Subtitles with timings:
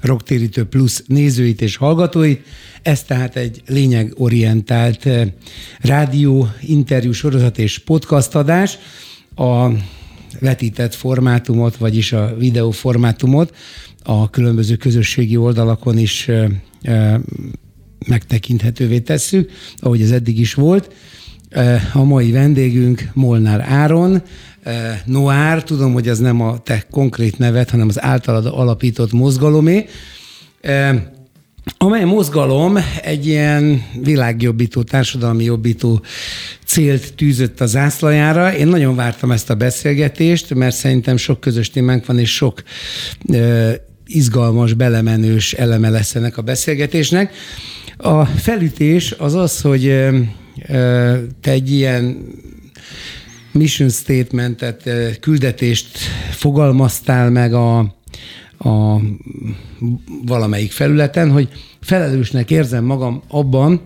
[0.00, 2.46] Rocktérítő Plus nézőit és hallgatóit.
[2.82, 5.28] Ez tehát egy lényegorientált eh,
[5.80, 8.78] rádió, interjú sorozat és podcast adás.
[9.36, 9.68] A
[10.40, 13.54] vetített formátumot, vagyis a videó formátumot
[14.02, 16.48] a különböző közösségi oldalakon is eh,
[16.82, 17.20] eh,
[18.06, 20.94] megtekinthetővé tesszük, ahogy ez eddig is volt.
[21.92, 24.22] A mai vendégünk Molnár Áron,
[25.04, 29.86] Noár, tudom, hogy az nem a te konkrét nevet, hanem az általad alapított mozgalomé,
[31.78, 36.02] amely mozgalom egy ilyen világjobbító, társadalmi jobbító
[36.64, 38.56] célt tűzött a zászlajára.
[38.56, 42.62] Én nagyon vártam ezt a beszélgetést, mert szerintem sok közös témánk van, és sok
[44.06, 47.34] izgalmas, belemenős eleme lesz ennek a beszélgetésnek.
[47.96, 50.08] A felütés az az, hogy
[51.40, 52.16] te egy ilyen
[53.52, 55.98] mission statementet, küldetést
[56.30, 57.78] fogalmaztál meg a,
[58.58, 59.00] a
[60.26, 61.48] valamelyik felületen, hogy
[61.80, 63.80] felelősnek érzem magam abban,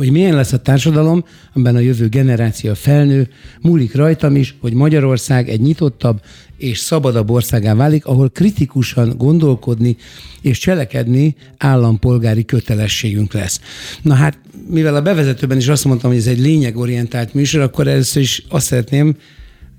[0.00, 3.28] hogy milyen lesz a társadalom, amiben a jövő generáció felnő,
[3.60, 6.20] múlik rajtam is, hogy Magyarország egy nyitottabb
[6.56, 9.96] és szabadabb országá válik, ahol kritikusan gondolkodni
[10.40, 13.60] és cselekedni állampolgári kötelességünk lesz.
[14.02, 18.22] Na hát, mivel a bevezetőben is azt mondtam, hogy ez egy lényegorientált műsor, akkor először
[18.22, 19.16] is azt szeretném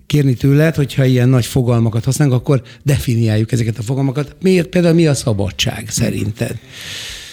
[0.06, 4.36] kérni tőled, hogyha ilyen nagy fogalmakat használunk, akkor definiáljuk ezeket a fogalmakat.
[4.42, 6.60] Miért például mi a szabadság szerinted?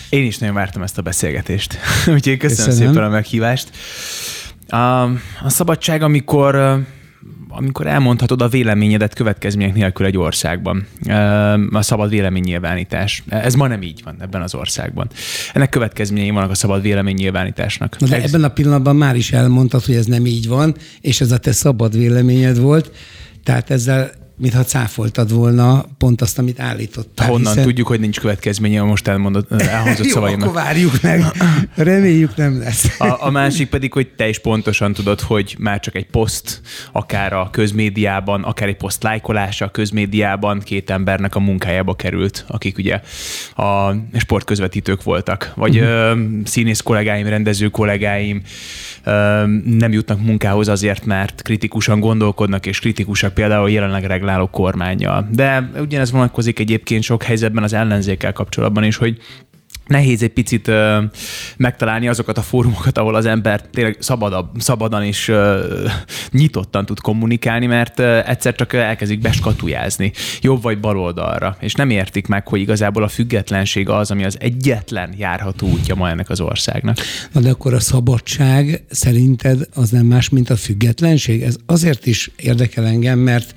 [0.09, 1.79] Én is nagyon vártam ezt a beszélgetést,
[2.15, 3.71] úgyhogy köszönöm, köszönöm szépen a meghívást.
[4.69, 5.03] A,
[5.43, 6.85] a szabadság, amikor
[7.51, 10.87] amikor elmondhatod a véleményedet következmények nélkül egy országban.
[11.71, 13.23] A szabad véleménynyilvánítás.
[13.29, 15.09] Ez ma nem így van ebben az országban.
[15.53, 17.99] Ennek következményei vannak a szabad véleménynyilvánításnak.
[17.99, 18.35] Na de ez...
[18.35, 21.53] ebben a pillanatban már is elmondtad, hogy ez nem így van, és ez a te
[21.53, 22.93] szabad véleményed volt,
[23.45, 27.29] tehát ezzel mintha cáfoltad volna pont azt, amit állítottál.
[27.29, 27.65] Honnan hiszen...
[27.65, 30.49] tudjuk, hogy nincs következménye a most elmondott, elhangzott Jó, szavaimnak.
[30.49, 31.25] akkor várjuk meg.
[31.75, 33.01] Reméljük nem lesz.
[33.01, 36.61] A, a másik pedig, hogy te is pontosan tudod, hogy már csak egy poszt,
[36.93, 42.79] akár a közmédiában, akár egy poszt lájkolása a közmédiában két embernek a munkájába került, akik
[42.79, 43.01] ugye
[43.57, 45.53] a sportközvetítők voltak.
[45.57, 46.19] Vagy uh-huh.
[46.45, 48.43] színész kollégáim, rendező kollégáim
[49.65, 55.29] nem jutnak munkához azért, mert kritikusan gondolkodnak, és kritikusak például jelenleg regláló kormányjal.
[55.31, 59.19] De ugyanez vonatkozik egyébként sok helyzetben az ellenzékkel kapcsolatban is, hogy
[59.89, 61.03] nehéz egy picit ö,
[61.57, 65.67] megtalálni azokat a fórumokat, ahol az ember tényleg szabadabb, szabadan és ö,
[66.31, 71.91] nyitottan tud kommunikálni, mert ö, egyszer csak elkezdik beskatujázni jobb vagy bal oldalra, és nem
[71.91, 76.41] értik meg, hogy igazából a függetlenség az, ami az egyetlen járható útja ma ennek az
[76.41, 76.97] országnak.
[77.33, 81.43] Na de akkor a szabadság szerinted az nem más, mint a függetlenség?
[81.43, 83.55] Ez azért is érdekel engem, mert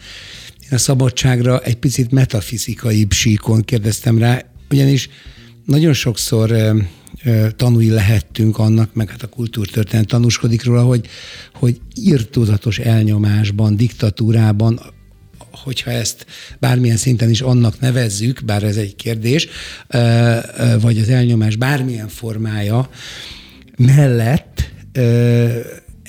[0.71, 5.09] a szabadságra egy picit metafizikai síkon kérdeztem rá, ugyanis
[5.65, 6.53] nagyon sokszor
[7.55, 11.07] tanúi lehettünk annak, meg hát a kultúrtörténet tanúskodik róla, hogy,
[11.53, 14.79] hogy írtózatos elnyomásban, diktatúrában,
[15.51, 16.25] hogyha ezt
[16.59, 19.47] bármilyen szinten is annak nevezzük, bár ez egy kérdés,
[20.81, 22.89] vagy az elnyomás bármilyen formája
[23.77, 24.71] mellett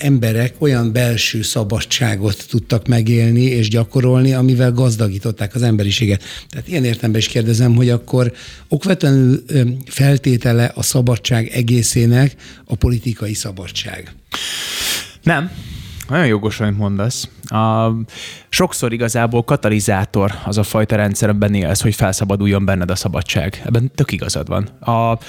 [0.03, 6.23] emberek olyan belső szabadságot tudtak megélni és gyakorolni, amivel gazdagították az emberiséget.
[6.49, 8.33] Tehát ilyen értelemben is kérdezem, hogy akkor
[8.67, 9.43] okvetlenül
[9.85, 14.15] feltétele a szabadság egészének a politikai szabadság.
[15.23, 15.51] Nem,
[16.07, 17.29] nagyon jogos, amit mondasz.
[17.43, 17.91] A,
[18.49, 23.61] sokszor igazából katalizátor az a fajta rendszer, amiben élsz, hogy felszabaduljon benned a szabadság.
[23.65, 24.63] Ebben tök igazad van.
[24.79, 25.19] A,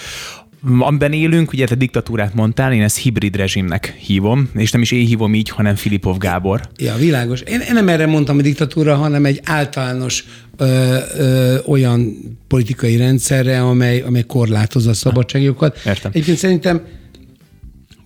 [0.79, 5.07] amiben élünk, ugye te diktatúrát mondtál, én ezt hibrid rezsimnek hívom, és nem is én
[5.07, 6.61] hívom így, hanem Filipov Gábor.
[6.77, 7.41] Ja, világos.
[7.41, 10.25] Én, én nem erre mondtam a diktatúra, hanem egy általános
[10.57, 12.17] ö, ö, olyan
[12.49, 15.81] politikai rendszerre, amely, amely korlátozza a szabadságjogokat.
[15.87, 16.11] Értem.
[16.15, 16.83] Egyébként szerintem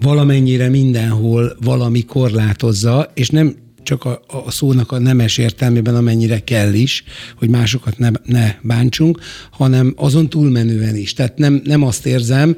[0.00, 3.54] valamennyire mindenhol valami korlátozza, és nem
[3.88, 7.04] csak a, a szónak a nemes értelmében, amennyire kell is,
[7.36, 9.18] hogy másokat ne, ne bántsunk,
[9.50, 11.12] hanem azon túlmenően is.
[11.12, 12.56] Tehát nem, nem azt érzem,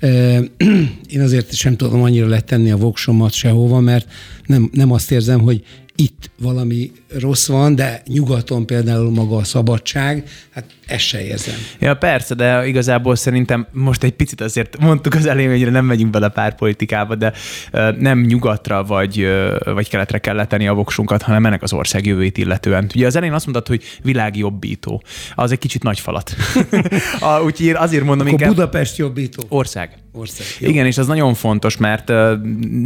[1.14, 4.12] én azért sem tudom annyira letenni a voksomat sehova, mert
[4.46, 5.62] nem, nem azt érzem, hogy
[6.00, 11.54] itt valami rossz van, de nyugaton például maga a szabadság, hát ezt se érzem.
[11.78, 16.10] Ja, persze, de igazából szerintem most egy picit azért mondtuk az elején, hogy nem megyünk
[16.10, 17.32] bele párpolitikába, de
[17.98, 19.28] nem nyugatra vagy,
[19.64, 22.90] vagy keletre kell letenni a voksunkat, hanem ennek az ország jövőjét illetően.
[22.94, 25.02] Ugye az elején azt mondtad, hogy világjobbító.
[25.34, 26.36] Az egy kicsit nagy falat.
[27.44, 28.54] Úgyhogy én azért mondom Akkor inkább...
[28.54, 29.42] Budapest jobbító.
[29.48, 29.98] Ország.
[30.12, 30.46] Ország.
[30.58, 30.68] Jó.
[30.68, 32.12] Igen, és az nagyon fontos, mert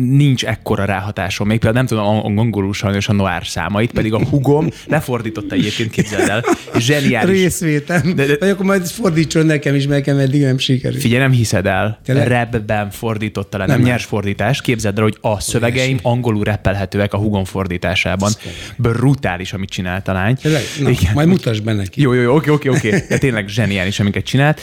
[0.09, 1.47] nincs ekkora ráhatásom.
[1.47, 6.29] Még például nem tudom angolul sajnos a Noir számait, pedig a hugom lefordította egyébként, képzeld
[6.29, 6.45] el.
[6.79, 7.41] Zseniális.
[7.41, 8.15] Részvétem.
[8.15, 11.01] De, de, Vagy akkor majd fordítson nekem is, mert eddig nem sikerült.
[11.01, 11.99] Figyelj, nem hiszed el.
[12.07, 14.61] Rebben fordította le, nem, nem nyers fordítás.
[14.61, 18.33] Képzeld el, hogy a szövegeim angolul reppelhetőek a hugom fordításában.
[18.77, 20.37] Brutális, amit csinált a lány.
[20.81, 21.13] Na, Igen.
[21.15, 22.01] Majd mutasd be neki.
[22.01, 23.05] Jó, jó, jó, oké, oké, oké.
[23.09, 24.61] De tényleg zseniális, amiket csinált.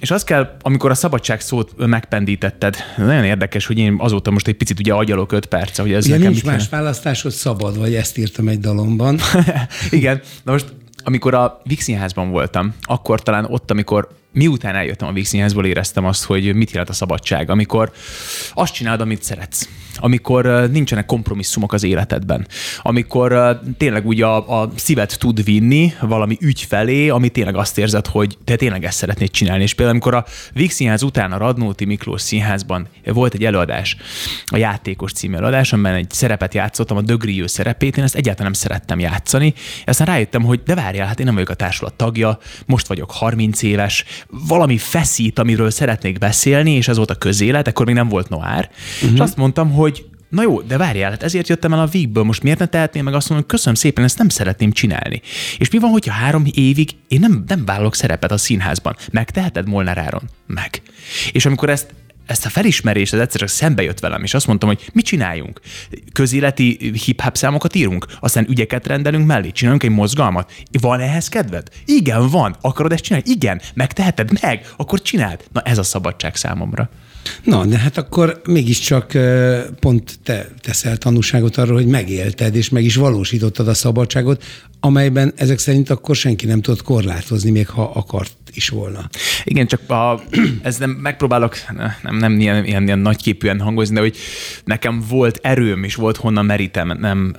[0.00, 2.76] És azt kell, amikor a szabadság szót megpendítetted.
[2.96, 6.16] Nagyon érdekes, hogy én azóta most egy picit ugye agyalok öt perc, hogy ez Ugye
[6.16, 6.68] nekem nincs más
[7.22, 9.18] választásod szabad, vagy ezt írtam egy dalomban.
[9.90, 10.74] Igen, na most
[11.04, 16.54] amikor a Vixinházban voltam, akkor talán ott, amikor miután eljöttem a Vixinházból, éreztem azt, hogy
[16.54, 17.92] mit jelent a szabadság, amikor
[18.54, 22.46] azt csinálod, amit szeretsz amikor nincsenek kompromisszumok az életedben,
[22.82, 28.06] amikor tényleg úgy a, a szívet tud vinni valami ügy felé, ami tényleg azt érzed,
[28.06, 29.62] hogy te tényleg ezt szeretnéd csinálni.
[29.62, 33.96] És például, amikor a Víg Színház után a Radnóti Miklós Színházban volt egy előadás,
[34.46, 38.60] a játékos című előadás, amiben egy szerepet játszottam, a Dögriő szerepét, én ezt egyáltalán nem
[38.60, 39.54] szerettem játszani.
[39.86, 43.62] Aztán rájöttem, hogy de várjál, hát én nem vagyok a társulat tagja, most vagyok 30
[43.62, 48.28] éves, valami feszít, amiről szeretnék beszélni, és ez volt a közélet, akkor még nem volt
[48.28, 48.70] noár.
[48.94, 49.14] Uh-huh.
[49.14, 52.42] És azt mondtam, hogy Na jó, de várjál, hát ezért jöttem el a vígből, most
[52.42, 55.20] miért ne tehetném meg azt mondom, hogy köszönöm szépen, ezt nem szeretném csinálni.
[55.58, 58.96] És mi van, hogyha három évig én nem, nem vállalok szerepet a színházban?
[59.10, 60.22] Megteheted Molnár Áron?
[60.46, 60.82] Meg.
[61.32, 61.94] És amikor ezt
[62.26, 65.60] ezt a felismerést, ez egyszer csak szembe jött velem, és azt mondtam, hogy mit csináljunk?
[66.12, 70.52] Közéleti hip-hop számokat írunk, aztán ügyeket rendelünk mellé, csinálunk egy mozgalmat.
[70.80, 71.68] Van ehhez kedved?
[71.84, 72.56] Igen, van.
[72.60, 73.30] Akarod ezt csinálni?
[73.30, 73.60] Igen.
[73.74, 74.40] Megteheted?
[74.40, 74.66] Meg.
[74.76, 75.40] Akkor csináld.
[75.52, 76.90] Na ez a szabadság számomra.
[77.44, 79.12] Na, de hát akkor mégiscsak
[79.80, 84.44] pont te teszel tanúságot arról, hogy megélted, és meg is valósítottad a szabadságot,
[84.84, 89.08] amelyben ezek szerint akkor senki nem tudott korlátozni, még ha akart is volna.
[89.44, 90.20] Igen, csak a,
[90.62, 91.56] ez nem, megpróbálok
[92.02, 94.16] nem, nem ilyen, ilyen, ilyen nagyképűen hangozni, de hogy
[94.64, 97.34] nekem volt erőm, és volt honnan merítem, nem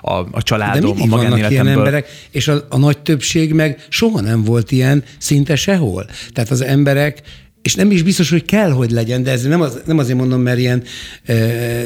[0.00, 4.20] a, a családom, de a vannak ilyen emberek, és a, a nagy többség meg soha
[4.20, 6.06] nem volt ilyen szinte sehol.
[6.32, 7.22] Tehát az emberek
[7.68, 10.40] és nem is biztos, hogy kell, hogy legyen, de ez nem, az, nem azért mondom,
[10.40, 10.82] mert ilyen
[11.24, 11.34] e,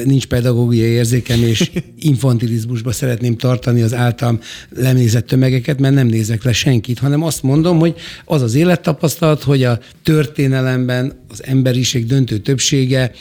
[0.05, 1.71] nincs pedagógiai érzékem, és
[2.11, 4.41] infantilizmusba szeretném tartani az általam
[4.77, 7.95] lenézett tömegeket, mert nem nézek le senkit, hanem azt mondom, hogy
[8.25, 13.13] az az élettapasztalat, hogy a történelemben az emberiség döntő többsége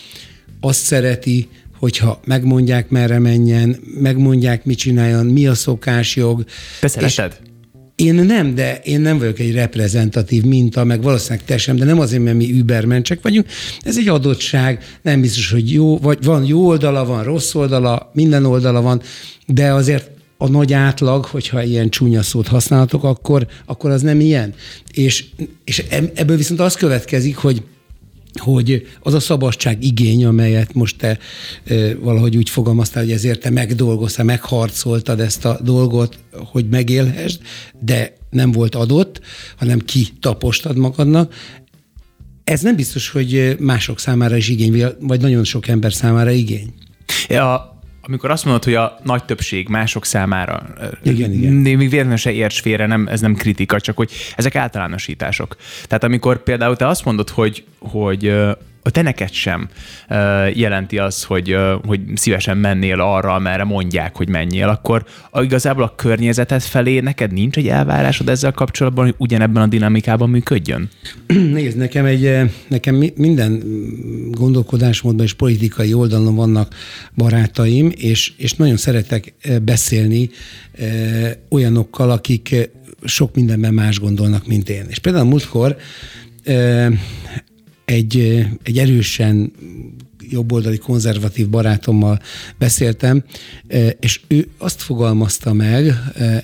[0.59, 1.47] azt szereti,
[1.79, 6.43] hogyha megmondják, merre menjen, megmondják, mit csináljon, mi a szokásjog.
[6.79, 7.39] Te szereted?
[7.43, 7.50] És
[8.01, 11.99] én nem, de én nem vagyok egy reprezentatív minta, meg valószínűleg te sem, de nem
[11.99, 13.45] azért, mert mi übermencsek vagyunk.
[13.81, 18.45] Ez egy adottság, nem biztos, hogy jó, vagy van jó oldala, van rossz oldala, minden
[18.45, 19.01] oldala van,
[19.47, 24.53] de azért a nagy átlag, hogyha ilyen csúnya szót használhatok, akkor, akkor az nem ilyen.
[24.93, 25.25] És,
[25.63, 25.83] és
[26.13, 27.63] ebből viszont az következik, hogy
[28.33, 31.17] hogy az a szabadság igény, amelyet most te
[31.65, 37.41] e, valahogy úgy fogalmaztál, hogy ezért te megdolgoztál, megharcoltad ezt a dolgot, hogy megélhessd,
[37.79, 39.21] de nem volt adott,
[39.57, 41.33] hanem ki tapostad magadnak.
[42.43, 46.73] Ez nem biztos, hogy mások számára is igény, vagy nagyon sok ember számára igény.
[47.27, 47.70] Ja,
[48.11, 50.63] amikor azt mondod, hogy a nagy többség mások számára,
[51.03, 51.53] igen, igen.
[51.53, 55.55] még véletlenül se érts félre, nem, ez nem kritika, csak hogy ezek általánosítások.
[55.83, 58.33] Tehát amikor például te azt mondod, hogy, hogy
[58.83, 59.69] a te neked sem
[60.53, 66.61] jelenti az, hogy, hogy szívesen mennél arra, amerre mondják, hogy menjél, akkor igazából a környezeted
[66.61, 70.89] felé neked nincs egy elvárásod ezzel kapcsolatban, hogy ugyanebben a dinamikában működjön?
[71.53, 73.63] Nézd, nekem, egy, nekem minden
[74.31, 76.73] gondolkodásmódban és politikai oldalon vannak
[77.15, 79.33] barátaim, és, és nagyon szeretek
[79.63, 80.29] beszélni
[81.49, 82.69] olyanokkal, akik
[83.03, 84.85] sok mindenben más gondolnak, mint én.
[84.89, 85.75] És például múltkor
[87.91, 89.51] egy, egy erősen
[90.29, 92.21] jobboldali konzervatív barátommal
[92.57, 93.23] beszéltem,
[93.99, 95.93] és ő azt fogalmazta meg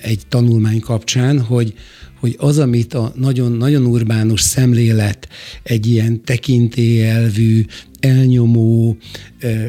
[0.02, 1.74] egy tanulmány kapcsán, hogy
[2.20, 5.28] hogy az, amit a nagyon, nagyon urbánus szemlélet
[5.62, 7.64] egy ilyen tekintélyelvű,
[8.00, 8.96] elnyomó,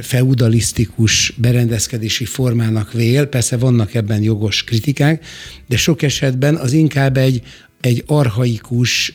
[0.02, 5.26] feudalisztikus berendezkedési formának vél, persze vannak ebben jogos kritikák,
[5.68, 7.42] de sok esetben az inkább egy,
[7.82, 9.14] egy arhaikus,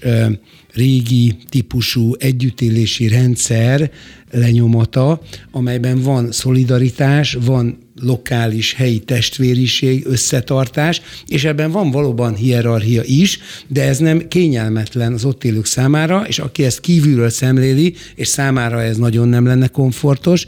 [0.75, 3.91] régi típusú együttélési rendszer
[4.31, 13.39] lenyomata, amelyben van szolidaritás, van lokális, helyi testvériség, összetartás, és ebben van valóban hierarchia is,
[13.69, 18.83] de ez nem kényelmetlen az ott élők számára, és aki ezt kívülről szemléli, és számára
[18.83, 20.47] ez nagyon nem lenne komfortos,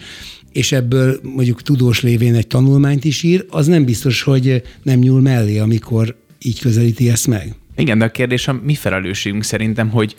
[0.52, 5.21] és ebből mondjuk tudós lévén egy tanulmányt is ír, az nem biztos, hogy nem nyúl
[5.21, 7.54] mellé, amikor így közelíti ezt meg.
[7.76, 10.16] Igen, de a kérdés a mi felelősségünk szerintem, hogy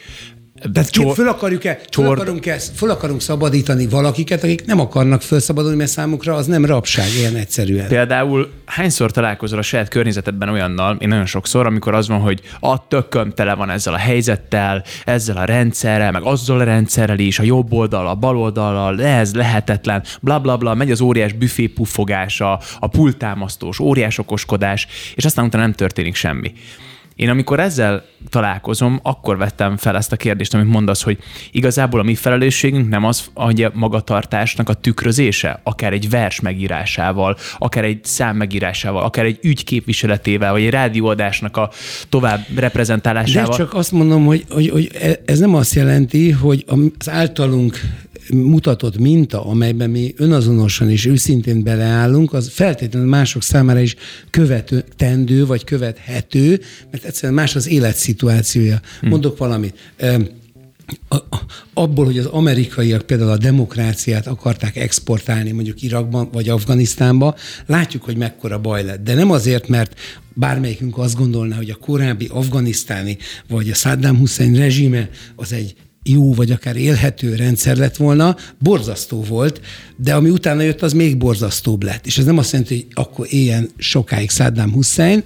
[0.74, 5.90] tehát csor, föl akarjuk-e, föl, akarunk-e, föl akarunk szabadítani valakiket, akik nem akarnak felszabadulni, mert
[5.90, 7.88] számukra az nem rabság, ilyen egyszerűen.
[7.88, 12.88] Például hányszor találkozol a saját környezetedben olyannal, én nagyon sokszor, amikor az van, hogy a
[12.88, 17.44] tököm tele van ezzel a helyzettel, ezzel a rendszerrel, meg azzal a rendszerrel is, a
[17.44, 22.60] jobb oldal, a bal oldallal, ez lehetetlen, bla bla bla, megy az óriás büfé puffogása,
[22.80, 26.54] a pultámasztós, óriás okoskodás, és aztán utána nem történik semmi.
[27.18, 31.18] Én amikor ezzel találkozom, akkor vettem fel ezt a kérdést, amit mondasz, hogy
[31.52, 37.38] igazából a mi felelősségünk nem az, hogy a magatartásnak a tükrözése, akár egy vers megírásával,
[37.58, 41.70] akár egy szám megírásával, akár egy ügy képviseletével, vagy egy rádióadásnak a
[42.10, 43.50] tovább reprezentálásával.
[43.50, 44.92] De csak azt mondom, hogy, hogy, hogy
[45.26, 46.66] ez nem azt jelenti, hogy
[47.00, 47.80] az általunk
[48.34, 53.96] mutatott minta, amelyben mi önazonosan és őszintén beleállunk, az feltétlenül mások számára is
[54.30, 58.82] követendő vagy követhető, mert egyszerűen más az életszituációja.
[59.00, 59.10] Hmm.
[59.10, 59.76] Mondok valamit
[61.74, 68.18] abból, hogy az amerikaiak például a demokráciát akarták exportálni mondjuk Irakban vagy Afganisztánba, látjuk, hogy
[68.18, 69.04] mekkora baj lett.
[69.04, 70.00] De nem azért, mert
[70.34, 73.18] bármelyikünk azt gondolná, hogy a korábbi afganisztáni
[73.48, 75.76] vagy a Saddam Hussein rezsime az egy
[76.08, 79.62] jó, vagy akár élhető rendszer lett volna, borzasztó volt,
[79.96, 82.06] de ami utána jött, az még borzasztóbb lett.
[82.06, 85.24] És ez nem azt jelenti, hogy akkor éljen sokáig Saddam Hussein.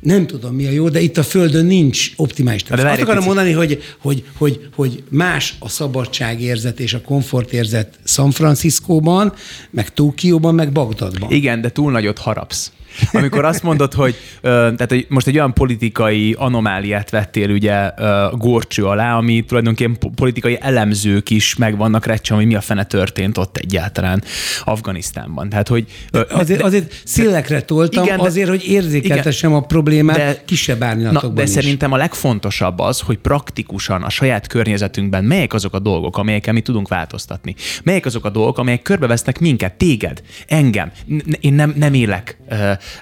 [0.00, 2.62] Nem tudom, mi a jó, de itt a Földön nincs optimális.
[2.62, 8.30] De azt akarom mondani, hogy, hogy, hogy, hogy más a szabadságérzet és a komfortérzet San
[8.30, 9.32] Franciscóban,
[9.70, 11.30] meg Tokióban, meg Bagdadban.
[11.30, 12.72] Igen, de túl nagyot harapsz.
[13.12, 17.90] Amikor azt mondod, hogy, tehát, hogy most egy olyan politikai anomáliát vettél ugye
[18.32, 23.38] górcső alá, ami tulajdonképpen politikai elemzők is meg vannak recsen, hogy mi a fene történt
[23.38, 24.22] ott egyáltalán
[24.64, 25.48] Afganisztánban.
[25.48, 25.86] Tehát, hogy,
[26.30, 31.42] azért, de, azért szélekre toltam, igen, azért, hogy érzékeltessem a problémát de, kisebb árnyalatokban De
[31.42, 31.50] is.
[31.50, 36.60] szerintem a legfontosabb az, hogy praktikusan a saját környezetünkben melyek azok a dolgok, amelyekkel mi
[36.60, 37.54] tudunk változtatni.
[37.82, 40.92] Melyek azok a dolgok, amelyek körbevesznek minket, téged, engem.
[41.40, 42.38] Én nem, nem élek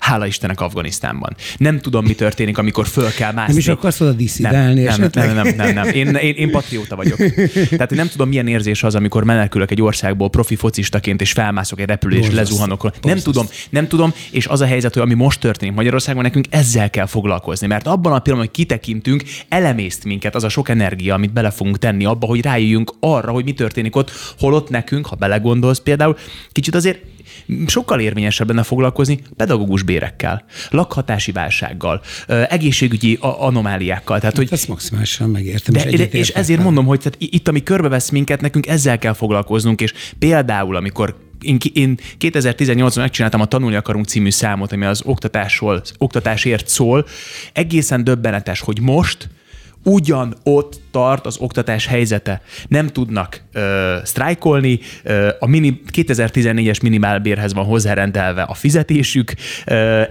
[0.01, 1.37] hála Istennek Afganisztánban.
[1.57, 3.53] Nem tudom, mi történik, amikor föl kell mászni.
[3.53, 5.89] Nem is akarsz oda diszidálni nem, nem, nem, nem, nem, nem.
[5.89, 7.17] Én, én, én patrióta vagyok.
[7.71, 11.81] Tehát én nem tudom, milyen érzés az, amikor menekülök egy országból profi focistaként, és felmászok
[11.81, 12.91] egy repülés, és lezuhanok.
[13.03, 16.91] Nem tudom, nem tudom, és az a helyzet, hogy ami most történik Magyarországon, nekünk ezzel
[16.91, 21.33] kell foglalkozni, mert abban a pillanatban, hogy kitekintünk, elemészt minket az a sok energia, amit
[21.33, 25.81] bele fogunk tenni abba, hogy rájöjjünk arra, hogy mi történik ott, holott nekünk, ha belegondolsz
[25.81, 26.17] például,
[26.53, 26.99] kicsit azért
[27.67, 34.21] sokkal érvényesebb lenne foglalkozni pedagógus bérekkel, lakhatási válsággal, egészségügyi anomáliákkal.
[34.21, 35.75] Tehát, hogy, Ezt maximálisan megértem.
[35.75, 39.81] De, és, és ezért mondom, hogy tehát itt, ami körbevesz minket, nekünk ezzel kell foglalkoznunk,
[39.81, 45.83] és például, amikor én, én 2018-ban megcsináltam a Tanulni akarunk című számot, ami az oktatásról,
[45.99, 47.07] oktatásért szól.
[47.53, 49.29] Egészen döbbenetes, hogy most
[49.83, 52.43] ugyan ott tart az oktatás helyzete.
[52.69, 59.35] Nem tudnak ö, sztrájkolni, ö, a mini, 2014-es minimálbérhez van hozzárendelve a fizetésük,
[59.67, 60.03] ö,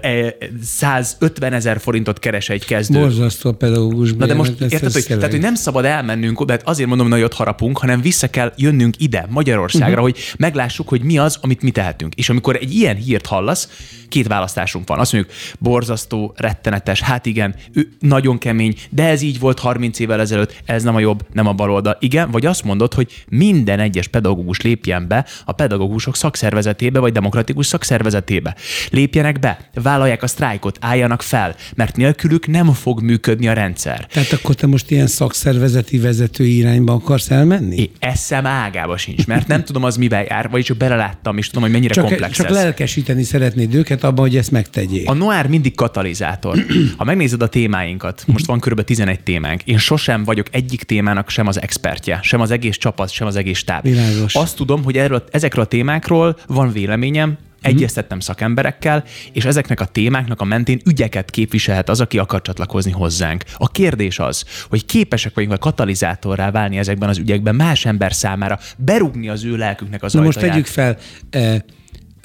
[0.63, 2.99] 150 e, ezer forintot keres egy kezdő.
[2.99, 6.89] Borzasztó a pedagógus Na de most érted, hogy, tehát, hogy nem szabad elmennünk, de azért
[6.89, 10.03] mondom, hogy ott harapunk, hanem vissza kell jönnünk ide, Magyarországra, uh-huh.
[10.03, 12.13] hogy meglássuk, hogy mi az, amit mi tehetünk.
[12.15, 13.69] És amikor egy ilyen hírt hallasz,
[14.09, 14.99] két választásunk van.
[14.99, 20.19] Azt mondjuk, borzasztó, rettenetes, hát igen, ő nagyon kemény, de ez így volt 30 évvel
[20.19, 21.97] ezelőtt, ez nem a jobb, nem a bal oldal.
[21.99, 27.65] Igen, vagy azt mondod, hogy minden egyes pedagógus lépjen be a pedagógusok szakszervezetébe, vagy demokratikus
[27.65, 28.55] szakszervezetébe.
[28.89, 34.05] Lépjenek be, vállalják a sztrájkot, álljanak fel, mert nélkülük nem fog működni a rendszer.
[34.05, 37.75] Tehát akkor te most ilyen szakszervezeti vezető irányba akarsz elmenni?
[37.75, 41.63] É, eszem ágába sincs, mert nem tudom az mivel jár, vagy csak beleláttam, és tudom,
[41.63, 42.53] hogy mennyire csak, komplex Csak ez.
[42.53, 45.09] lelkesíteni szeretnéd őket abban, hogy ezt megtegyék.
[45.09, 46.65] A noir mindig katalizátor.
[46.97, 48.81] Ha megnézed a témáinkat, most van kb.
[48.81, 53.27] 11 témánk, én sosem vagyok egyik témának sem az expertje, sem az egész csapat, sem
[53.27, 53.83] az egész táb.
[53.83, 54.35] Világos.
[54.35, 59.03] Azt tudom, hogy erről, ezekről a témákról van véleményem, egyeztettem szakemberekkel,
[59.33, 63.43] és ezeknek a témáknak a mentén ügyeket képviselhet az, aki akar csatlakozni hozzánk.
[63.57, 68.59] A kérdés az, hogy képesek vagyunk a katalizátorrá válni ezekben az ügyekben más ember számára,
[68.77, 70.97] berúgni az ő lelküknek az Na most tegyük fel,
[71.29, 71.57] eh,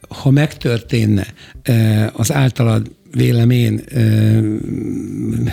[0.08, 1.26] ha megtörténne
[1.62, 3.82] eh, az általad vélemén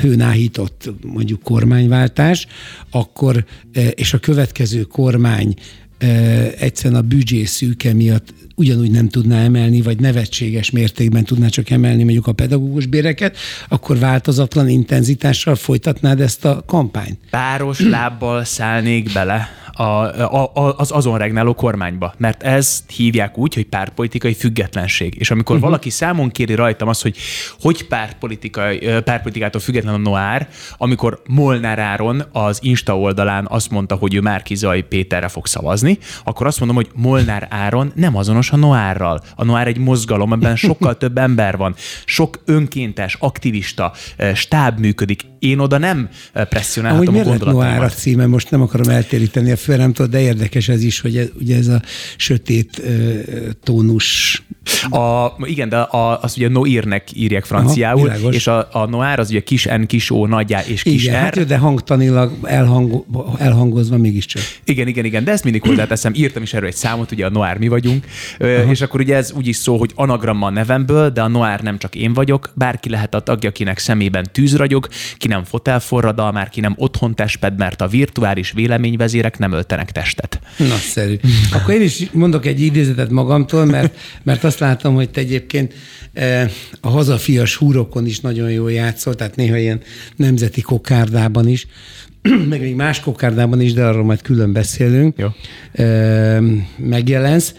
[0.02, 2.48] hőnáhított mondjuk kormányváltás,
[2.90, 3.46] akkor,
[3.96, 5.54] és a következő kormány
[6.58, 12.04] egyszerűen a büdzsé szűke miatt ugyanúgy nem tudná emelni, vagy nevetséges mértékben tudná csak emelni
[12.04, 17.18] mondjuk a pedagógus béreket, akkor változatlan intenzitással folytatnád ezt a kampányt?
[17.30, 22.14] Páros lábbal szállnék bele a, a, az azon regnáló kormányba.
[22.18, 25.16] Mert ezt hívják úgy, hogy pártpolitikai függetlenség.
[25.20, 25.70] És amikor uh-huh.
[25.70, 27.18] valaki számon kéri rajtam azt, hogy
[27.60, 34.14] hogy pártpolitikai, pártpolitikától független a Noár, amikor Molnár Áron az Insta oldalán azt mondta, hogy
[34.14, 39.22] ő Márkizai Péterre fog szavazni, akkor azt mondom, hogy Molnár Áron nem azonos a Noárral.
[39.36, 41.76] A Noár egy mozgalom, ebben sokkal több ember van,
[42.06, 43.92] sok önkéntes, aktivista,
[44.34, 45.32] stáb működik.
[45.44, 46.10] Én oda nem
[46.50, 47.68] presszionálhatom Ahogy a gondolatomat.
[47.68, 49.56] Noár a címe, most nem akarom eltéríteni a
[49.94, 51.82] tudod, de érdekes ez is, hogy ez, ugye ez a
[52.18, 53.20] sötét uh,
[53.64, 54.44] tónus.
[54.90, 59.30] A, igen, de a, az ugye Noirnek írják franciául, Aha, és a, a Noir az
[59.30, 61.24] ugye kis N, kis O, nagyjá és kis igen, R.
[61.24, 63.06] Hát, de hangtanilag elhang,
[63.38, 64.42] elhangozva mégiscsak.
[64.66, 66.14] Igen, igen, igen, de ezt mindig hozzáteszem.
[66.16, 68.06] Írtam is erről egy számot, ugye a Noir mi vagyunk,
[68.40, 68.72] Aha.
[68.72, 71.78] és akkor ugye ez úgy is szó, hogy anagramma a nevemből, de a Noir nem
[71.78, 76.50] csak én vagyok, bárki lehet a tagja, akinek szemében tűz ragyog, ki nem fotelforradal, már
[76.50, 80.40] ki nem otthon testped, mert a virtuális véleményvezérek nem öltenek testet.
[80.58, 81.16] Nagyszerű.
[81.52, 85.74] Akkor én is mondok egy idézetet magamtól, mert, mert azt látom, hogy te egyébként
[86.14, 89.82] eh, a hazafias húrokon is nagyon jól játszol, tehát néha ilyen
[90.16, 91.68] nemzeti kokárdában is,
[92.50, 95.28] meg még más kokárdában is, de arról majd külön beszélünk, Jó.
[95.72, 96.42] Eh,
[96.78, 97.54] megjelensz.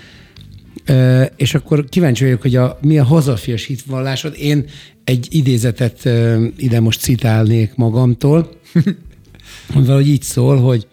[0.84, 4.34] Eh, és akkor kíváncsi vagyok, hogy a, mi a hazafias hitvallásod.
[4.38, 4.64] Én
[5.04, 6.08] egy idézetet
[6.56, 8.96] ide most citálnék magamtól, hogy
[9.86, 10.86] valahogy így szól, hogy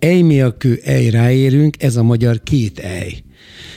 [0.00, 3.22] Ej mi a kő, ej ráérünk, ez a magyar két ej.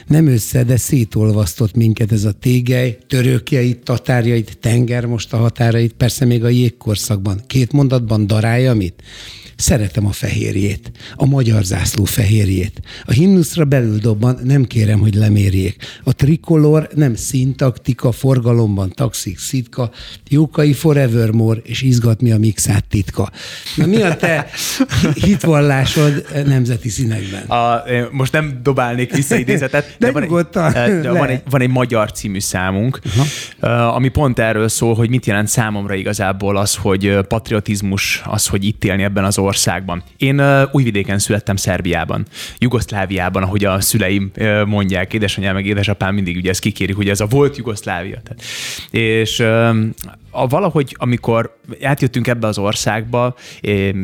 [0.08, 6.25] Nem össze, de szétolvasztott minket ez a tégely, törökjeit, tatárjait, tenger most a határait, persze
[6.25, 7.42] még a jégkorszakban.
[7.48, 9.04] Két mondatban darálja mit?
[9.56, 12.82] Szeretem a fehérjét, a magyar zászló fehérjét.
[13.06, 15.75] A himnuszra belül dobban, nem kérem, hogy lemérjék.
[16.04, 19.92] A trikolor nem színtaktika, forgalomban taxik szitka,
[20.30, 23.32] jókai forevermore, és izgat mi a mixát titka.
[23.75, 24.48] Na mi a te
[25.25, 27.44] hitvallásod nemzeti színekben?
[27.44, 29.36] A, most nem dobálnék vissza
[29.74, 33.00] idézetet, de, de, van, egy, de van, egy, van egy magyar című számunk,
[33.62, 33.88] Aha.
[33.88, 38.83] ami pont erről szól, hogy mit jelent számomra igazából az, hogy patriotizmus, az, hogy itt
[38.83, 40.03] élni ebben az országban.
[40.18, 42.25] Én újvidéken születtem Szerbiában,
[42.57, 44.31] Jugoszláviában, ahogy a szüleim
[44.66, 48.22] mondják, édesanyám meg édesapám mindig ugye ezt kikérik, hogy ez a volt Jugoszlávia.
[48.24, 48.42] Tehát.
[48.92, 49.44] És
[50.33, 53.35] a, valahogy, amikor átjöttünk ebbe az országba,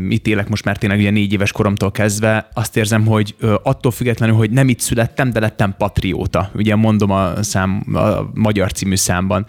[0.10, 4.36] itt élek most már tényleg ugye négy éves koromtól kezdve, azt érzem, hogy attól függetlenül,
[4.36, 6.52] hogy nem itt születtem, de lettem patrióta.
[6.54, 9.46] Ugye mondom a, szám, a magyar című számban.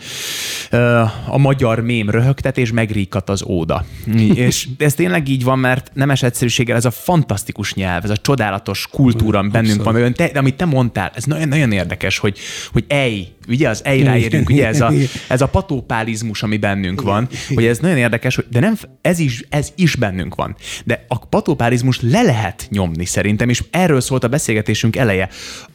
[1.27, 3.85] A magyar mém röhögtet és megríkat az óda.
[4.35, 8.87] és ez tényleg így van, mert nemes egyszerűséggel ez a fantasztikus nyelv, ez a csodálatos
[8.91, 10.01] kultúra bennünk Abszolút.
[10.01, 10.13] van.
[10.13, 12.39] Te, de amit te mondtál, ez nagyon, nagyon érdekes, hogy,
[12.73, 14.93] hogy ej, ugye az ej ráérünk, ugye ez a,
[15.29, 19.45] ez a patópálizmus, ami bennünk van, hogy ez nagyon érdekes, hogy de nem, ez is,
[19.49, 20.57] ez is bennünk van.
[20.85, 25.29] De a patópálizmus le lehet nyomni szerintem, és erről szólt a beszélgetésünk eleje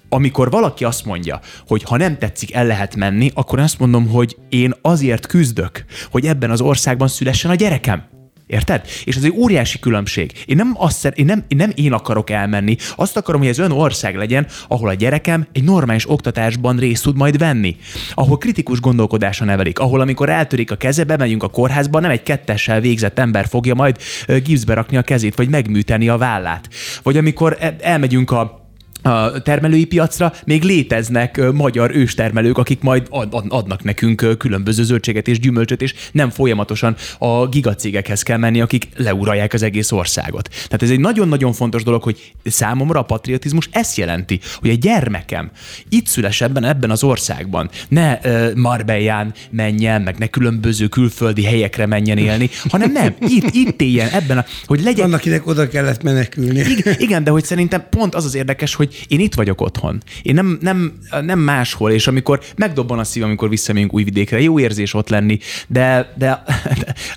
[0.09, 4.37] amikor valaki azt mondja, hogy ha nem tetszik, el lehet menni, akkor azt mondom, hogy
[4.49, 8.03] én azért küzdök, hogy ebben az országban szülessen a gyerekem.
[8.47, 8.81] Érted?
[9.03, 10.31] És ez egy óriási különbség.
[10.45, 13.59] Én nem, azt szer, én, nem, én nem én akarok elmenni, azt akarom, hogy ez
[13.59, 17.75] olyan ország legyen, ahol a gyerekem egy normális oktatásban részt tud majd venni.
[18.13, 22.79] Ahol kritikus gondolkodásra nevelik, ahol amikor eltörik a keze, bemegyünk a kórházba, nem egy kettessel
[22.79, 23.97] végzett ember fogja majd
[24.43, 26.69] gipszbe rakni a kezét, vagy megműteni a vállát.
[27.03, 28.64] Vagy amikor e, elmegyünk a
[29.05, 33.07] a termelői piacra még léteznek magyar őstermelők, akik majd
[33.47, 39.53] adnak nekünk különböző zöldséget és gyümölcsöt, és nem folyamatosan a gigacégekhez kell menni, akik leuralják
[39.53, 40.49] az egész országot.
[40.49, 45.51] Tehát ez egy nagyon-nagyon fontos dolog, hogy számomra a patriotizmus ezt jelenti, hogy egy gyermekem
[45.89, 52.17] itt szülesebben ebben az országban, ne uh, Marbellán menjen, meg ne különböző külföldi helyekre menjen
[52.17, 55.05] élni, hanem nem, itt, itt éljen ebben, a, hogy legyen...
[55.05, 56.59] Annak akinek oda kellett menekülni.
[56.59, 60.03] Igen, igen, de hogy szerintem pont az az érdekes, hogy én itt vagyok otthon.
[60.21, 64.93] Én nem, nem, nem máshol, és amikor megdobban a szív, amikor visszamegyünk újvidékre, jó érzés
[64.93, 66.13] ott lenni, de...
[66.17, 66.53] de, de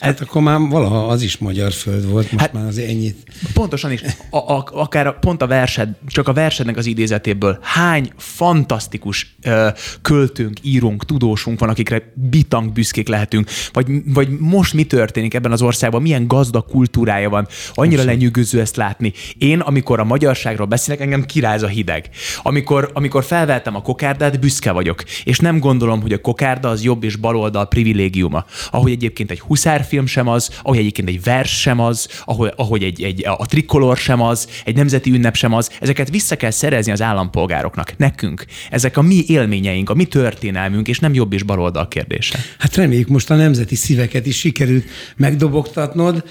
[0.01, 3.17] hát akkor már valaha az is magyar föld volt, most hát, már azért ennyit.
[3.53, 4.03] Pontosan is.
[4.31, 9.69] A, a, akár pont a versed, csak a versednek az idézetéből hány fantasztikus ö,
[10.03, 15.62] költőnk, írunk, tudósunk van, akikre bitang büszkék lehetünk, vagy, vagy most mi történik ebben az
[15.62, 19.12] országban, milyen gazdag kultúrája van, annyira lenyűgöző ezt látni.
[19.38, 22.09] Én, amikor a magyarságról beszélek, engem kiráz a hideg.
[22.43, 27.05] Amikor, amikor felvettem a kokárdát, büszke vagyok, és nem gondolom, hogy a kokárda az jobb
[27.05, 28.45] és baloldal privilégiuma.
[28.71, 33.03] Ahogy egyébként egy huszárfilm sem az, ahogy egyébként egy vers sem az, ahogy, ahogy egy,
[33.03, 37.03] egy, a trikolor sem az, egy nemzeti ünnep sem az, ezeket vissza kell szerezni az
[37.03, 38.45] állampolgároknak, nekünk.
[38.71, 42.39] Ezek a mi élményeink, a mi történelmünk, és nem jobb és baloldal kérdése.
[42.59, 44.85] Hát reméljük most a nemzeti szíveket is sikerült
[45.17, 46.25] megdobogtatnod.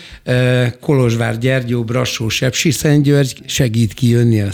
[0.79, 4.51] Kolozsvár, Gyergyó, Brassó, Sepsi, Szentgyörgy segít kijönni a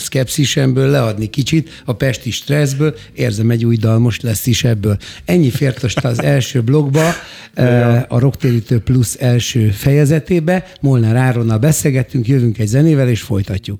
[0.63, 4.97] szkepszisemből, leadni kicsit a pesti stresszből, érzem egy új dal most lesz is ebből.
[5.25, 7.09] Ennyi fért most az első blogba,
[8.07, 10.65] a Rocktérítő Plus első fejezetébe.
[10.81, 13.79] Molnár Áronnal beszélgettünk, jövünk egy zenével, és folytatjuk.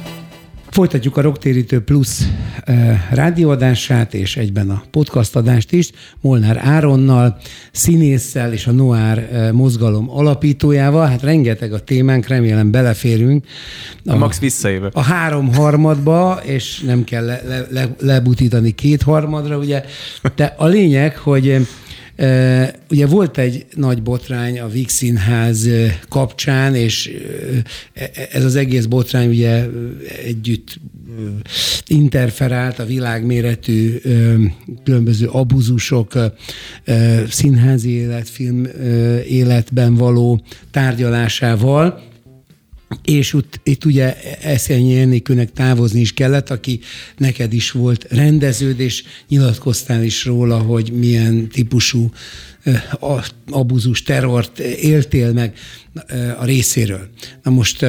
[0.71, 2.07] Folytatjuk a Rocktérítő Plus
[3.09, 7.37] rádióadását és egyben a podcast adást is, Molnár Áronnal,
[7.71, 11.05] színésszel és a Noár mozgalom alapítójával.
[11.05, 13.45] Hát rengeteg a témánk, remélem beleférünk.
[14.05, 14.95] A, a Max visszajövök.
[14.95, 19.83] A három harmadba, és nem kell le, le, le, lebutítani két harmadra, ugye.
[20.35, 21.67] De a lényeg, hogy
[22.89, 25.67] Ugye volt egy nagy botrány a Víg Színház
[26.09, 27.11] kapcsán, és
[27.93, 29.67] e, ez az egész botrány ugye
[30.25, 30.79] együtt
[31.87, 33.97] interferált a világméretű
[34.83, 36.13] különböző abuzusok,
[37.29, 38.67] színházi élet, film
[39.27, 42.10] életben való tárgyalásával,
[43.03, 46.79] és ut, itt ugye Eszenyi Enikőnek távozni is kellett, aki
[47.17, 52.11] neked is volt rendeződ, és nyilatkoztál is róla, hogy milyen típusú
[53.49, 55.57] abuzus, terrort éltél meg
[56.37, 57.09] a részéről.
[57.43, 57.85] Na most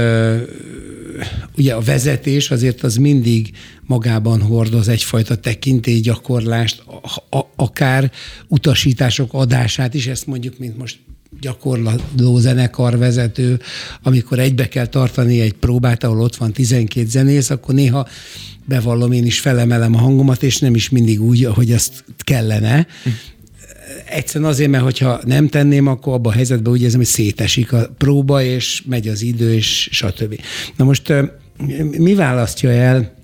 [1.57, 3.51] ugye a vezetés azért az mindig
[3.87, 6.83] magában hordoz egyfajta tekintélygyakorlást,
[7.57, 8.13] akár
[8.49, 10.99] utasítások adását is, ezt mondjuk, mint most
[11.41, 13.61] gyakorló zenekarvezető,
[14.03, 18.09] amikor egybe kell tartani egy próbát, ahol ott van 12 zenész, akkor néha
[18.65, 22.87] bevallom, én is felemelem a hangomat, és nem is mindig úgy, ahogy azt kellene.
[24.05, 27.91] Egyszerűen azért, mert hogyha nem tenném, akkor abban a helyzetben úgy érzem, hogy szétesik a
[27.99, 30.41] próba, és megy az idő, és stb.
[30.77, 31.13] Na most
[31.99, 33.21] mi választja el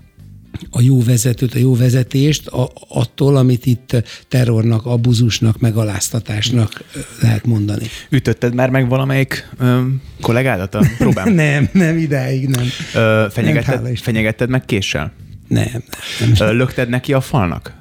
[0.70, 6.84] a jó vezetőt, a jó vezetést a, attól, amit itt terrornak, abuzusnak, megaláztatásnak
[7.20, 7.86] lehet mondani.
[8.10, 9.80] Ütötted már meg valamelyik ö,
[10.20, 11.32] kollégádat a próbán?
[11.44, 12.66] nem, nem, ideig nem.
[12.94, 15.12] Ö, fenyegetted, nem, fenyegetted meg késsel?
[15.48, 15.82] Nem.
[16.20, 16.56] nem, nem.
[16.56, 17.72] Lökted neki a falnak?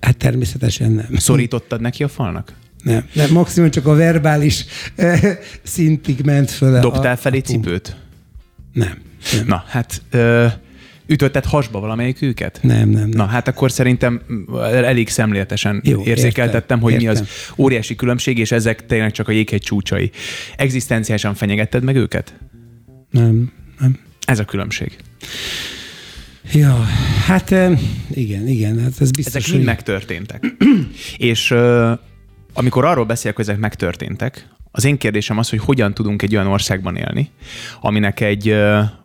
[0.00, 1.16] Hát természetesen nem.
[1.16, 2.52] Szorítottad neki a falnak?
[2.82, 4.64] Nem, nem maximum csak a verbális
[5.62, 6.80] szintig ment föl.
[6.80, 7.96] Dobtál a, felé a cipőt?
[8.72, 8.98] Nem,
[9.32, 9.46] nem.
[9.46, 10.02] Na, hát...
[10.10, 10.46] Ö,
[11.06, 12.58] Ütötted hasba valamelyik őket?
[12.62, 13.08] Nem, nem, nem.
[13.08, 14.20] Na hát akkor szerintem
[14.62, 17.12] elég szemléletesen Jó, érzékeltettem, értem, hogy értem.
[17.12, 20.10] mi az óriási különbség, és ezek tényleg csak a jéghegy csúcsai.
[20.56, 22.34] Egzisztenciálisan fenyegetted meg őket?
[23.10, 23.98] Nem, nem.
[24.26, 24.96] Ez a különbség.
[26.52, 26.84] Ja,
[27.26, 27.50] hát
[28.10, 29.64] igen, igen, hát ez biztos, Ezek mind hogy...
[29.64, 30.56] megtörténtek.
[31.16, 31.54] és
[32.52, 36.46] amikor arról beszélek, hogy ezek megtörténtek, az én kérdésem az, hogy hogyan tudunk egy olyan
[36.46, 37.30] országban élni,
[37.80, 38.56] aminek egy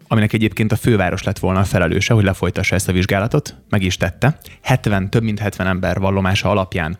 [0.07, 3.97] aminek egyébként a főváros lett volna a felelőse, hogy lefolytassa ezt a vizsgálatot, meg is
[3.97, 4.37] tette.
[4.61, 6.97] 70, több mint 70 ember vallomása alapján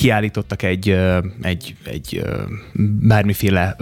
[0.00, 0.96] kiállítottak egy,
[1.42, 2.22] egy, egy
[3.00, 3.76] bármiféle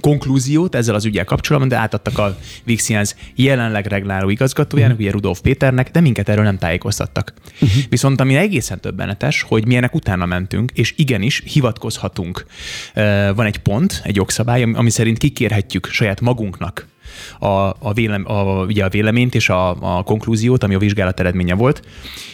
[0.00, 5.06] konklúziót ezzel az ügyel kapcsolatban, de átadtak a Vixians jelenleg regláló igazgatójának, uh-huh.
[5.06, 7.32] ugye Rudolf Péternek, de minket erről nem tájékoztattak.
[7.52, 7.82] Uh-huh.
[7.88, 12.46] Viszont ami egészen többenetes, hogy milyenek utána mentünk, és igenis hivatkozhatunk.
[13.34, 16.86] Van egy pont, egy jogszabály, ami szerint kikérhetjük saját magunknak
[17.38, 17.46] a,
[17.78, 21.82] a, vélem, a, ugye a véleményt és a, a konklúziót, ami a vizsgálat eredménye volt.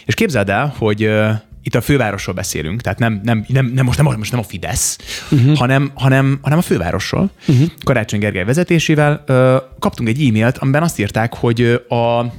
[0.05, 1.11] És képzeld el, hogy
[1.69, 4.97] itt a fővárosról beszélünk, tehát nem, nem, nem, nem most, nem, most nem a Fidesz,
[5.31, 5.57] uh-huh.
[5.57, 7.31] hanem, hanem, hanem a fővárosról.
[7.47, 7.67] Uh-huh.
[7.83, 12.33] Karácsony Gergely vezetésével ö, kaptunk egy e-mailt, amiben azt írták, hogy a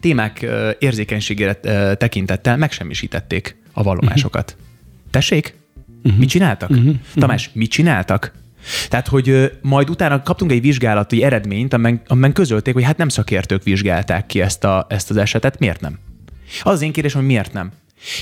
[0.00, 0.46] témák
[0.78, 1.54] érzékenységére
[1.94, 4.50] tekintettel megsemmisítették a vallomásokat.
[4.50, 5.10] Uh-huh.
[5.10, 5.54] Tessék?
[6.02, 6.20] Uh-huh.
[6.20, 6.70] Mit csináltak?
[6.70, 6.94] Uh-huh.
[7.14, 8.32] Tamás, mit csináltak?
[8.88, 13.62] Tehát, hogy majd utána kaptunk egy vizsgálati eredményt, amiben, amiben közölték, hogy hát nem szakértők
[13.62, 15.98] vizsgálták ki ezt, a, ezt az esetet, miért nem?
[16.62, 17.72] Az az én kérdésem, hogy miért nem?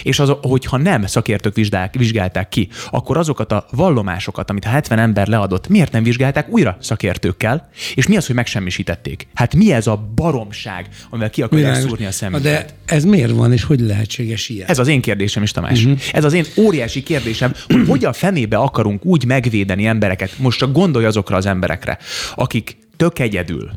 [0.02, 4.98] És az, hogyha nem szakértők vizsgálták, vizsgálták ki, akkor azokat a vallomásokat, amit a 70
[4.98, 7.68] ember leadott, miért nem vizsgálták újra szakértőkkel?
[7.94, 9.26] És mi az, hogy megsemmisítették?
[9.34, 11.90] Hát mi ez a baromság, amivel ki akarják Világos.
[11.90, 12.52] szúrni a szemünket?
[12.52, 14.68] De ez miért van, és hogy lehetséges ilyen?
[14.68, 15.84] Ez az én kérdésem is, Tamás.
[15.84, 16.00] Uh-huh.
[16.12, 20.38] Ez az én óriási kérdésem, hogy hogy a fenébe akarunk úgy megvédeni embereket.
[20.38, 21.98] Most csak gondolj azokra az emberekre,
[22.34, 23.70] akik tök egyedül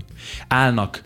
[0.48, 1.04] állnak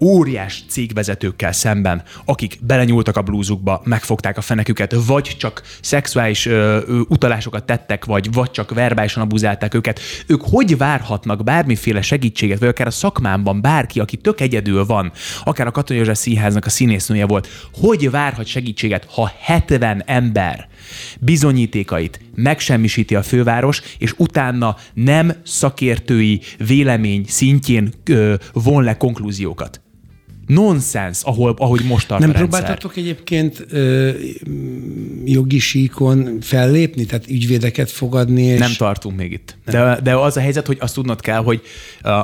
[0.00, 7.64] óriás cégvezetőkkel szemben, akik belenyúltak a blúzukba, megfogták a feneküket, vagy csak szexuális ö, utalásokat
[7.64, 10.00] tettek, vagy, vagy csak verbálisan abuzálták őket.
[10.26, 15.12] Ők hogy várhatnak bármiféle segítséget, vagy akár a szakmámban bárki, aki tök egyedül van,
[15.44, 20.68] akár a Katonai József Színháznak a színésznője volt, hogy várhat segítséget, ha 70 ember
[21.20, 29.80] bizonyítékait megsemmisíti a főváros, és utána nem szakértői vélemény szintjén ö, von le konklúziókat.
[30.48, 34.10] Nonsens, ahol, ahogy most tart Nem a próbáltatok egyébként ö,
[35.24, 38.42] jogi síkon fellépni, tehát ügyvédeket fogadni?
[38.42, 38.58] És...
[38.58, 39.56] Nem tartunk még itt.
[39.64, 41.62] De, de az a helyzet, hogy azt tudnod kell, hogy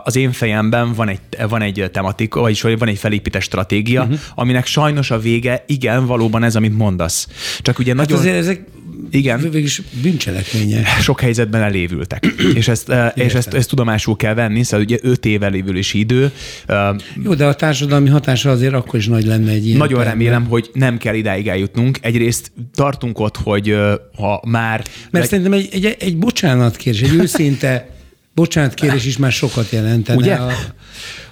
[0.05, 4.19] az én fejemben van egy, van egy tematika, vagyis van egy felépített stratégia, uh-huh.
[4.35, 7.29] aminek sajnos a vége igen, valóban ez, amit mondasz.
[7.61, 8.19] Csak ugye Hát nagyon...
[8.19, 8.65] azért ezek
[9.11, 9.41] Igen.
[9.41, 10.87] végülis bűncselekmények.
[11.01, 12.35] sok helyzetben elévültek.
[12.55, 16.31] és ezt, eh, és ezt, ezt tudomásul kell venni, szóval ugye öt év elévülési idő.
[16.67, 16.89] Eh,
[17.25, 19.79] Jó, de a társadalmi hatása azért akkor is nagy lenne egy ilyen.
[19.79, 20.13] Nagyon perben.
[20.13, 21.99] remélem, hogy nem kell idáig eljutnunk.
[22.01, 23.77] Egyrészt tartunk ott, hogy
[24.17, 24.85] ha már...
[25.11, 27.94] Mert szerintem egy, egy, egy bocsánatkérés, egy őszinte
[28.35, 30.19] bocsánatkérés is már sokat jelentene.
[30.19, 30.35] Ugye?
[30.35, 30.53] A,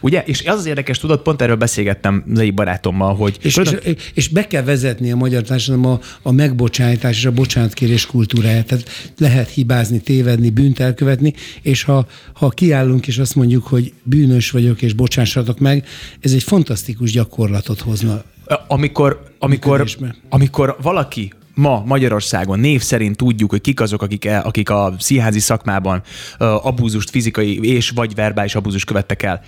[0.00, 0.22] Ugye?
[0.26, 3.38] És az az érdekes, tudod, pont erről beszélgettem az egyik barátommal, hogy...
[3.42, 8.06] és, és, és be kell vezetni a magyar társadalom a, a megbocsájtás és a bocsánatkérés
[8.06, 8.66] kultúráját.
[8.66, 14.50] Tehát lehet hibázni, tévedni, bűnt elkövetni, és ha, ha kiállunk és azt mondjuk, hogy bűnös
[14.50, 15.86] vagyok és bocsássatok meg,
[16.20, 18.22] ez egy fantasztikus gyakorlatot hozna.
[18.68, 19.88] amikor, amikor,
[20.28, 25.40] amikor valaki ma Magyarországon név szerint tudjuk, hogy kik azok, akik, el, akik a színházi
[25.40, 26.02] szakmában
[26.38, 29.42] uh, abúzust, fizikai és vagy verbális abúzust követtek el,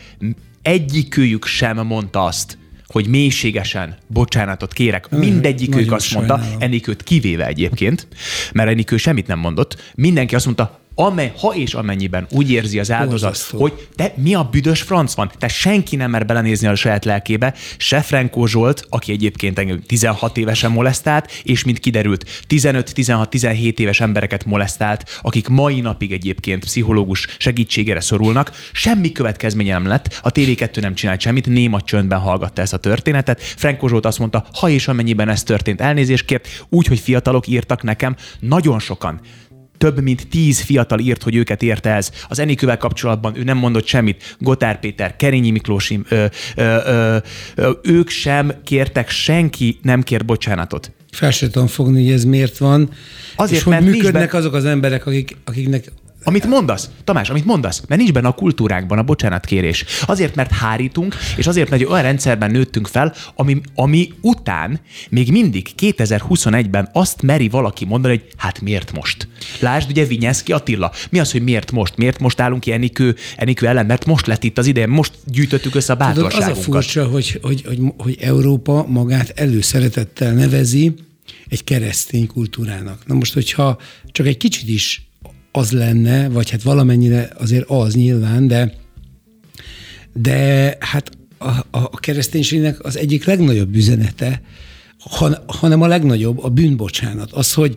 [0.63, 5.11] egyikőjük sem mondta azt, hogy mélységesen bocsánatot kérek.
[5.11, 6.41] Mindegyikük azt mondta.
[6.59, 8.07] Enikőt kivéve egyébként,
[8.53, 12.91] mert Enikő semmit nem mondott, mindenki azt mondta, amely, ha és amennyiben úgy érzi az
[12.91, 13.61] áldozat, Borzasztó.
[13.61, 15.31] hogy te mi a büdös franc van?
[15.39, 20.37] Te senki nem mer belenézni a saját lelkébe, se Frenkó Zsolt, aki egyébként engem 16
[20.37, 28.01] évesen molesztált, és mint kiderült, 15-16-17 éves embereket molesztált, akik mai napig egyébként pszichológus segítségére
[28.01, 32.79] szorulnak, semmi következménye nem lett, a TV2 nem csinált semmit, néma csöndben hallgatta ezt a
[32.79, 33.43] történetet.
[33.43, 37.83] Frenkó Zsolt azt mondta, ha és amennyiben ez történt, elnézést kért, úgy, hogy fiatalok írtak
[37.83, 39.21] nekem, nagyon sokan
[39.79, 42.11] több mint tíz fiatal írt, hogy őket érte ez.
[42.29, 44.37] Az Enikővel kapcsolatban ő nem mondott semmit.
[44.39, 46.25] Gotár Péter, Kerényi Miklós, ö,
[46.57, 47.17] ö, ö,
[47.55, 50.93] ö, ők sem kértek, senki nem kér bocsánatot.
[51.11, 52.91] Fel se tudom fogni, hogy ez miért van.
[53.37, 55.93] Azért, és hogy mert működnek be- azok az emberek, akik, akiknek
[56.25, 59.85] Amit mondasz, Tamás, amit mondasz, mert nincs benne a kultúrákban a bocsánatkérés.
[60.07, 65.31] Azért, mert hárítunk, és azért, mert egy olyan rendszerben nőttünk fel, ami, ami után még
[65.31, 69.29] mindig 2021-ben azt meri valaki mondani, hogy hát miért most?
[69.61, 70.93] Lásd, ugye Vinyeszki Attila.
[71.11, 71.97] Mi az, hogy miért most?
[71.97, 73.87] Miért most állunk ki Enikő, Enikő ellen?
[73.87, 76.65] Mert most lett itt az ideje, most gyűjtöttük össze a Tudod, az a bátorságunkat.
[76.65, 80.95] furcsa, hogy, hogy, hogy, hogy Európa magát előszeretettel nevezi
[81.49, 83.07] egy keresztény kultúrának.
[83.07, 83.79] Na most, hogyha
[84.13, 85.09] csak egy kicsit is
[85.57, 88.73] az lenne, vagy hát valamennyire azért az nyilván, de,
[90.13, 94.43] de hát a, a, kereszténységnek az egyik legnagyobb üzenete,
[94.99, 97.33] han, hanem a legnagyobb, a bűnbocsánat.
[97.33, 97.77] Az, hogy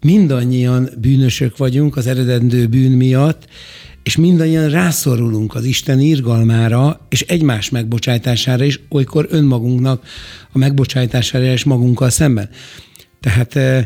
[0.00, 3.48] mindannyian bűnösök vagyunk az eredendő bűn miatt,
[4.02, 10.06] és mindannyian rászorulunk az Isten irgalmára, és egymás megbocsájtására is, olykor önmagunknak
[10.52, 12.48] a megbocsájtására és magunkkal szemben.
[13.20, 13.84] Tehát eh,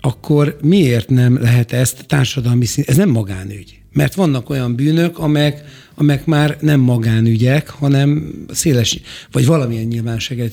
[0.00, 3.78] akkor miért nem lehet ezt társadalmi szint, ez nem magánügy.
[3.92, 9.00] Mert vannak olyan bűnök, amelyek, amelyek már nem magánügyek, hanem széles,
[9.32, 10.44] vagy valamilyen nyilvánosságra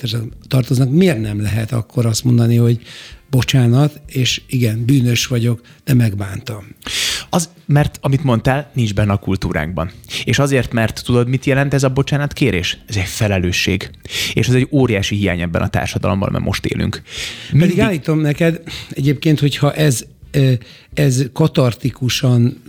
[0.47, 0.91] tartoznak.
[0.91, 2.79] Miért nem lehet akkor azt mondani, hogy
[3.29, 6.67] bocsánat, és igen, bűnös vagyok, de megbántam.
[7.29, 9.91] Az, mert amit mondtál, nincs benne a kultúránkban.
[10.23, 12.77] És azért, mert tudod, mit jelent ez a bocsánat kérés?
[12.87, 13.89] Ez egy felelősség.
[14.33, 17.01] És ez egy óriási hiány ebben a társadalomban, mert most élünk.
[17.51, 20.05] Pedig állítom neked egyébként, hogyha ez
[20.93, 22.61] ez katartikusan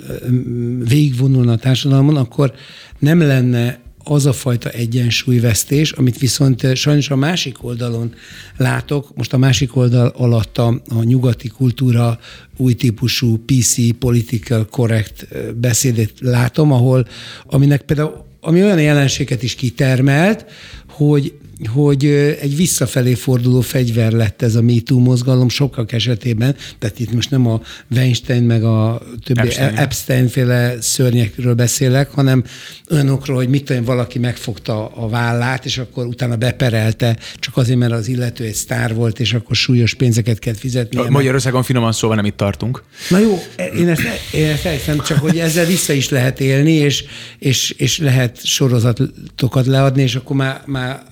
[0.89, 2.55] végigvonulna a társadalmon, akkor
[2.99, 8.15] nem lenne az a fajta egyensúlyvesztés, amit viszont ö, sajnos a másik oldalon
[8.57, 12.19] látok, most a másik oldal alatt a, a nyugati kultúra
[12.57, 17.07] új típusú PC, political correct ö, beszédét látom, ahol,
[17.47, 20.45] aminek például ami olyan jelenséget is kitermelt,
[20.89, 21.33] hogy
[21.65, 22.05] hogy
[22.41, 27.47] egy visszafelé forduló fegyver lett ez a MeToo mozgalom sokak esetében, tehát itt most nem
[27.47, 32.45] a Weinstein meg a többi Epstein, Epstein féle szörnyekről beszélek, hanem
[32.91, 37.93] olyanokról, hogy mit tudom, valaki megfogta a vállát, és akkor utána beperelte, csak azért, mert
[37.93, 41.09] az illető egy sztár volt, és akkor súlyos pénzeket kell fizetni.
[41.09, 42.83] Magyarországon finoman szóval nem itt tartunk.
[43.09, 43.43] Na jó,
[43.77, 47.05] én ezt, én ezt elhiszem, csak hogy ezzel vissza is lehet élni, és,
[47.39, 51.03] és, és lehet sorozatokat leadni, és akkor már, már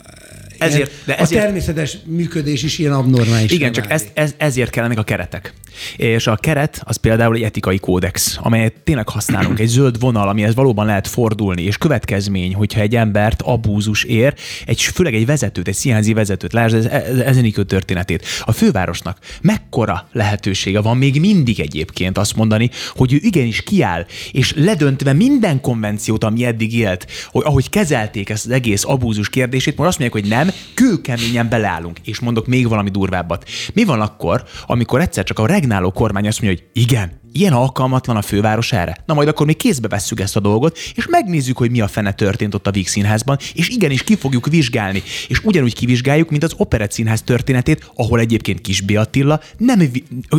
[0.64, 3.50] ezért, de ezért, a természetes működés is ilyen abnormális.
[3.50, 5.53] Igen, csak ez, ez, ezért kellenek a keretek.
[5.96, 10.54] És a keret az például egy etikai kódex, amelyet tényleg használunk, egy zöld vonal, amihez
[10.54, 14.34] valóban lehet fordulni, és következmény, hogyha egy embert abúzus ér,
[14.66, 18.26] egy, főleg egy vezetőt, egy színházi vezetőt, lásd ez, ez, ezenikő történetét.
[18.44, 24.52] A fővárosnak mekkora lehetősége van még mindig egyébként azt mondani, hogy ő igenis kiáll, és
[24.56, 29.88] ledöntve minden konvenciót, ami eddig élt, hogy ahogy kezelték ezt az egész abúzus kérdését, most
[29.88, 31.98] azt mondják, hogy nem, kőkeményen beleállunk.
[32.04, 33.48] És mondok még valami durvábbat.
[33.72, 38.16] Mi van akkor, amikor egyszer csak a regnáló kormány azt mondja, hogy igen, ilyen alkalmatlan
[38.16, 38.96] a főváros erre?
[39.07, 42.12] Na majd akkor mi kézbe vesszük ezt a dolgot, és megnézzük, hogy mi a fene
[42.12, 45.03] történt ott a Víg Színházban, és igenis ki fogjuk vizsgálni.
[45.29, 49.90] És ugyanúgy kivizsgáljuk, mint az Operett Színház történetét, ahol egyébként Kis Attila nem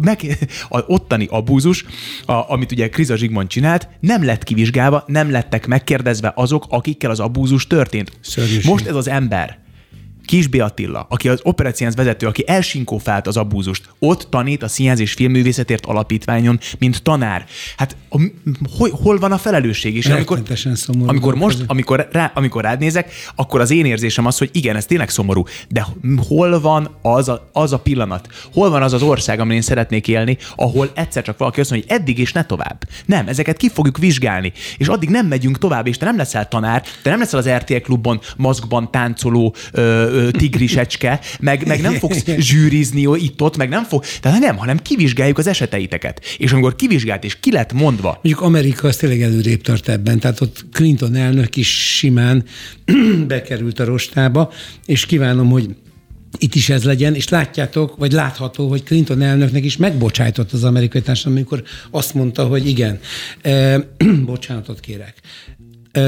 [0.04, 0.38] meg,
[0.70, 1.86] a ottani abúzus,
[2.26, 7.20] a, amit ugye Kriza Zsigmond csinált, nem lett kivizsgálva, nem lettek megkérdezve azok, akikkel az
[7.20, 8.12] abúzus történt.
[8.22, 8.72] Szörnyűség.
[8.72, 9.64] Most ez az ember
[10.26, 15.14] Kisbi Attila, aki az operáciánz vezető, aki elsinkófált az abúzust, ott tanít a Színház és
[15.14, 17.46] Filmművészetért Alapítványon, mint tanár.
[17.78, 18.22] Hát a,
[18.78, 19.96] hol, hol van a felelősség?
[19.96, 20.42] És amikor,
[21.06, 24.86] amikor most, amikor, rá, amikor rád nézek, akkor az én érzésem az, hogy igen, ez
[24.86, 25.88] tényleg szomorú, de
[26.28, 28.28] hol van az a, az a pillanat?
[28.54, 31.90] Hol van az az ország, amin én szeretnék élni, ahol egyszer csak valaki azt mondja,
[31.90, 32.88] hogy eddig és ne tovább.
[33.06, 34.52] Nem, ezeket ki fogjuk vizsgálni.
[34.78, 37.76] És addig nem megyünk tovább, és te nem leszel tanár, te nem leszel az RTL
[37.76, 44.40] klubban, maszkban táncoló ö, tigrisecske, meg, meg nem fogsz zsűrizni itt-ott, meg nem fog, tehát
[44.40, 46.22] nem, hanem kivizsgáljuk az eseteiteket.
[46.38, 48.20] És amikor kivizsgált és ki lett mondva.
[48.24, 52.44] Mondjuk Amerika az tényleg előrébb tart ebben, tehát ott Clinton elnök is simán
[53.28, 54.52] bekerült a rostába,
[54.86, 55.70] és kívánom, hogy
[56.38, 61.02] itt is ez legyen, és látjátok, vagy látható, hogy Clinton elnöknek is megbocsájtott az amerikai
[61.02, 63.00] társadalom, amikor azt mondta, hogy igen,
[63.42, 63.80] e,
[64.26, 65.14] bocsánatot kérek.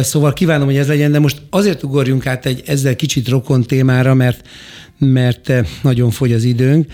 [0.01, 4.13] Szóval kívánom, hogy ez legyen, de most azért ugorjunk át egy ezzel kicsit rokon témára,
[4.13, 4.47] mert,
[4.99, 6.91] mert nagyon fogy az időnk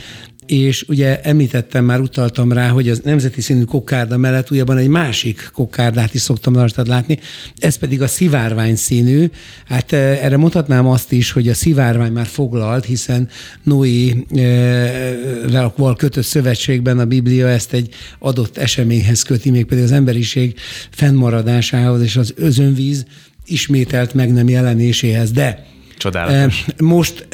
[0.54, 5.50] és ugye említettem már, utaltam rá, hogy az nemzeti színű kokárda mellett újabban egy másik
[5.54, 7.20] kokárdát is szoktam rajtad látni,
[7.58, 9.30] ez pedig a szivárvány színű.
[9.66, 13.30] Hát eh, erre mondhatnám azt is, hogy a szivárvány már foglalt, hiszen
[13.64, 20.56] Noé eh, val kötött szövetségben a Biblia ezt egy adott eseményhez köti, mégpedig az emberiség
[20.90, 23.06] fennmaradásához és az özönvíz
[23.46, 25.32] ismételt meg nem jelenéséhez.
[25.32, 25.73] De
[26.04, 26.66] Csodálatos.
[26.78, 27.28] Most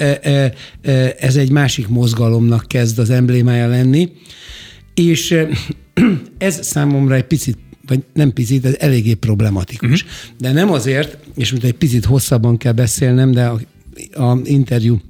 [1.20, 4.12] ez egy másik mozgalomnak kezd az emblémája lenni,
[4.94, 5.36] és
[6.38, 10.04] ez számomra egy picit vagy nem picit, ez eléggé problematikus.
[10.04, 10.38] Uh-huh.
[10.40, 13.60] De nem azért, és mint egy picit hosszabban kell beszélnem, de a,
[14.24, 15.02] a interjú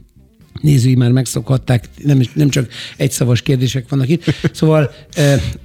[0.61, 4.23] nézői már megszokhatták, nem, nem csak egyszavas kérdések vannak itt.
[4.53, 4.91] Szóval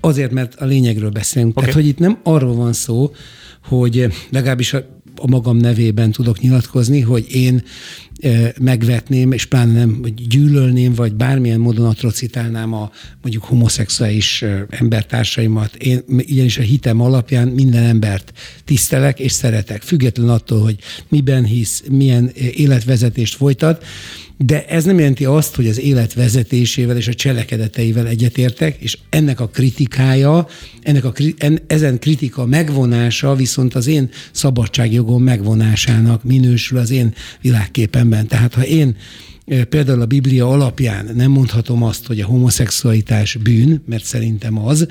[0.00, 1.50] azért, mert a lényegről beszélünk.
[1.50, 1.62] Okay.
[1.62, 3.14] Tehát, hogy itt nem arról van szó,
[3.62, 7.62] hogy legalábbis a a magam nevében tudok nyilatkozni, hogy én
[8.20, 12.90] e, megvetném, és pláne nem, vagy gyűlölném, vagy bármilyen módon atrocitálnám a
[13.22, 15.74] mondjuk homoszexuális e, embertársaimat.
[15.74, 18.32] Én ugyanis a hitem alapján minden embert
[18.64, 23.84] tisztelek és szeretek, független attól, hogy miben hisz, milyen e, életvezetést folytat,
[24.46, 29.40] de ez nem jelenti azt, hogy az élet vezetésével és a cselekedeteivel egyetértek, és ennek
[29.40, 30.46] a kritikája,
[30.82, 31.12] ennek a,
[31.66, 38.26] ezen kritika megvonása viszont az én szabadságjogom megvonásának minősül az én világképemben.
[38.26, 38.96] Tehát ha én
[39.68, 44.86] például a Biblia alapján nem mondhatom azt, hogy a homoszexualitás bűn, mert szerintem az,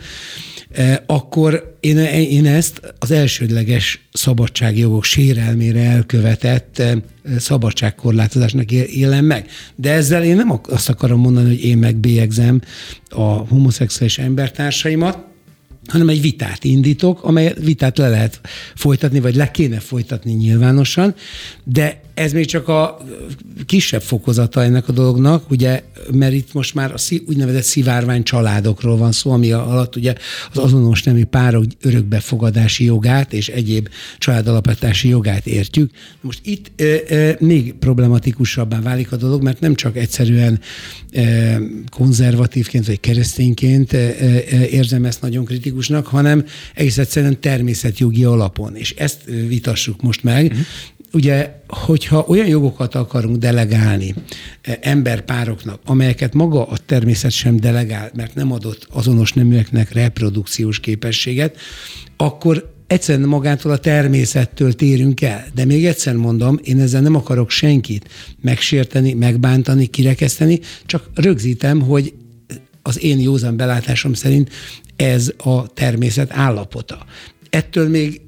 [1.05, 6.81] akkor én, én ezt az elsődleges szabadságjogok sérelmére elkövetett
[7.37, 9.47] szabadságkorlátozásnak élem meg.
[9.75, 12.61] De ezzel én nem azt akarom mondani, hogy én megbélyegzem
[13.09, 15.31] a homoszexuális embertársaimat,
[15.87, 18.41] hanem egy vitát indítok, amely vitát le lehet
[18.75, 21.15] folytatni, vagy le kéne folytatni nyilvánosan,
[21.63, 22.97] de ez még csak a
[23.65, 28.97] kisebb fokozata ennek a dolognak, ugye, mert itt most már a szí, úgynevezett szivárvány családokról
[28.97, 30.15] van szó, ami alatt ugye
[30.51, 35.91] az azonos nemű párok örökbefogadási jogát és egyéb családalapítási jogát értjük.
[36.21, 40.59] Most itt e, e, még problematikusabbá válik a dolog, mert nem csak egyszerűen
[41.11, 41.57] e,
[41.89, 44.15] konzervatívként vagy keresztényként e, e,
[44.65, 48.75] érzem ezt nagyon kritikusnak, hanem egész egyszerűen természetjogi alapon.
[48.75, 50.43] És ezt vitassuk most meg.
[50.45, 50.61] Uh-huh
[51.13, 54.15] ugye, hogyha olyan jogokat akarunk delegálni
[54.61, 61.57] e, emberpároknak, amelyeket maga a természet sem delegál, mert nem adott azonos neműeknek reprodukciós képességet,
[62.17, 65.45] akkor egyszerűen magától a természettől térünk el.
[65.53, 68.09] De még egyszer mondom, én ezzel nem akarok senkit
[68.41, 72.13] megsérteni, megbántani, kirekeszteni, csak rögzítem, hogy
[72.81, 74.49] az én józan belátásom szerint
[74.95, 77.05] ez a természet állapota.
[77.49, 78.21] Ettől még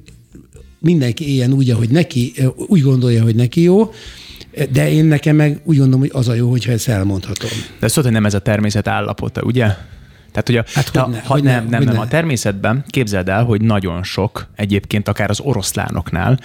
[0.86, 3.94] mindenki éljen úgy, ahogy neki, úgy gondolja, hogy neki jó,
[4.72, 7.50] de én nekem meg úgy gondolom, hogy az a jó, hogyha ezt elmondhatom.
[7.80, 9.66] De szóval, hogy nem ez a természet állapota, ugye?
[10.32, 13.44] Tehát, hogy, a, hát, hogy, ne, ha, hogy nem, nem, nem, a természetben képzeld el,
[13.44, 16.40] hogy nagyon sok, egyébként akár az oroszlánoknál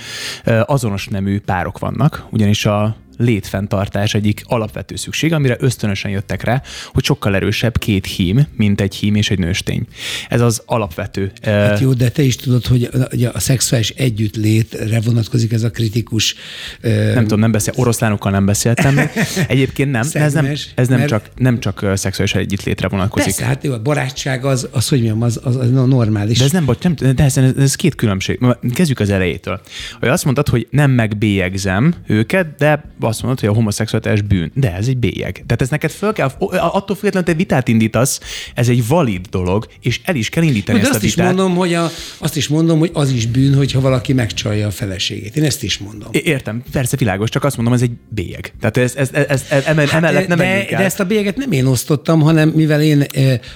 [0.65, 6.63] azonos nemű párok vannak, ugyanis a létfenntartás egyik alapvető szükség, amire ösztönösen jöttek rá,
[6.93, 9.87] hogy sokkal erősebb két hím, mint egy hím és egy nőstény.
[10.29, 11.33] Ez az alapvető.
[11.43, 12.89] Hát jó, de te is tudod, hogy
[13.23, 16.35] a, a szexuális együttlétre vonatkozik ez a kritikus...
[16.81, 19.09] Nem tudom, nem beszél, oroszlánokkal nem beszéltem még.
[19.49, 21.11] Egyébként nem, ez nem, ez nem, mert...
[21.11, 23.27] csak, nem csak szexuális együttlétre vonatkozik.
[23.27, 26.39] Persze, hát jó, a barátság az, az hogy mondjam, az, az, az normális.
[26.39, 28.41] De ez nem, nem de ez, ez két különbség.
[28.75, 29.61] Kezdjük az elejétől.
[29.99, 34.51] Hogy azt mondtad, hogy nem megbélyegzem őket, de azt mondod, hogy a homoszexualitás bűn.
[34.55, 35.33] De ez egy bélyeg.
[35.33, 38.21] Tehát ez neked föl kell, attól függetlenül te vitát indítasz,
[38.55, 41.31] ez egy valid dolog, és el is kell indítani de ezt azt a vitát.
[41.31, 44.71] Is mondom, hogy a, azt is mondom, hogy az is bűn, hogyha valaki megcsalja a
[44.71, 45.37] feleségét.
[45.37, 46.09] Én ezt is mondom.
[46.13, 48.53] Értem, persze világos, csak azt mondom, ez egy bélyeg.
[48.61, 51.67] Tehát ez, ez, ez, ez emellett hát, nem de, de ezt a bélyeget nem én
[51.67, 53.07] osztottam, hanem mivel én,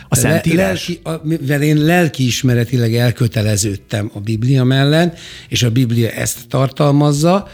[0.08, 6.48] a le, lelki, a, mivel én lelkiismeretileg elköteleződtem a Biblia mellett, és a Biblia ezt
[6.48, 7.48] tartalmazza,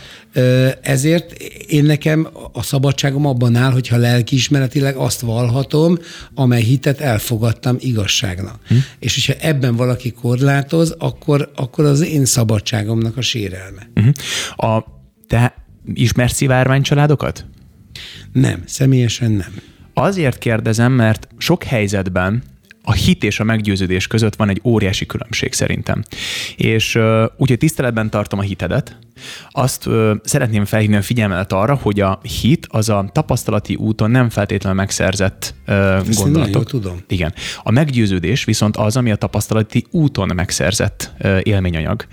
[0.81, 1.33] ezért
[1.68, 5.99] én nekem a szabadságom abban áll, hogyha lelkiismeretileg azt valhatom,
[6.35, 8.59] amely hitet elfogadtam igazságnak.
[8.68, 8.74] Hm.
[8.99, 13.91] És hogyha ebben valaki korlátoz, akkor, akkor az én szabadságomnak a sérelme.
[13.95, 14.09] Hm.
[14.66, 14.85] A,
[15.26, 15.55] te
[15.95, 17.47] ismersz szivárványcsaládokat?
[18.33, 19.55] Nem, személyesen nem.
[19.95, 22.43] Azért kérdezem, mert sok helyzetben
[22.91, 26.05] a hit és a meggyőződés között van egy óriási különbség szerintem.
[26.57, 28.99] És uh, úgyhogy tiszteletben tartom a hitedet,
[29.51, 34.30] azt uh, szeretném felhívni a figyelmet arra, hogy a hit az a tapasztalati úton nem
[34.30, 36.64] feltétlenül megszerzett uh, gondolatok.
[36.64, 36.97] tudom.
[37.09, 37.32] Igen.
[37.62, 42.07] A meggyőződés viszont az, ami a tapasztalati úton megszerzett uh, élményanyag.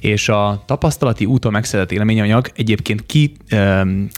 [0.00, 4.08] És a tapasztalati úton megszerzett élményanyag egyébként ki um,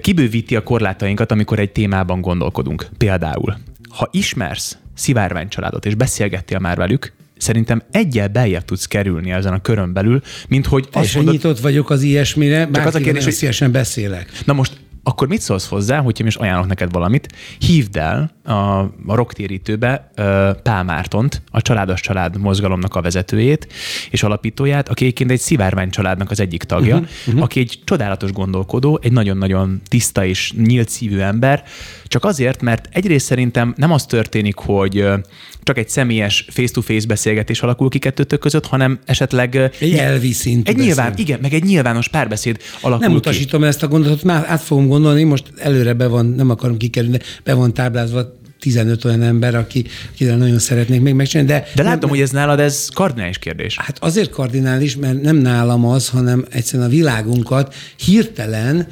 [0.00, 2.88] kibővíti a korlátainkat, amikor egy témában gondolkodunk.
[2.98, 3.56] Például,
[3.88, 9.92] ha ismersz szivárványcsaládot, és beszélgettél már velük, szerintem egyel beljebb tudsz kerülni ezen a körön
[9.92, 13.72] belül, mint hogy azt mondod, nyitott vagyok az ilyesmire, csak az a kérdés, hogy szívesen
[13.72, 14.32] beszélek.
[14.44, 14.72] Na most
[15.08, 17.28] akkor mit szólsz hozzá, hogyha most ajánlok neked valamit?
[17.58, 20.10] Hívd el a, a rocktérítőbe
[20.62, 23.72] Pál Mártont, a Családos Család mozgalomnak a vezetőjét
[24.10, 27.42] és alapítóját, aki egyébként egy szivárvány családnak az egyik tagja, uh-huh, uh-huh.
[27.42, 31.64] aki egy csodálatos gondolkodó, egy nagyon-nagyon tiszta és nyílt szívű ember,
[32.08, 35.04] csak azért, mert egyrészt szerintem nem az történik, hogy
[35.62, 40.78] csak egy személyes face-to-face beszélgetés alakul ki kettőtök között, hanem esetleg egy elvi szintű egy
[40.78, 43.66] nyilván, igen, meg egy nyilvános párbeszéd alakul Nem utasítom ki.
[43.66, 47.54] ezt a gondolatot, már át fogom gondolni, most előre be van, nem akarom kikerülni, be
[47.54, 51.52] van táblázva 15 olyan ember, aki, akivel nagyon szeretnék még megcsinálni.
[51.52, 53.76] De, de látom, nem, hogy ez nálad ez kardinális kérdés.
[53.78, 58.86] Hát azért kardinális, mert nem nálam az, hanem egyszerűen a világunkat hirtelen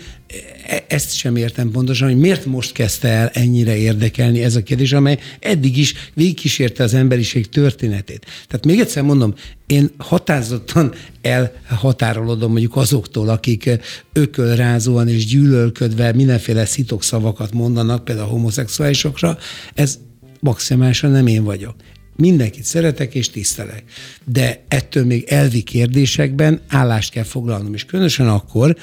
[0.88, 5.18] ezt sem értem pontosan, hogy miért most kezdte el ennyire érdekelni ez a kérdés, amely
[5.40, 8.26] eddig is végigkísérte az emberiség történetét.
[8.48, 9.34] Tehát még egyszer mondom,
[9.66, 13.70] én határozottan elhatárolodom mondjuk azoktól, akik
[14.12, 19.38] ökölrázóan és gyűlölködve mindenféle szitok szavakat mondanak, például a homoszexuálisokra,
[19.74, 19.98] ez
[20.40, 21.74] maximálisan nem én vagyok.
[22.16, 23.82] Mindenkit szeretek és tisztelek.
[24.24, 28.76] De ettől még elvi kérdésekben állást kell foglalnom, és különösen akkor,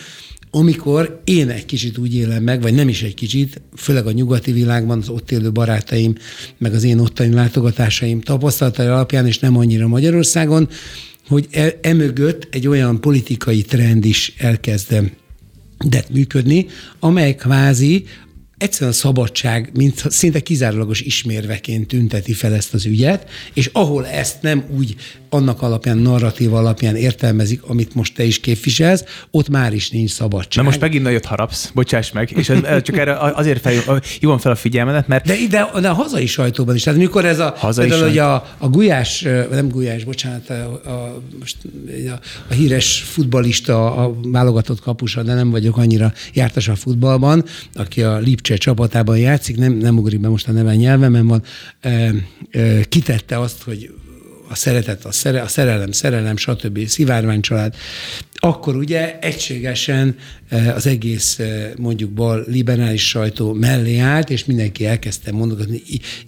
[0.55, 4.51] amikor én egy kicsit úgy élem meg, vagy nem is egy kicsit, főleg a nyugati
[4.51, 6.15] világban az ott élő barátaim,
[6.57, 10.69] meg az én ottani látogatásaim tapasztalatai alapján, és nem annyira Magyarországon,
[11.27, 15.11] hogy e, emögött egy olyan politikai trend is elkezdem
[15.85, 16.65] de működni,
[16.99, 18.05] amely kvázi
[18.57, 24.41] egyszerűen a szabadság, mint szinte kizárólagos ismérveként tünteti fel ezt az ügyet, és ahol ezt
[24.41, 24.95] nem úgy
[25.33, 30.63] annak alapján, narratív alapján értelmezik, amit most te is képviselsz, ott már is nincs szabadság.
[30.63, 34.51] Na most megint nagyot harapsz, bocsáss meg, és ez, csak erre azért fel, hívom fel
[34.51, 35.25] a figyelmedet, mert...
[35.25, 38.33] De, de, de a hazai sajtóban is, tehát mikor ez a, hazai például, hogy a,
[38.57, 41.57] a Gulyás, nem Gulyás, bocsánat, a, a, most,
[41.87, 42.19] a,
[42.49, 48.17] a híres futbalista, a válogatott kapusa, de nem vagyok annyira jártas a futballban, aki a
[48.17, 51.43] Lipcse csapatában játszik, nem, nem ugrik be most a neve nyelvemen van,
[51.79, 52.13] e,
[52.51, 53.93] e, kitette azt, hogy
[54.53, 56.85] a szeretet, a, szere, a szerelem, szerelem, stb.
[56.87, 57.75] szivárványcsalád,
[58.45, 60.15] akkor ugye egységesen
[60.49, 65.81] eh, az egész eh, mondjuk bal liberális sajtó mellé állt, és mindenki elkezdte mondogatni,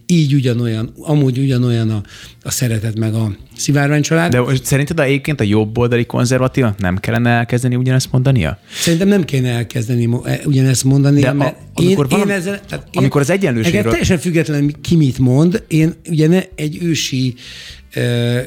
[0.05, 2.03] így ugyanolyan, amúgy ugyanolyan a,
[2.41, 4.32] a szeretet meg a szivárvány család.
[4.32, 8.59] De szerinted egyébként a jobb oldali konzervatív nem kellene elkezdeni ugyanezt mondania?
[8.72, 12.59] Szerintem nem kéne elkezdeni eh, ugyanezt mondani, De mert a, amikor, én, valami, én ezzel,
[12.68, 13.91] tehát én, amikor az egyenlőségről...
[13.91, 17.36] Teljesen függetlenül ki mit mond, én ugye ne egy ősi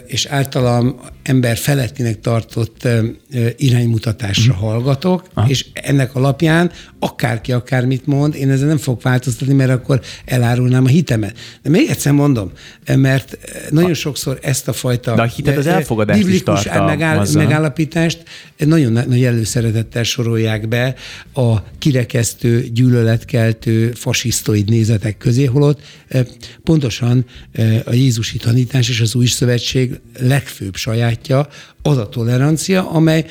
[0.06, 2.88] és általam ember felettinek tartott
[3.58, 4.56] iránymutatásra mm.
[4.56, 5.48] hallgatok, Aha.
[5.48, 10.88] és ennek alapján akárki akármit mond, én ezzel nem fogok változtatni, mert akkor elárulnám a
[10.88, 11.38] hitemet.
[11.62, 12.50] De még egyszer mondom,
[12.96, 13.38] mert
[13.70, 18.22] nagyon sokszor ezt a fajta De a hitet az elfogadás biblikus megáll, megállapítást
[18.56, 20.94] nagyon nagy előszeretettel sorolják be
[21.32, 25.80] a kirekesztő, gyűlöletkeltő, fasisztoid nézetek közé, holott
[26.64, 27.24] pontosan
[27.84, 31.48] a Jézusi tanítás és az új szövetség legfőbb sajátja
[31.82, 33.24] az a tolerancia, amely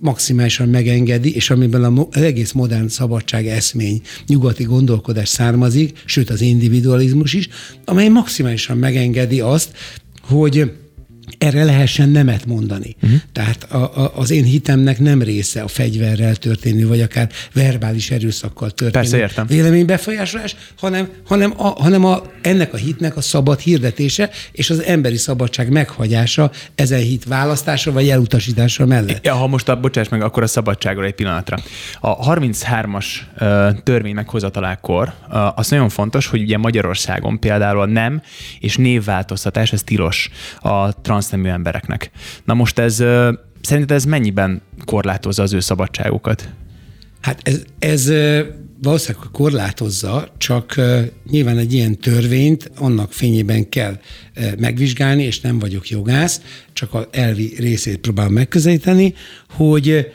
[0.00, 7.32] maximálisan megengedi, és amiből az egész modern szabadság eszmény, nyugati gondolkodás származik, sőt az individualizmus
[7.32, 7.48] is,
[7.84, 9.76] amely maximálisan megengedi azt,
[10.22, 10.72] hogy
[11.38, 12.96] erre lehessen nemet mondani.
[13.02, 13.18] Uh-huh.
[13.32, 18.70] Tehát a, a, az én hitemnek nem része a fegyverrel történő, vagy akár verbális erőszakkal
[18.70, 19.46] történő Persze, értem.
[19.46, 25.16] véleménybefolyásolás, hanem, hanem, a, hanem a, ennek a hitnek a szabad hirdetése és az emberi
[25.16, 29.24] szabadság meghagyása ezen hit választása vagy elutasítása mellett.
[29.24, 31.58] Ja, ha most a, bocsáss meg, akkor a szabadságról egy pillanatra.
[32.00, 33.04] A 33-as
[33.82, 35.12] törvény meghozatalákor
[35.54, 38.22] az nagyon fontos, hogy ugye Magyarországon például a nem
[38.60, 40.30] és névváltoztatás, ez tilos
[40.60, 42.10] a transznemű embereknek.
[42.44, 42.94] Na most ez
[43.60, 46.48] szerinted ez mennyiben korlátozza az ő szabadságukat?
[47.20, 48.12] Hát ez, ez
[48.82, 50.80] valószínűleg korlátozza, csak
[51.30, 53.98] nyilván egy ilyen törvényt annak fényében kell
[54.58, 56.40] megvizsgálni, és nem vagyok jogász,
[56.72, 59.14] csak az elvi részét próbálom megközelíteni,
[59.50, 60.10] hogy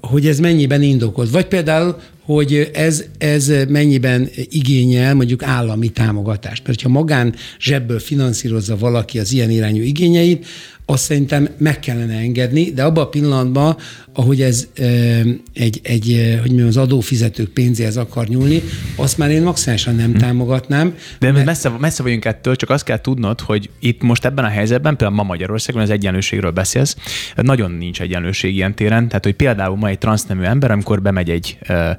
[0.00, 1.30] hogy ez mennyiben indokolt.
[1.30, 6.66] Vagy például, hogy ez, ez mennyiben igényel mondjuk állami támogatást.
[6.66, 10.46] Mert ha magán zsebből finanszírozza valaki az ilyen irányú igényeit,
[10.86, 13.76] azt szerintem meg kellene engedni, de abban a pillanatban,
[14.12, 14.68] ahogy ez
[15.52, 18.62] egy, egy hogy mondjam, az adófizetők pénzéhez akar nyúlni,
[18.96, 20.18] azt már én maximálisan nem hm.
[20.18, 20.94] támogatnám.
[21.18, 21.44] De mert...
[21.44, 25.22] messze, messze vagyunk ettől, csak azt kell tudnod, hogy itt most ebben a helyzetben, például
[25.22, 26.96] ma Magyarországon az egyenlőségről beszélsz,
[27.36, 31.58] nagyon nincs egyenlőség ilyen téren, tehát hogy például ma egy transznemű ember, amikor bemegy egy
[31.60, 31.98] e,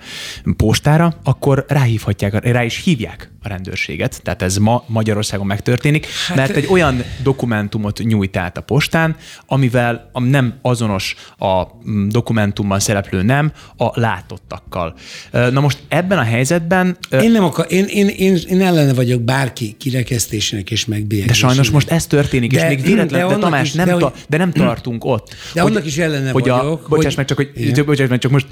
[0.58, 6.56] postára, akkor ráhívhatják, rá is hívják a rendőrséget, tehát ez ma Magyarországon megtörténik, hát, mert
[6.56, 9.16] egy olyan dokumentumot nyújt át a postán,
[9.46, 14.96] amivel nem azonos a mm, dokumentumban szereplő nem a látottakkal.
[15.32, 16.98] Na most ebben a helyzetben...
[17.22, 21.42] Én nem akar, én, én, én, én ellene vagyok bárki kirekesztésének és megbélyegésének.
[21.42, 23.96] De sajnos most ez történik, de, és még véletlen, de, de Tamás, is, nem, de,
[23.96, 25.36] ta, de nem tartunk ott.
[25.54, 26.86] De hogy, annak is ellene hogy vagyok.
[26.86, 28.48] A, bocsáss hogy, meg, csak, hogy, bocsáss meg, csak most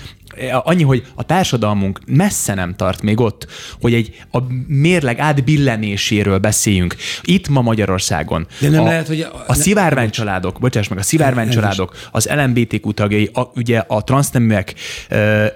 [0.64, 3.48] annyi, hogy a társadalmunk messze nem tart még ott,
[3.82, 6.96] hogy egy a mérleg átbillenéséről beszéljünk.
[7.22, 8.48] Itt ma Magyarországon.
[8.60, 12.30] De nem a, lehet, hogy a, a szivárvány családok, bocsáss meg, a szivárvány családok, az
[12.36, 14.74] LMBTQ tagjai, a, ugye a transzneműek,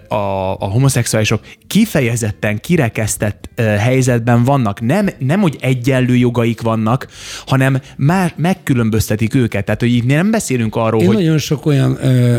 [0.07, 0.15] a,
[0.59, 4.81] a homoszexuálisok kifejezetten kirekesztett helyzetben vannak.
[4.81, 7.07] Nem, nem, hogy egyenlő jogaik vannak,
[7.45, 9.65] hanem már megkülönböztetik őket.
[9.65, 11.15] Tehát, hogy itt nem beszélünk arról, Én hogy...
[11.15, 11.97] nagyon sok olyan,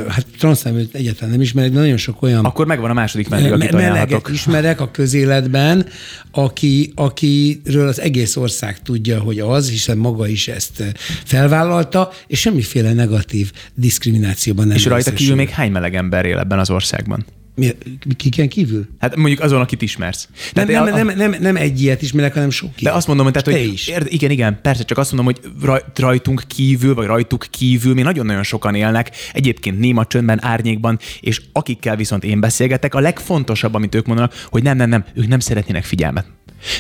[0.08, 2.44] hát transzneműt egyáltalán nem ismerek, de nagyon sok olyan...
[2.44, 4.30] Akkor megvan a második vendég, akit ajánlatok.
[4.32, 5.86] ismerek a közéletben,
[6.30, 10.82] aki, akiről az egész ország tudja, hogy az, hiszen maga is ezt
[11.24, 16.59] felvállalta, és semmiféle negatív diszkriminációban nem És rajta kívül még hány meleg ember él ebben
[16.59, 17.24] az országban?
[17.59, 17.74] Mi,
[18.16, 18.86] kiken kívül?
[18.98, 20.28] Hát mondjuk azon, akit ismersz.
[20.52, 22.92] Nem, nem, a, nem, nem, nem egy ilyet ismerek, hanem sok ilyet.
[22.92, 23.88] De azt mondom, tehát, hogy is.
[23.88, 28.42] Érde, igen, igen, persze, csak azt mondom, hogy rajtunk kívül, vagy rajtuk kívül még nagyon-nagyon
[28.42, 34.06] sokan élnek, egyébként néma csöndben, árnyékban, és akikkel viszont én beszélgetek, a legfontosabb, amit ők
[34.06, 36.26] mondanak, hogy nem, nem, nem, ők nem szeretnének figyelmet.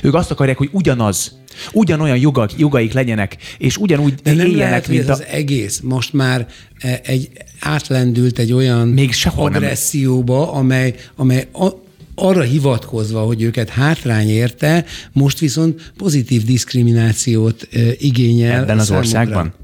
[0.02, 1.38] Ők azt akarják, hogy ugyanaz,
[1.72, 5.12] ugyanolyan jogak, jogaik legyenek, és ugyanúgy De nem éljenek, lehet, mint a...
[5.12, 6.46] az egész most már
[6.78, 10.54] e, egy átlendült egy olyan Még agresszióba, nem.
[10.54, 11.68] amely, amely a,
[12.14, 18.60] arra hivatkozva, hogy őket hátrány érte, most viszont pozitív diszkriminációt e, igényel.
[18.60, 19.06] Ebben az számukra.
[19.06, 19.54] országban?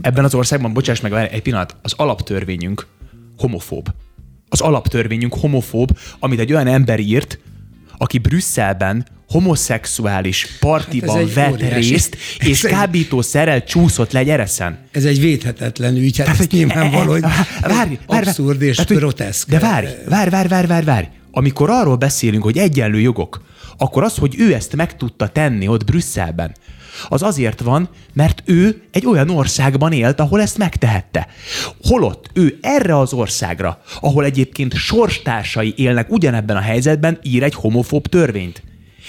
[0.00, 2.86] Ebben az országban, bocsáss meg egy pillanat, az alaptörvényünk
[3.36, 3.88] homofób.
[4.48, 7.38] Az alaptörvényünk homofób, amit egy olyan ember írt,
[7.98, 11.90] aki Brüsszelben homoszexuális partiban hát vett óriási.
[11.90, 12.16] részt,
[12.50, 14.78] és kábítószerrel csúszott le Gyereszen.
[14.90, 17.24] Ez egy védhetetlen ügy, hát ez nyilvánvaló, hogy
[17.60, 19.48] várj, várj, abszurd és tehát, groteszk.
[19.48, 21.06] De várj, várj, várj, várj, várj, várj.
[21.30, 23.42] Amikor arról beszélünk, hogy egyenlő jogok,
[23.78, 26.54] akkor az, hogy ő ezt meg tudta tenni ott Brüsszelben,
[27.08, 31.26] az azért van, mert ő egy olyan országban élt, ahol ezt megtehette.
[31.82, 38.06] Holott ő erre az országra, ahol egyébként sorstársai élnek ugyanebben a helyzetben, ír egy homofób
[38.06, 38.62] törvényt.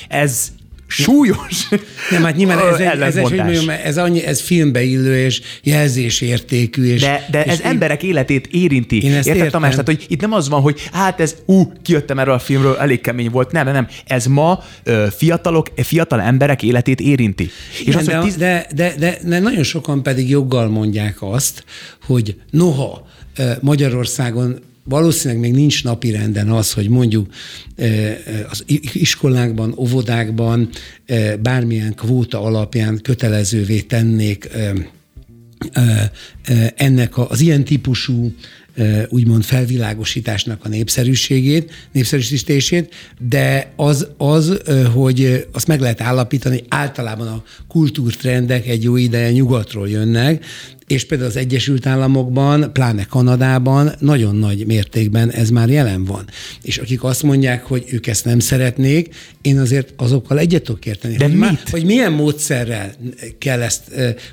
[0.07, 0.51] Ez
[0.87, 1.69] súlyos
[2.11, 5.41] Nem, hát nyilván ez, egy, ez, egy, hogy mondjam, ez, annyi, ez filmbe illő és
[5.63, 6.93] jelzésértékű.
[6.93, 9.03] És, de, de és ez én, emberek életét érinti.
[9.03, 9.51] Én ezt Érted, értem.
[9.51, 9.69] Tamás?
[9.69, 13.01] Tehát, hogy itt nem az van, hogy hát ez, ú, kijöttem erről a filmről, elég
[13.01, 13.51] kemény volt.
[13.51, 13.87] Nem, nem, nem.
[14.05, 17.49] Ez ma ö, fiatalok, fiatal emberek életét érinti.
[17.71, 18.35] És Igen, az, de, tiz...
[18.35, 21.63] de, de, de, de nagyon sokan pedig joggal mondják azt,
[22.05, 23.07] hogy noha
[23.61, 27.33] Magyarországon valószínűleg még nincs napirenden az, hogy mondjuk
[27.75, 28.17] eh,
[28.49, 28.63] az
[28.93, 30.69] iskolákban, óvodákban
[31.05, 34.49] eh, bármilyen kvóta alapján kötelezővé tennék
[36.75, 38.33] ennek az ilyen típusú
[39.09, 42.93] úgymond felvilágosításnak a népszerűségét, népszerűsítését,
[43.29, 44.61] de az, az,
[44.93, 50.45] hogy azt meg lehet állapítani, általában a kultúrtrendek egy jó ideje nyugatról jönnek,
[50.88, 56.25] és például az Egyesült Államokban, pláne Kanadában nagyon nagy mértékben ez már jelen van.
[56.61, 61.15] És akik azt mondják, hogy ők ezt nem szeretnék, én azért azokkal egyet tudok érteni.
[61.15, 61.41] De hogy, mit?
[61.41, 62.93] Má, hogy milyen módszerrel
[63.38, 63.81] kell ezt,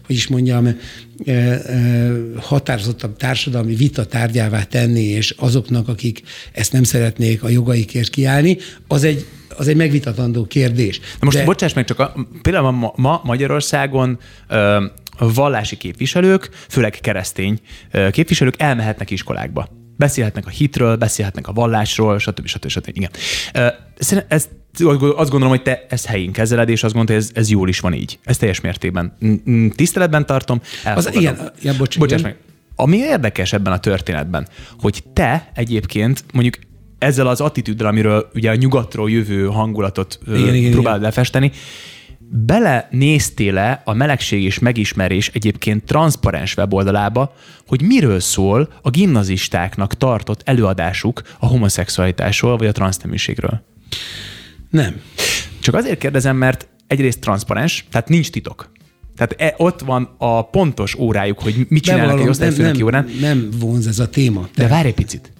[0.06, 0.76] hogy is mondjam,
[2.36, 6.22] határozottabb társadalmi vita tárgyává tenni, és azoknak, akik
[6.52, 8.56] ezt nem szeretnék a jogaikért kiállni,
[8.88, 9.26] az egy
[9.56, 10.98] az egy megvitatandó kérdés.
[11.00, 11.44] Na most De...
[11.44, 14.84] bocsáss meg, csak a, például ma, ma Magyarországon ö,
[15.18, 17.58] a vallási képviselők, főleg keresztény
[17.90, 19.68] ö, képviselők elmehetnek iskolákba.
[19.96, 22.46] Beszélhetnek a hitről, beszélhetnek a vallásról, stb.
[22.46, 22.68] stb.
[22.68, 22.96] stb.
[22.96, 23.10] Igen.
[23.52, 23.66] Ö,
[24.28, 24.50] ezt
[24.98, 27.80] azt gondolom, hogy te ezt helyén kezeled, és azt gondolod, hogy ez, ez jól is
[27.80, 28.18] van így.
[28.24, 29.16] Ez teljes mértékben.
[29.76, 30.60] Tiszteletben tartom.
[30.94, 32.36] Az igen, ja, bocs, Bocsáss meg.
[32.76, 34.48] Ami érdekes ebben a történetben,
[34.78, 36.54] hogy te egyébként mondjuk
[36.98, 41.10] ezzel az attitűddel, amiről ugye a nyugatról jövő hangulatot igen, igen, próbálod igen.
[41.10, 41.52] lefesteni,
[42.34, 47.34] bele néztél-e a melegség és megismerés egyébként transzparens weboldalába,
[47.66, 53.62] hogy miről szól a gimnazistáknak tartott előadásuk a homoszexualitásról vagy a transzneműségről?
[54.70, 55.00] Nem.
[55.60, 58.70] Csak azért kérdezem, mert egyrészt transzparens, tehát nincs titok.
[59.16, 63.08] Tehát e, ott van a pontos órájuk, hogy mit csinálnak egy osztályfőnöki órán.
[63.20, 64.48] Nem vonz ez a téma.
[64.54, 65.32] De várj egy picit.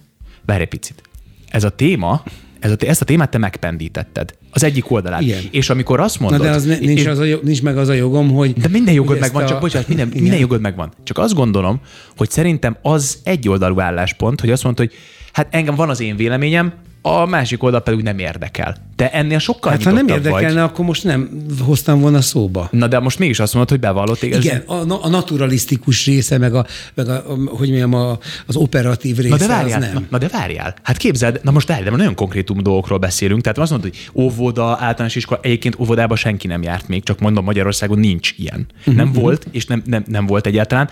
[0.45, 1.01] Várj egy picit.
[1.49, 2.23] Ez a téma,
[2.63, 4.35] ez a, ezt a témát te megpendítetted.
[4.51, 5.21] Az egyik oldalát.
[5.21, 5.41] Igen.
[5.51, 6.39] És amikor azt mondod...
[6.39, 8.53] Na de az ne, nincs, és, az a, nincs meg az a jogom, hogy...
[8.53, 9.47] De minden jogod megvan, a...
[9.47, 10.91] csak bocsánat, minden, minden jogod megvan.
[11.03, 11.79] Csak azt gondolom,
[12.17, 14.97] hogy szerintem az egy oldalú álláspont, hogy azt mondod, hogy
[15.31, 18.75] hát engem van az én véleményem, a másik oldal pedig nem érdekel.
[18.95, 20.69] De ennél sokkal Hát ha nem érdekelne, vagy.
[20.69, 21.29] akkor most nem
[21.59, 22.67] hoztam volna szóba.
[22.71, 24.45] Na de most mégis azt mondod, hogy bevallott igaz?
[24.45, 29.29] Igen, a, a naturalisztikus része, meg, a, meg a, hogy mondjam, a, az operatív része,
[29.29, 29.93] na de várjál, az nem.
[29.93, 30.75] Na, na de várjál.
[30.83, 33.41] Hát képzeld, na most várjál, de nagyon konkrétum dolgokról beszélünk.
[33.41, 37.43] Tehát azt mondod, hogy óvoda, általános iskola, egyébként óvodában senki nem járt még, csak mondom,
[37.43, 38.67] Magyarországon nincs ilyen.
[38.83, 39.21] Nem uh-huh.
[39.21, 40.89] volt, és nem, nem, nem volt egyáltalán.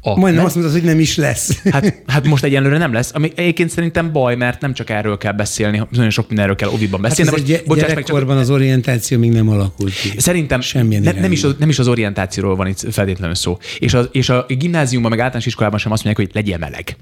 [0.00, 1.62] A, Majdnem nem, azt mondod, hogy nem is lesz.
[1.70, 5.32] Hát, hát most egyenlőre nem lesz, ami egyébként szerintem baj, mert nem csak erről kell
[5.32, 7.35] beszélni, nagyon sok mindenről kell oviban beszélni.
[7.36, 10.12] Most, egy gyerekkorban az orientáció még nem alakult ki.
[10.16, 13.58] Szerintem Semmilyen ne, nem, is az, nem is az orientációról van itt feltétlenül szó.
[13.78, 16.96] És, az, és a gimnáziumban, meg általános iskolában sem azt mondják, hogy legyél meleg.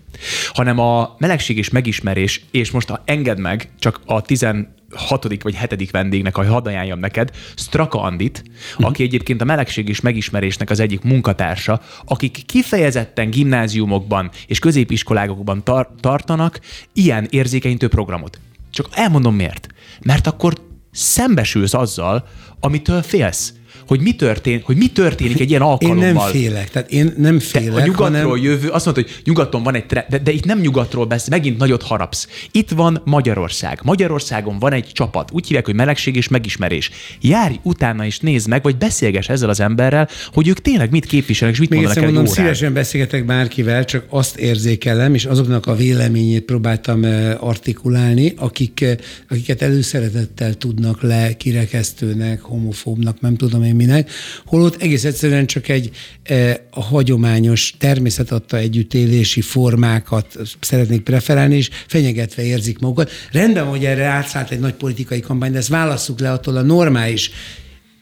[0.53, 4.47] Hanem a melegség és megismerés, és most ha enged meg, csak a 10
[4.95, 8.87] hatodik vagy hetedik vendégnek, hogy hadd ajánljam neked, Straka Andit, uh-huh.
[8.87, 16.01] aki egyébként a melegség és megismerésnek az egyik munkatársa, akik kifejezetten gimnáziumokban és középiskolákokban tar-
[16.01, 16.61] tartanak
[16.93, 18.39] ilyen érzékenyítő programot.
[18.75, 19.67] Csak elmondom miért.
[20.03, 20.55] Mert akkor
[20.91, 22.29] szembesülsz azzal,
[22.61, 23.53] amitől félsz
[23.87, 26.07] hogy mi, történik, hogy mi történik egy ilyen alkalommal.
[26.07, 27.75] Én nem félek, tehát én nem félek.
[27.75, 28.43] Te a nyugatról hanem...
[28.43, 31.83] jövő, azt mondod, hogy nyugaton van egy de, de itt nem nyugatról beszél, megint nagyot
[31.83, 32.29] harapsz.
[32.51, 33.81] Itt van Magyarország.
[33.83, 36.91] Magyarországon van egy csapat, úgy hívják, hogy melegség és megismerés.
[37.21, 41.55] Járj utána és nézd meg, vagy beszélges ezzel az emberrel, hogy ők tényleg mit képviselnek,
[41.55, 42.43] és mit Még mondanak egy mondom, órán.
[42.43, 47.03] szívesen beszélgetek bárkivel, csak azt érzékelem, és azoknak a véleményét próbáltam
[47.39, 48.85] artikulálni, akik,
[49.29, 54.11] akiket előszeretettel tudnak le kirekesztőnek, homofóbnak, nem tudom én minek,
[54.45, 55.91] holott egész egyszerűen csak egy
[56.23, 63.11] e, a hagyományos természet adta együttélési formákat szeretnék preferálni, és fenyegetve érzik magukat.
[63.33, 67.31] Rendben, hogy erre átszállt egy nagy politikai kampány, de ezt válasszuk le attól a normális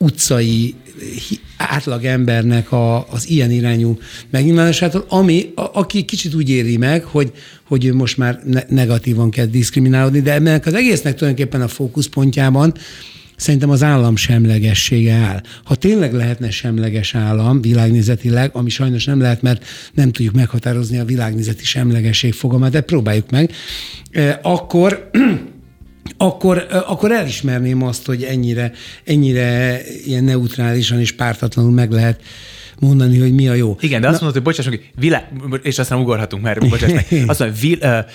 [0.03, 0.75] utcai
[1.57, 3.99] átlag embernek a, az ilyen irányú
[4.31, 7.33] megnyilvánulásától, ami, a, aki kicsit úgy éri meg, hogy,
[7.65, 12.75] hogy ő most már ne, negatívan kell diszkriminálódni, de ennek az egésznek tulajdonképpen a fókuszpontjában
[13.43, 15.41] szerintem az állam semlegessége áll.
[15.65, 19.65] Ha tényleg lehetne semleges állam világnézetileg, ami sajnos nem lehet, mert
[19.95, 23.53] nem tudjuk meghatározni a világnézeti semlegesség fogalmát, de próbáljuk meg,
[24.43, 25.11] akkor
[26.17, 28.73] akkor, akkor elismerném azt, hogy ennyire,
[29.05, 32.21] ennyire ilyen neutrálisan és pártatlanul meg lehet
[32.83, 33.77] mondani, hogy mi a jó.
[33.81, 35.29] Igen, de azt Na, mondod, hogy bocsáss meg, világ,
[35.63, 37.07] és aztán ugorhatunk már, bocsáss meg.
[37.27, 38.07] Azt mondja, vil,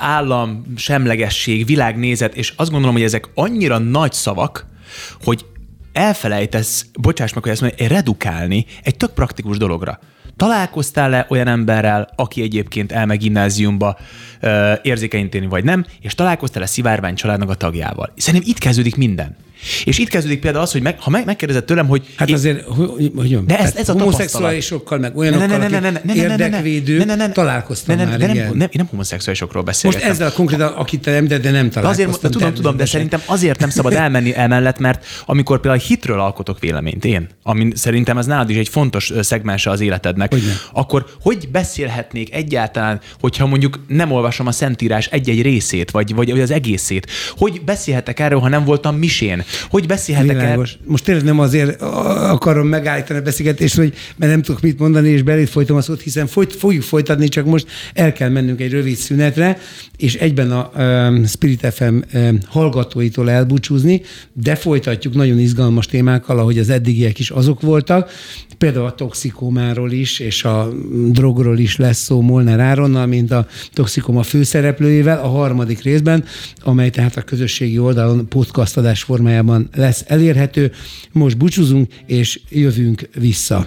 [0.00, 4.66] állam, semlegesség, világnézet, és azt gondolom, hogy ezek annyira nagy szavak,
[5.22, 5.44] hogy
[5.92, 9.98] elfelejtesz, bocsáss meg, hogy ezt mondja, redukálni egy tök praktikus dologra.
[10.36, 13.98] Találkoztál-e olyan emberrel, aki egyébként elmegy gimnáziumba
[14.82, 18.12] érzékenyíteni vagy nem, és találkoztál-e szivárvány családnak a tagjával?
[18.16, 19.36] Szerintem itt kezdődik minden.
[19.84, 22.06] És itt kezdődik például az, hogy meg, ha meg, megkérdezed tőlem, hogy...
[22.16, 22.34] Hát én...
[22.34, 25.58] azért, hogy, hogy de ez, ez a homoszexuálisokkal, meg olyanokkal,
[26.04, 29.96] ne, érdekvédő, találkoztam már, de nem, nem, én nem homoszexuálisokról beszélek.
[29.96, 32.08] Most ezzel konkrétan, akit te említed, de nem találkoztam.
[32.08, 36.58] Azért, tudom, tudom, de szerintem azért nem szabad elmenni emellett, mert amikor például hitről alkotok
[36.58, 40.52] véleményt, én, ami szerintem ez nálad is egy fontos szegmense az életednek, Hogyne.
[40.72, 46.50] akkor hogy beszélhetnék egyáltalán, hogyha mondjuk nem olvasom a Szentírás egy-egy részét, vagy, vagy az
[46.50, 47.10] egészét?
[47.36, 49.44] Hogy beszélhetek erről, ha nem voltam misén?
[49.68, 50.66] Hogy beszélhetek erről?
[50.84, 55.22] Most tényleg nem azért akarom megállítani a beszélgetést, hogy mert nem tudok mit mondani, és
[55.22, 58.96] belét folytom a szót, hiszen folyt, fogjuk folytatni, csak most el kell mennünk egy rövid
[58.96, 59.58] szünetre,
[59.96, 66.58] és egyben a um, Spirit FM um, hallgatóitól elbúcsúzni, de folytatjuk nagyon izgalmas témákkal, ahogy
[66.58, 68.10] az eddigiek is azok voltak.
[68.58, 70.72] Például a toxikomáról is, és a
[71.08, 76.24] drogról is lesz szó Molnár Áronnal, mint a toxikoma főszereplőjével a harmadik részben,
[76.62, 79.35] amely tehát a közösségi oldalon podcast adás formájában
[79.74, 80.72] lesz elérhető.
[81.12, 83.66] Most búcsúzunk, és jövünk vissza.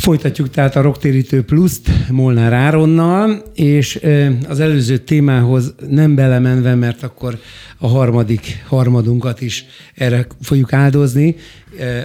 [0.00, 4.00] Folytatjuk tehát a Rocktérítő Pluszt Molnár Áronnal, és
[4.48, 7.38] az előző témához nem belemenve, mert akkor
[7.78, 11.36] a harmadik harmadunkat is erre fogjuk áldozni.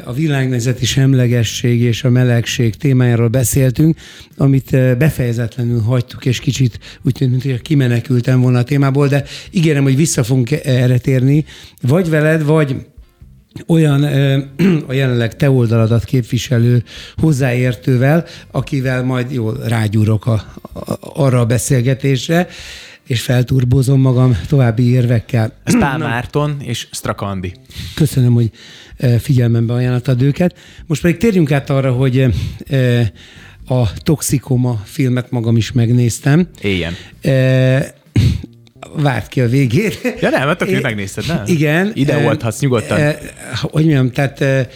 [0.03, 3.97] A világnézeti semlegesség és a melegség témájáról beszéltünk,
[4.37, 9.95] amit befejezetlenül hagytuk, és kicsit úgy tűnt, mintha kimenekültem volna a témából, de ígérem, hogy
[9.95, 11.45] vissza fogunk erre térni,
[11.81, 12.75] vagy veled, vagy
[13.67, 14.03] olyan
[14.87, 16.83] a jelenleg te oldaladat képviselő
[17.15, 20.33] hozzáértővel, akivel majd jól rágyúrok a,
[20.73, 22.47] a, arra a beszélgetésre,
[23.07, 25.53] és felturbozom magam további érvekkel.
[25.79, 27.53] Pál Márton és Strakandi.
[27.95, 28.51] Köszönöm, hogy
[29.19, 30.57] figyelmembe ajánlottad őket.
[30.85, 32.25] Most pedig térjünk át arra, hogy
[33.67, 36.47] a Toxikoma filmet magam is megnéztem.
[36.61, 36.93] Éljen
[38.95, 40.15] várt ki a végét.
[40.21, 41.43] Ja nem, hát megnézted, nem?
[41.45, 41.91] Igen.
[41.93, 42.99] Ide volthatsz nyugodtan.
[42.99, 43.17] E,
[43.61, 44.67] hogy mondjam, tehát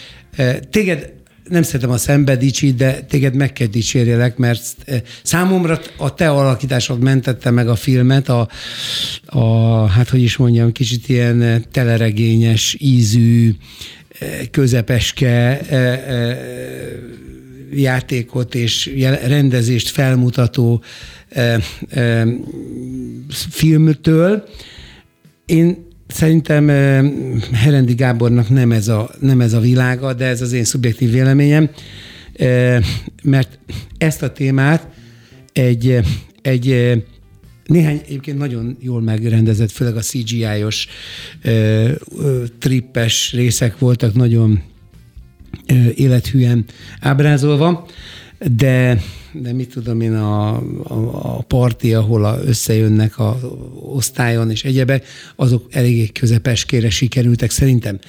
[0.69, 1.13] téged
[1.49, 4.61] nem szeretem a szembe dicsít, de téged meg kell dicsérjelek, mert
[5.23, 8.49] számomra a te alakításod mentette meg a filmet, a,
[9.25, 13.55] a hát hogy is mondjam, kicsit ilyen teleregényes, ízű,
[14.51, 15.59] közepeske
[17.73, 18.91] játékot és
[19.25, 20.83] rendezést felmutató
[23.49, 24.43] filmtől.
[25.45, 26.67] Én szerintem
[27.51, 31.69] Herendi Gábornak nem ez, a, nem ez a világa, de ez az én szubjektív véleményem,
[33.23, 33.59] mert
[33.97, 34.87] ezt a témát
[35.53, 35.99] egy,
[36.41, 36.67] egy
[37.65, 40.87] néhány egyébként nagyon jól megrendezett, főleg a CGI-os
[42.59, 44.61] trippes részek voltak nagyon
[45.95, 46.65] élethűen
[46.99, 47.87] ábrázolva,
[48.55, 49.01] de
[49.33, 53.39] de mit tudom én, a, a, a parti, ahol a, összejönnek a
[53.81, 57.99] osztályon és egyebek, azok eléggé közepeskére sikerültek szerintem.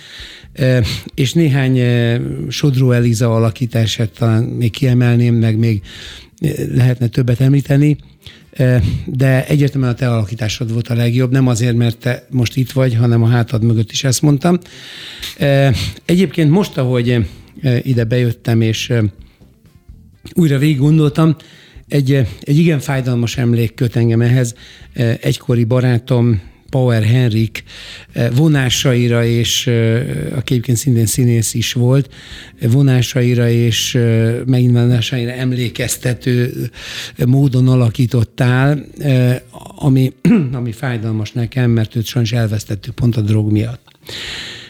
[0.52, 0.84] E,
[1.14, 5.82] és néhány e, Sodró Eliza alakítását talán még kiemelném, meg még
[6.74, 7.96] lehetne többet említeni,
[9.04, 12.94] de egyértelműen a te alakításod volt a legjobb, nem azért, mert te most itt vagy,
[12.94, 14.58] hanem a hátad mögött is ezt mondtam.
[16.04, 17.26] Egyébként most, ahogy
[17.82, 18.92] ide bejöttem, és
[20.32, 21.36] újra végig gondoltam,
[21.88, 24.54] egy, egy igen fájdalmas emlék köt engem ehhez.
[25.20, 26.40] Egykori barátom,
[26.70, 27.64] Power Henrik
[28.34, 29.66] vonásaira, és
[30.30, 32.14] aki egyébként szintén színész is volt,
[32.60, 33.98] vonásaira és
[34.46, 36.52] megnyilvánulásaira emlékeztető
[37.26, 38.84] módon alakítottál,
[39.76, 40.12] ami,
[40.52, 43.80] ami fájdalmas nekem, mert őt sajnos elvesztettük pont a drog miatt.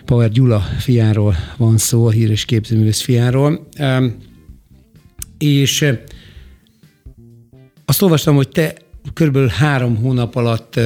[0.05, 3.69] Power Gyula fiáról van szó, a híres képzőművész fiáról
[5.41, 5.85] és
[7.85, 8.75] azt olvastam, hogy te
[9.15, 10.81] körülbelül három hónap alatt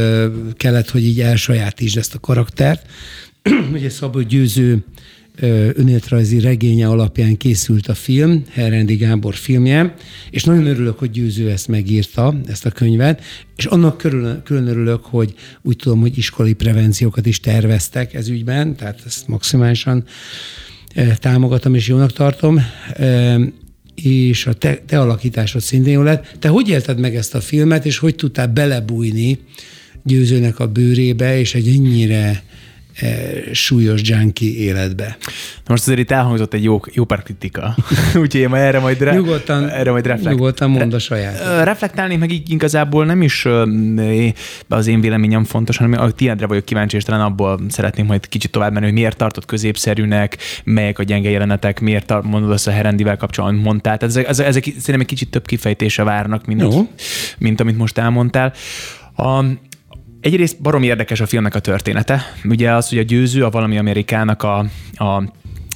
[0.56, 2.86] kellett, hogy így elsajátítsd ezt a karaktert,
[3.74, 4.84] ugye Szabó Győző
[5.74, 9.94] önéletrajzi regénye alapján készült a film, Herrendi Gábor filmje,
[10.30, 13.22] és nagyon örülök, hogy Győző ezt megírta, ezt a könyvet,
[13.56, 18.76] és annak külön, külön örülök, hogy úgy tudom, hogy iskolai prevenciókat is terveztek ez ügyben,
[18.76, 20.04] tehát ezt maximálisan
[21.18, 22.60] támogatom és jónak tartom
[23.94, 26.36] és a te, te alakításod szintén jó lett.
[26.38, 29.38] Te hogy élted meg ezt a filmet, és hogy tudtál belebújni
[30.02, 32.42] győzőnek a bőrébe, és egy ennyire
[33.52, 35.16] súlyos junkie életbe.
[35.54, 37.74] Na most azért itt elhangzott egy jó, jó pár kritika,
[38.22, 41.64] úgyhogy én erre majd, re, nyugodtan, erre majd reflekt, nyugodtan mond a saját.
[41.64, 43.46] Reflektálni meg így igazából nem is
[44.68, 48.50] az én véleményem fontos, hanem a tiédre vagyok kíváncsi, és talán abból szeretném majd kicsit
[48.50, 52.70] tovább menni, hogy miért tartott középszerűnek, melyek a gyenge jelenetek, miért tart, mondod azt a
[52.70, 53.96] Herendivel kapcsolatban mondtál.
[53.98, 56.64] Tehát ezek, ezek, ezek szerintem egy kicsit több kifejtése várnak, mint,
[57.38, 58.52] mint amit most elmondtál.
[59.16, 59.44] A,
[60.24, 62.22] Egyrészt barom érdekes a filmnek a története.
[62.44, 64.58] Ugye az, hogy a győző a valami Amerikának a,
[64.94, 65.22] a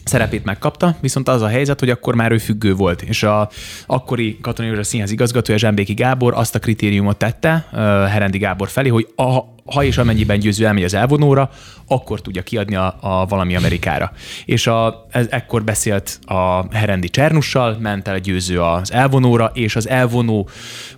[0.05, 3.51] szerepét megkapta, viszont az a helyzet, hogy akkor már ő függő volt, és a
[3.87, 9.09] akkori Katonai Színház igazgatója Zsembéki Gábor azt a kritériumot tette uh, Herendi Gábor felé, hogy
[9.17, 9.39] a,
[9.73, 11.51] ha és amennyiben győző elmegy az elvonóra,
[11.87, 14.13] akkor tudja kiadni a, a valami Amerikára.
[14.45, 19.77] És a, ez, ekkor beszélt a Herendi Csernussal, ment el a győző az elvonóra, és
[19.77, 20.49] az elvonó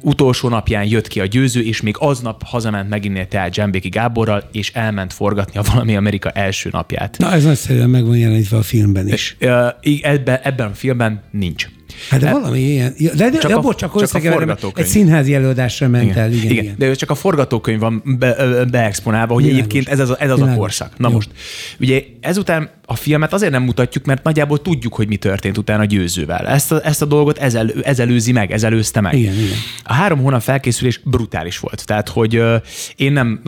[0.00, 4.72] utolsó napján jött ki a győző, és még aznap hazament megint tehát Zsembéki Gáborral, és
[4.74, 7.18] elment forgatni a valami Amerika első napját.
[7.18, 9.36] Na ez nagyszerűen meg van jelenítve a filmben is.
[9.38, 11.66] E, ebben, ebben a filmben nincs.
[12.08, 12.94] Hát de, de valami ilyen.
[12.98, 14.86] De, de csak, a, csak, csak a forgatókönyv.
[14.86, 16.18] Egy színházi előadásra ment igen.
[16.18, 16.32] el.
[16.32, 16.74] Igen, igen, igen.
[16.78, 19.64] De csak a forgatókönyv van be, beexponálva, hogy Világos.
[19.64, 20.98] egyébként ez az, ez az a korszak.
[20.98, 21.14] Na Jó.
[21.14, 21.30] most,
[21.80, 26.46] ugye ezután a filmet azért nem mutatjuk, mert nagyjából tudjuk, hogy mi történt utána győzővel.
[26.46, 29.14] Ezt a, ezt a dolgot ez, el, ez előzi meg, ez előzte meg.
[29.14, 29.56] Igen, igen.
[29.84, 31.86] A három hónap felkészülés brutális volt.
[31.86, 32.42] Tehát, hogy
[32.96, 33.40] én nem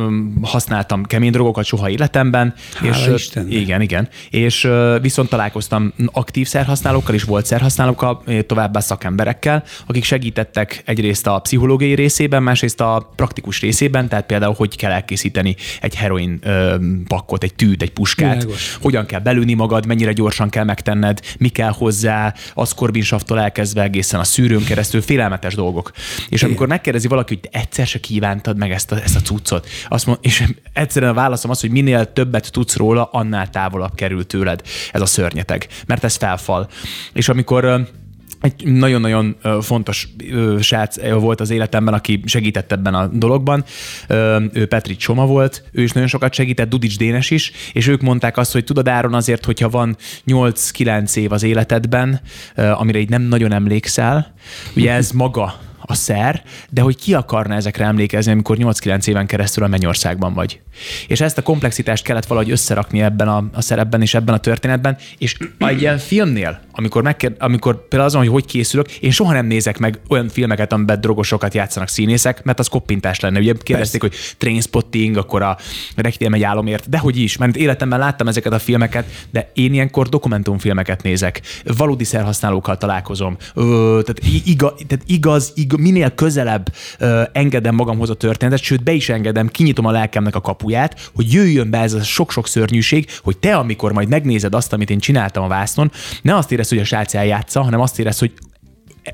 [0.43, 2.55] használtam kemény drogokat soha életemben.
[2.75, 3.53] Hála és, Istennek.
[3.53, 4.09] Igen, igen.
[4.31, 4.69] És
[5.01, 12.43] viszont találkoztam aktív szerhasználókkal is volt szerhasználókkal, továbbá szakemberekkel, akik segítettek egyrészt a pszichológiai részében,
[12.43, 16.77] másrészt a praktikus részében, tehát például, hogy kell elkészíteni egy heroin ö,
[17.07, 18.79] pakkot, egy tűt, egy puskát, Világos.
[18.81, 24.21] hogyan kell belőni magad, mennyire gyorsan kell megtenned, mi kell hozzá, az korbinsaftól elkezdve egészen
[24.21, 25.91] a szűrőn keresztül, félelmetes dolgok.
[26.29, 26.49] És Igen.
[26.49, 30.19] amikor megkérdezi valaki, hogy egyszer se kívántad meg ezt a, ezt a cuccot, azt mond,
[30.21, 34.63] és egyszerűen a válaszom az, hogy minél többet tudsz róla, annál távolabb kerül tőled
[34.93, 36.69] ez a szörnyeteg, mert ez felfal.
[37.13, 37.89] És amikor
[38.43, 40.09] egy nagyon-nagyon fontos
[40.61, 43.65] srác volt az életemben, aki segített ebben a dologban.
[44.53, 48.37] Ő Petri Csoma volt, ő is nagyon sokat segített, Dudics Dénes is, és ők mondták
[48.37, 52.21] azt, hogy tudod Áron azért, hogyha van 8-9 év az életedben,
[52.55, 54.35] amire így nem nagyon emlékszel,
[54.77, 55.61] ugye ez maga
[55.93, 60.61] a szer, de hogy ki akarna ezekre emlékezni, amikor 8-9 éven keresztül a mennyországban vagy.
[61.07, 64.97] És ezt a komplexitást kellett valahogy összerakni ebben a, a szerepben és ebben a történetben,
[65.19, 69.47] és egy ilyen filmnél, amikor, megkér, amikor például azon, hogy hogy készülök, én soha nem
[69.47, 73.39] nézek meg olyan filmeket, amiben drogosokat játszanak színészek, mert az koppintás lenne.
[73.39, 74.17] Ugye kérdezték, Persze.
[74.17, 75.59] hogy Trainspotting, akkor a
[75.97, 80.09] Requiem egy álomért, de hogy is, mert életemben láttam ezeket a filmeket, de én ilyenkor
[80.09, 81.41] dokumentumfilmeket nézek,
[81.77, 88.15] valódi szerhasználókkal találkozom, Ö, tehát, igaz, tehát igaz, igaz, minél közelebb ö, engedem magamhoz a
[88.15, 92.03] történetet, sőt be is engedem, kinyitom a lelkemnek a kapuját, hogy jöjjön be ez a
[92.03, 95.91] sok-sok szörnyűség, hogy te, amikor majd megnézed azt, amit én csináltam a vásznon,
[96.23, 98.33] ne azt érez, hogy a srác eljátsza, hanem azt érez, hogy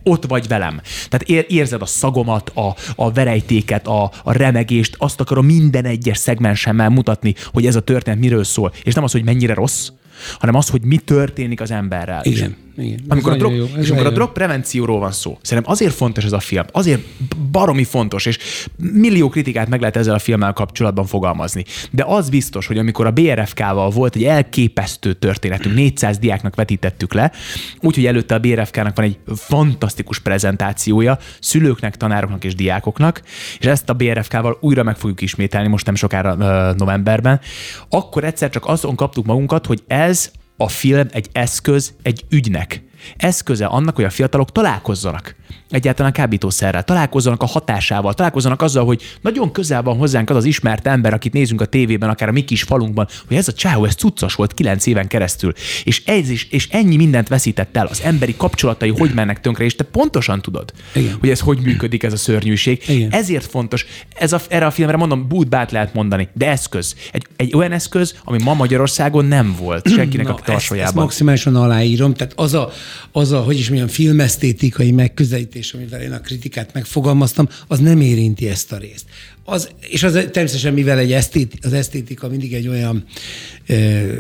[0.03, 0.81] ott vagy velem.
[1.09, 6.89] Tehát érzed a szagomat, a, a verejtéket, a, a remegést, azt akarom minden egyes szegmensemmel
[6.89, 8.73] mutatni, hogy ez a történet miről szól.
[8.83, 9.89] És nem az, hogy mennyire rossz,
[10.39, 12.25] hanem az, hogy mi történik az emberrel.
[12.25, 12.57] Igen.
[12.79, 16.33] Igen, amikor a drog, jó, és amikor a drogprevencióról van szó, szerintem azért fontos ez
[16.33, 17.01] a film, azért
[17.51, 18.39] baromi fontos, és
[18.77, 21.65] millió kritikát meg lehet ezzel a filmmel kapcsolatban fogalmazni.
[21.91, 27.33] De az biztos, hogy amikor a BRFK-val volt egy elképesztő történetünk, 400 diáknak vetítettük le,
[27.81, 33.23] úgyhogy előtte a BRFK-nak van egy fantasztikus prezentációja szülőknek, tanároknak és diákoknak,
[33.59, 36.35] és ezt a BRFK-val újra meg fogjuk ismételni most nem sokára
[36.75, 37.41] novemberben,
[37.89, 40.31] akkor egyszer csak azon kaptuk magunkat, hogy ez
[40.61, 42.83] a film egy eszköz egy ügynek.
[43.17, 45.37] Eszköze annak, hogy a fiatalok találkozzanak
[45.71, 50.87] egyáltalán kábítószerrel, találkozzanak a hatásával, találkozzanak azzal, hogy nagyon közel van hozzánk az az ismert
[50.87, 53.95] ember, akit nézünk a tévében, akár a mi kis falunkban, hogy ez a csáó, ez
[53.95, 55.53] cuccos volt kilenc éven keresztül,
[55.85, 59.77] és ez is, és ennyi mindent veszített el, az emberi kapcsolatai hogy mennek tönkre, és
[59.77, 61.17] te pontosan tudod, Igen.
[61.21, 62.83] hogy ez hogy működik ez a szörnyűség.
[62.89, 63.11] Igen.
[63.13, 66.95] Ezért fontos, ez a, erre a filmre mondom, bút bát lehet mondani, de eszköz.
[67.13, 70.79] Egy, egy olyan eszköz, ami ma Magyarországon nem volt senkinek Na, a tarsajában.
[70.79, 72.71] Ezt, ezt maximálisan aláírom, tehát az a,
[73.13, 75.38] az a hogy is mondjam, filmesztétikai megközelítés,
[75.73, 79.05] amivel én a kritikát megfogalmaztam, az nem érinti ezt a részt.
[79.45, 83.05] az, és az természetesen, mivel egy esztét, az esztétika mindig egy olyan
[83.67, 84.13] ö,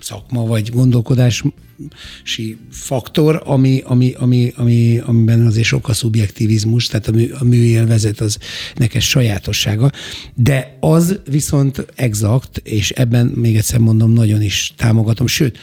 [0.00, 7.12] szakma vagy gondolkodási faktor, ami, ami, ami, ami, amiben azért sok a szubjektivizmus, tehát a,
[7.12, 8.38] mű, a műélvezet az
[8.74, 9.90] neked sajátossága,
[10.34, 15.58] de az viszont exakt, és ebben még egyszer mondom, nagyon is támogatom, sőt,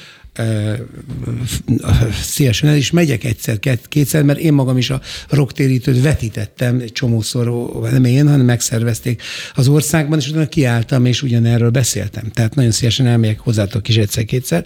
[2.21, 3.59] szívesen el is megyek egyszer,
[3.89, 9.21] kétszer, mert én magam is a rocktérítőt vetítettem egy csomószor, nem én, hanem megszervezték
[9.53, 12.29] az országban, és utána kiálltam, és ugyanerről beszéltem.
[12.29, 14.65] Tehát nagyon szívesen elmegyek hozzátok is egyszer-kétszer.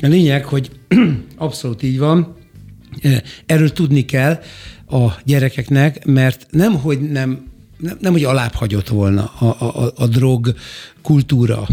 [0.00, 0.70] A lényeg, hogy
[1.36, 2.36] abszolút így van,
[3.46, 4.40] erről tudni kell
[4.88, 10.06] a gyerekeknek, mert nem, hogy nem nem, nem hogy alább hagyott volna a, a, a
[10.06, 10.54] drog
[11.02, 11.68] kultúra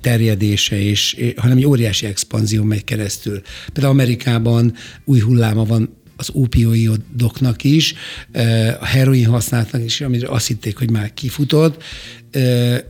[0.00, 3.42] terjedése, és, hanem egy óriási expanzió megy keresztül.
[3.72, 4.74] Például Amerikában
[5.04, 7.94] új hulláma van az opioidoknak is,
[8.80, 11.82] a heroin használatnak is, amire azt hitték, hogy már kifutott,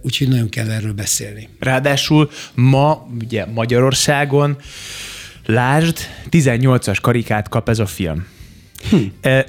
[0.03, 1.49] úgyhogy nagyon kell erről beszélni.
[1.59, 4.57] Ráadásul ma ugye Magyarországon
[5.47, 5.99] lásd,
[6.31, 8.27] 18-as karikát kap ez a film.
[8.91, 8.97] Hm.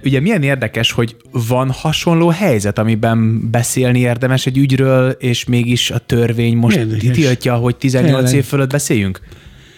[0.04, 5.98] Ugye milyen érdekes, hogy van hasonló helyzet, amiben beszélni érdemes egy ügyről, és mégis a
[5.98, 7.18] törvény most érdekes.
[7.18, 8.36] tiltja, hogy 18 Tényleg.
[8.36, 9.20] év fölött beszéljünk?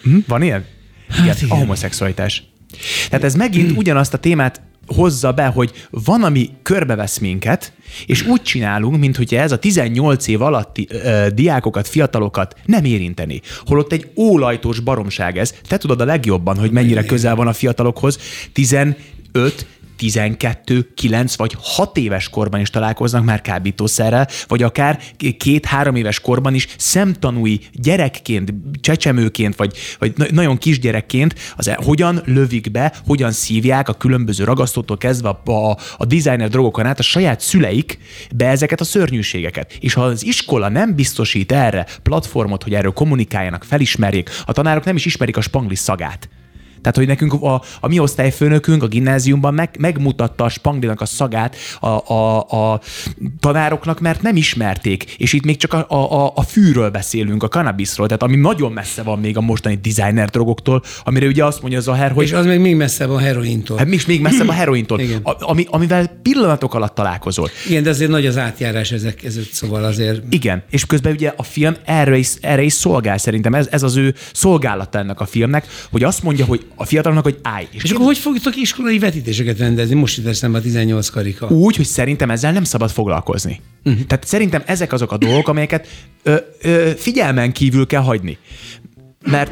[0.03, 0.17] Hm?
[0.27, 0.65] Van ilyen?
[1.09, 1.49] Hát igen, igen.
[1.49, 2.43] A homoszexualitás.
[3.09, 4.61] Tehát ez megint ugyanazt a témát
[4.95, 7.73] hozza be, hogy van, ami körbevesz minket,
[8.05, 13.41] és úgy csinálunk, mint hogy ez a 18 év alatti ö, diákokat, fiatalokat nem érinteni.
[13.65, 15.53] Holott egy ólajtós baromság ez.
[15.67, 18.17] Te tudod a legjobban, hogy mennyire közel van a fiatalokhoz.
[18.53, 19.65] 15
[19.97, 24.99] 12, 9 vagy 6 éves korban is találkoznak már kábítószerrel, vagy akár
[25.37, 32.71] két-három éves korban is szemtanúi gyerekként, csecsemőként, vagy, vagy nagyon kisgyerekként, az, e, hogyan lövik
[32.71, 37.39] be, hogyan szívják a különböző ragasztótól kezdve a, a, a designer drogokon át a saját
[37.39, 37.97] szüleik
[38.35, 39.77] be ezeket a szörnyűségeket.
[39.79, 44.95] És ha az iskola nem biztosít erre platformot, hogy erről kommunikáljanak, felismerjék, a tanárok nem
[44.95, 46.29] is ismerik a spanglis szagát
[46.88, 51.55] tehát, hogy nekünk a, a mi osztályfőnökünk a gimnáziumban meg, megmutatta a spanglinak a szagát
[51.79, 52.81] a, a, a
[53.39, 55.15] tanároknak, mert nem ismerték.
[55.17, 59.03] És itt még csak a, a, a fűről beszélünk, a kannabiszról, tehát ami nagyon messze
[59.03, 62.25] van még a mostani designer drogoktól, amire ugye azt mondja Zaher, hogy...
[62.25, 63.77] És az még még messze van a herointól.
[63.77, 65.19] Hát még, még messze a herointól, Igen.
[65.23, 67.49] A, ami, amivel pillanatok alatt találkozol.
[67.67, 70.21] Igen, de azért nagy az átjárás ezek között, szóval azért...
[70.29, 73.95] Igen, és közben ugye a film erre is, erre is szolgál szerintem, ez, ez az
[73.95, 77.67] ő szolgálata ennek a filmnek, hogy azt mondja, hogy a fiatalnak, hogy állj.
[77.71, 79.95] És, és akkor hogy fogtok iskolai vetítéseket rendezni?
[79.95, 81.47] Most itt a 18 karika.
[81.47, 83.61] Úgy, hogy szerintem ezzel nem szabad foglalkozni.
[83.84, 84.05] Uh-huh.
[84.05, 85.88] Tehát szerintem ezek azok a dolgok, amelyeket
[86.23, 88.38] ö, ö, figyelmen kívül kell hagyni.
[89.25, 89.51] Mert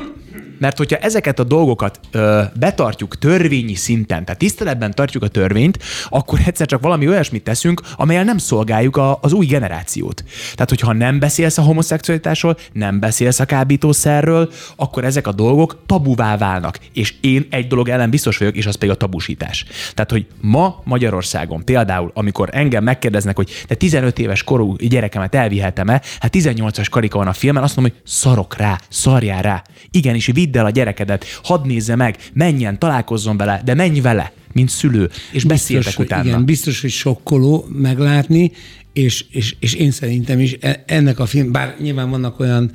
[0.58, 5.80] mert hogyha ezeket a dolgokat ö, betartjuk törvényi szinten, tehát tiszteletben tartjuk a törvényt,
[6.10, 10.24] akkor egyszer csak valami olyasmit teszünk, amelyel nem szolgáljuk a, az új generációt.
[10.54, 16.38] Tehát, hogyha nem beszélsz a homoszexualitásról, nem beszélsz a kábítószerről, akkor ezek a dolgok tabuvá
[16.38, 16.80] válnak.
[16.94, 19.66] És én egy dolog ellen biztos vagyok, és az pedig a tabusítás.
[19.94, 26.02] Tehát, hogy ma Magyarországon például, amikor engem megkérdeznek, hogy te 15 éves korú gyerekemet elvihetem-e,
[26.20, 29.64] hát 18-as karika van a filmen, azt mondom, hogy szarok rá, szarjál rá.
[29.92, 34.70] Igenis, vidd el a gyerekedet, hadd nézze meg, menjen, találkozzon vele, de menj vele, mint
[34.70, 36.24] szülő, és beszéltek utána.
[36.24, 38.52] Igen, biztos, hogy sokkoló meglátni,
[38.94, 42.72] és, és, és én szerintem is e, ennek a film, bár nyilván vannak olyan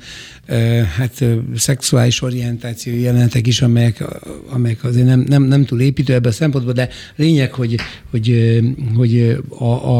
[0.97, 4.03] hát szexuális orientáció jelenetek is, amelyek,
[4.49, 7.75] amelyek azért nem, nem, nem túl építő ebben a szempontból, de lényeg, hogy,
[8.09, 8.59] hogy,
[8.95, 9.99] hogy a, a,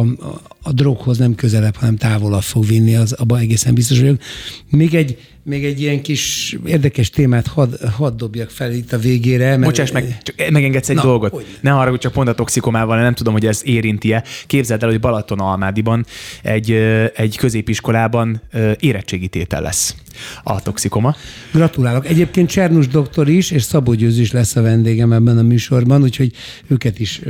[0.60, 4.21] a droghoz nem közelebb, hanem távolabb fog vinni, az abban egészen biztos vagyok.
[4.69, 9.47] Még egy, még egy ilyen kis érdekes témát hadd had dobjak fel itt a végére.
[9.47, 9.61] Mert...
[9.61, 11.31] Bocsáss meg, csak megengedsz egy Na, dolgot.
[11.31, 11.45] Hogy?
[11.61, 14.23] Ne arra, hogy csak pont a toxikomával, nem tudom, hogy ez érinti-e.
[14.47, 16.05] Képzeld el, hogy Balaton Almádiban
[16.41, 16.71] egy,
[17.15, 18.41] egy középiskolában
[18.79, 19.95] érettségítétel lesz
[20.43, 21.15] a toxikoma.
[21.51, 22.07] Gratulálok.
[22.07, 26.31] Egyébként Csernus doktor is, és Szabó Győz is lesz a vendégem ebben a műsorban, úgyhogy
[26.67, 27.21] őket is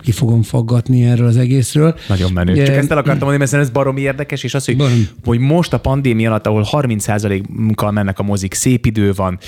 [0.00, 1.98] ki fogom faggatni erről az egészről.
[2.08, 2.64] Nagyon menő.
[2.64, 4.82] Csak ezt el akartam mondani, mert ez baromi érdekes, és az, hogy,
[5.24, 9.38] hogy most a pandémia alatt, ahol 30%-kal mennek a mozik, szép idő van,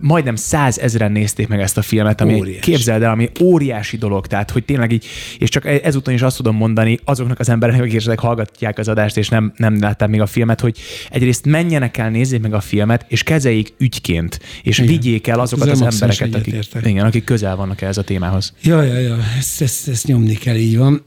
[0.00, 2.60] majdnem százezren nézték meg ezt a filmet, ami óriási.
[2.60, 5.06] képzeld el, ami óriási dolog, tehát hogy tényleg így,
[5.38, 8.88] és csak e- ezúton is azt tudom mondani azoknak az embereknek, akik esetleg hallgatják az
[8.88, 10.78] adást, és nem, nem látták még a filmet, hogy
[11.10, 14.90] egyrészt menjenek el, nézzék meg a filmet, és kezeljék ügyként, és igen.
[14.90, 16.54] vigyék el azokat az, az embereket, akik,
[16.84, 18.54] igen, akik közel vannak ehhez a témához.
[18.62, 21.02] Ja, ja, ja, ezt, ezt, ezt nyomni kell, így van.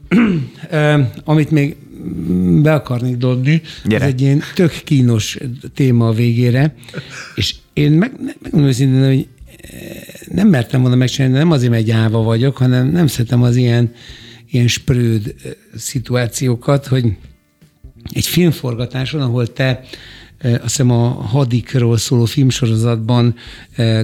[1.24, 1.76] Amit még
[2.62, 4.04] be akarnék dobni, Gyere.
[4.04, 5.38] ez egy ilyen tök kínos
[5.74, 6.74] téma a végére,
[7.34, 9.26] és én meg, megmondom őszintén, hogy
[9.60, 9.80] eh,
[10.32, 13.90] nem mertem volna megcsinálni, nem azért, mert gyáva vagyok, hanem nem szeretem az ilyen
[14.50, 15.34] ilyen spröd
[15.74, 17.04] szituációkat, hogy
[18.12, 19.80] egy filmforgatáson, ahol te
[20.42, 23.34] azt hiszem a hadikról szóló filmsorozatban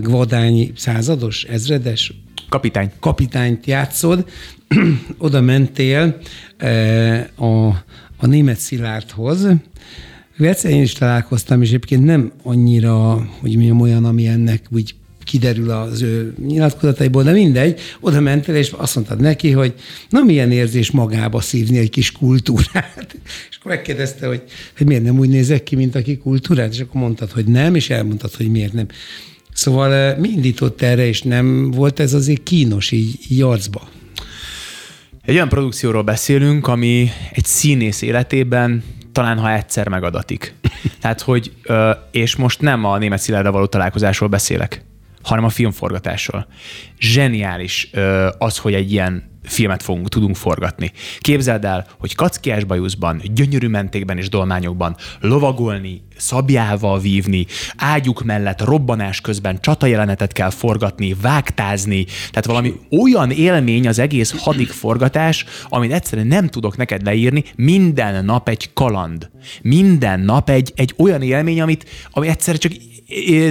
[0.01, 2.13] Gvadány százados, ezredes,
[2.53, 2.91] Kapitány.
[3.01, 4.25] Kapitányt játszod,
[5.19, 6.19] oda mentél
[7.35, 7.67] a,
[8.17, 9.47] a német Szilárdhoz,
[10.39, 14.95] Egyszer én is találkoztam, és egyébként nem annyira, hogy mondjam, olyan, ami ennek úgy
[15.25, 19.75] kiderül az ő nyilatkozataiból, de mindegy, oda mentél, és azt mondtad neki, hogy
[20.09, 23.17] na milyen érzés magába szívni egy kis kultúrát.
[23.51, 24.43] És akkor megkérdezte, hogy,
[24.77, 27.91] hogy miért nem úgy nézek ki, mint aki kultúrát, és akkor mondtad, hogy nem, és
[27.91, 28.87] elmondtad, hogy miért nem.
[29.53, 33.89] Szóval eh, mi indított erre, és nem volt ez azért kínos így, így arcba?
[35.23, 38.83] Egy olyan produkcióról beszélünk, ami egy színész életében
[39.13, 40.55] talán ha egyszer megadatik.
[41.01, 41.53] Tehát, hogy,
[42.11, 44.85] és most nem a német Szilárda való találkozásról beszélek,
[45.23, 46.47] hanem a filmforgatásról.
[46.99, 47.91] Zseniális
[48.39, 50.93] az, hogy egy ilyen filmet fogunk, tudunk forgatni.
[51.21, 57.47] Képzeld el, hogy kackiás bajuszban, gyönyörű mentékben és dolmányokban lovagolni, szabjával vívni,
[57.77, 64.69] ágyuk mellett robbanás közben csatajelenetet kell forgatni, vágtázni, tehát valami olyan élmény az egész hadik
[64.69, 69.31] forgatás, amit egyszerűen nem tudok neked leírni, minden nap egy kaland.
[69.63, 72.73] Minden nap egy, egy olyan élmény, amit, ami egyszer csak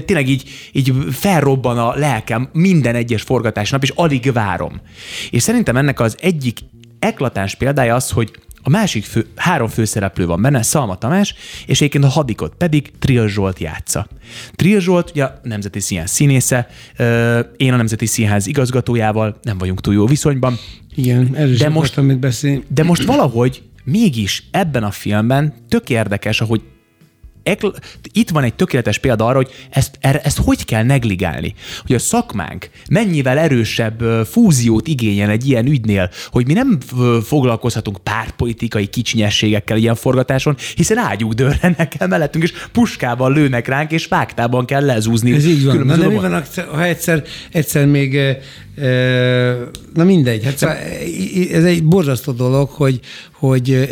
[0.05, 4.81] tényleg így, így felrobban a lelkem minden egyes forgatásnap, és alig várom.
[5.29, 6.59] És szerintem ennek az egyik
[6.99, 8.31] eklatáns példája az, hogy
[8.63, 11.33] a másik fő, három főszereplő van benne, Szalma Tamás,
[11.65, 14.07] és egyébként a hadikot pedig Trill Zsolt játsza.
[14.55, 16.67] Trill Zsolt ugye a Nemzeti Színház színésze,
[17.57, 20.57] én a Nemzeti Színház igazgatójával nem vagyunk túl jó viszonyban.
[20.95, 22.63] Igen, erről de most, amit beszélni.
[22.67, 26.61] De most valahogy mégis ebben a filmben tök érdekes, ahogy
[28.11, 31.53] itt van egy tökéletes példa arra, hogy ezt, ezt hogy kell negligálni.
[31.85, 36.77] Hogy a szakmánk mennyivel erősebb fúziót igényel egy ilyen ügynél, hogy mi nem
[37.23, 44.05] foglalkozhatunk pártpolitikai kicsinyességekkel ilyen forgatáson, hiszen ágyuk dőlnek el mellettünk, és puskával lőnek ránk, és
[44.05, 45.33] vágtában kell lezúzni.
[45.33, 45.77] Ez így van.
[45.77, 48.19] Na de mi van, ha egyszer, egyszer még
[49.93, 50.75] Na mindegy, hát szóval
[51.51, 52.99] ez egy borzasztó dolog, hogy,
[53.31, 53.89] hogy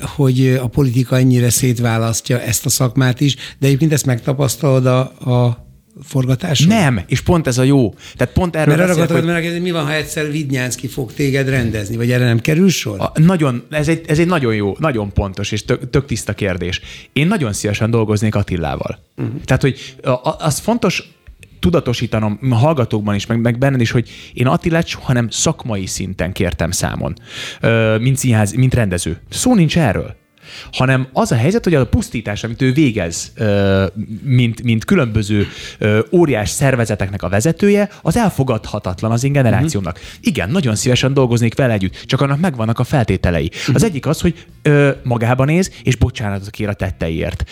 [0.00, 5.68] hogy a politika ennyire szétválasztja ezt a szakmát is, de egyébként ezt megtapasztalod a, a
[6.02, 6.68] forgatáson?
[6.68, 7.94] Nem, és pont ez a jó.
[8.16, 9.24] Tehát pont erről Mert arra hogy...
[9.24, 13.00] mert mi van, ha egyszer Vidnyánszki fog téged rendezni, vagy erre nem kerül sor?
[13.00, 16.80] A, nagyon, ez egy, ez egy nagyon jó, nagyon pontos és tök, tök tiszta kérdés.
[17.12, 18.98] Én nagyon szívesen dolgoznék Attillával.
[19.16, 19.34] Uh-huh.
[19.44, 19.94] Tehát, hogy
[20.38, 21.10] az fontos,
[21.60, 26.32] tudatosítanom a hallgatókban is, meg, meg benned is, hogy én Attilát soha nem szakmai szinten
[26.32, 27.14] kértem számon,
[28.00, 29.20] mint színház, mint rendező.
[29.28, 30.19] Szó nincs erről
[30.72, 33.32] hanem az a helyzet, hogy a pusztítás, amit ő végez,
[34.22, 35.46] mint, mint különböző
[36.12, 39.96] óriás szervezeteknek a vezetője, az elfogadhatatlan az én generációmnak.
[39.96, 40.10] Uh-huh.
[40.20, 43.50] Igen, nagyon szívesen dolgoznék vele együtt, csak annak megvannak a feltételei.
[43.52, 43.74] Uh-huh.
[43.74, 44.46] Az egyik az, hogy
[45.02, 47.44] magában néz, és bocsánatot kér a tetteiért.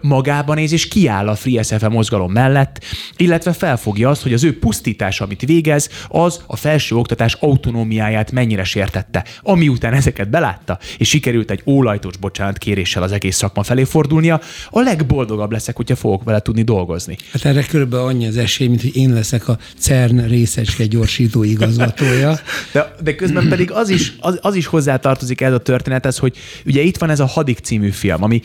[0.00, 2.84] Magában néz, és kiáll a Free SFM mozgalom mellett,
[3.16, 8.64] illetve felfogja azt, hogy az ő pusztítása, amit végez, az a felső oktatás autonómiáját mennyire
[8.64, 9.24] sértette.
[9.42, 13.84] Ami után ezeket belátta, és sikerült egy ólajtos bocsánat bocsánat kéréssel az egész szakma felé
[13.84, 14.40] fordulnia,
[14.70, 17.16] a legboldogabb leszek, hogyha fogok vele tudni dolgozni.
[17.32, 22.38] Hát erre körülbelül annyi az esély, mint hogy én leszek a CERN részecske gyorsító igazgatója.
[22.72, 26.36] De, de közben pedig az is, az, az is hozzátartozik ez a történethez, hogy
[26.66, 28.42] ugye itt van ez a Hadik című film, ami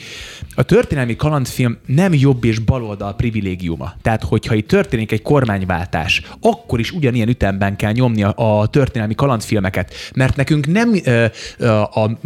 [0.56, 3.94] a történelmi kalandfilm nem jobb és baloldal privilégiuma.
[4.02, 9.16] Tehát, hogyha itt történik egy kormányváltás, akkor is ugyanilyen ütemben kell nyomni a, a történelmi
[9.16, 11.26] kalandfilmeket, mert nekünk nem ö,
[11.94, 12.18] a,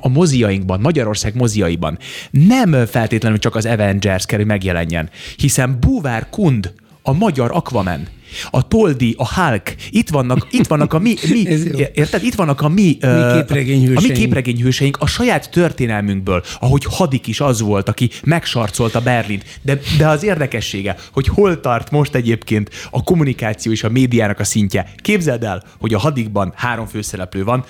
[0.00, 1.98] a moziainkban, Magyarország moziaiban
[2.30, 6.72] nem feltétlenül csak az Avengers kell, megjelenjen, hiszen Búvár Kund,
[7.06, 8.08] a magyar Aquaman,
[8.50, 11.38] a Toldi, a Hulk, itt vannak, itt vannak a mi, mi
[11.94, 12.24] érted?
[12.24, 13.98] Itt vannak a mi, mi képregényhőseink.
[13.98, 19.44] a mi képregényhőseink a saját történelmünkből, ahogy Hadik is az volt, aki megsarcolta Berlint.
[19.62, 24.44] De, de az érdekessége, hogy hol tart most egyébként a kommunikáció és a médiának a
[24.44, 24.92] szintje.
[24.96, 27.64] Képzeld el, hogy a Hadikban három főszereplő van,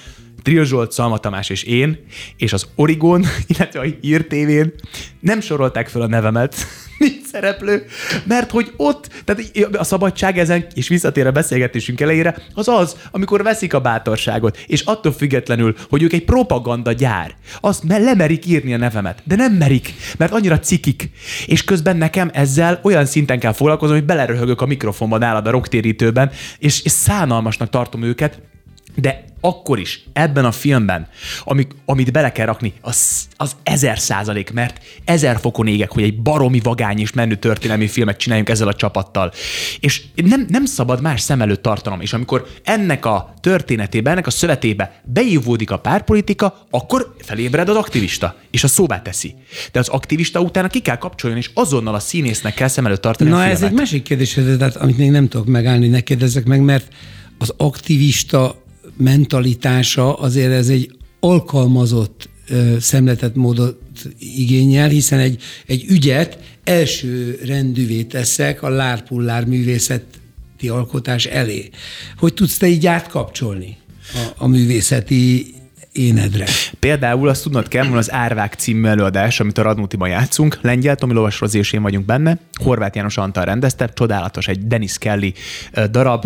[0.46, 1.98] Trill Zsolt, Szalma Tamás és én,
[2.36, 3.24] és az Origon,
[3.56, 4.72] illetve a Hír TV-n
[5.20, 6.56] nem sorolták fel a nevemet,
[6.98, 7.86] nincs szereplő,
[8.24, 13.42] mert hogy ott, tehát a szabadság ezen, és visszatér a beszélgetésünk elejére, az az, amikor
[13.42, 18.76] veszik a bátorságot, és attól függetlenül, hogy ők egy propaganda gyár, azt lemerik írni a
[18.76, 21.10] nevemet, de nem merik, mert annyira cikik,
[21.46, 26.30] és közben nekem ezzel olyan szinten kell foglalkoznom, hogy beleröhögök a mikrofonban nálad a rocktérítőben,
[26.58, 28.40] és, és szánalmasnak tartom őket,
[28.94, 31.08] de akkor is ebben a filmben,
[31.44, 36.22] amik, amit bele kell rakni, az, az ezer százalék, mert ezer fokon égek, hogy egy
[36.22, 39.32] baromi vagány és menő történelmi filmet csináljunk ezzel a csapattal.
[39.80, 42.00] És nem, nem szabad más szem előtt tartanom.
[42.00, 48.36] És amikor ennek a történetébe, ennek a szövetébe beívódik a párpolitika, akkor felébred az aktivista,
[48.50, 49.34] és a szóvá teszi.
[49.72, 53.30] De az aktivista utána ki kell kapcsoljon, és azonnal a színésznek kell szem előtt tartani
[53.30, 56.60] Na a ez egy másik kérdés, tehát, amit még nem tudok megállni, ne kérdezzek meg,
[56.60, 56.88] mert
[57.38, 58.64] az aktivista
[58.96, 60.90] mentalitása azért ez egy
[61.20, 63.78] alkalmazott ö, szemletet módot
[64.18, 71.68] igényel, hiszen egy, egy ügyet első rendűvé teszek a lárpullár művészeti alkotás elé.
[72.18, 73.76] Hogy tudsz te így átkapcsolni
[74.14, 75.54] a, a művészeti
[75.92, 76.46] énedre?
[76.78, 80.58] Például azt tudnod kell, van az Árvák című előadás, amit a Radnótiban játszunk.
[80.62, 82.38] Lengyel Tomi Lovas Rozi és én vagyunk benne.
[82.62, 85.32] Horváth János Antal rendezte, csodálatos, egy Dennis Kelly
[85.90, 86.24] darab.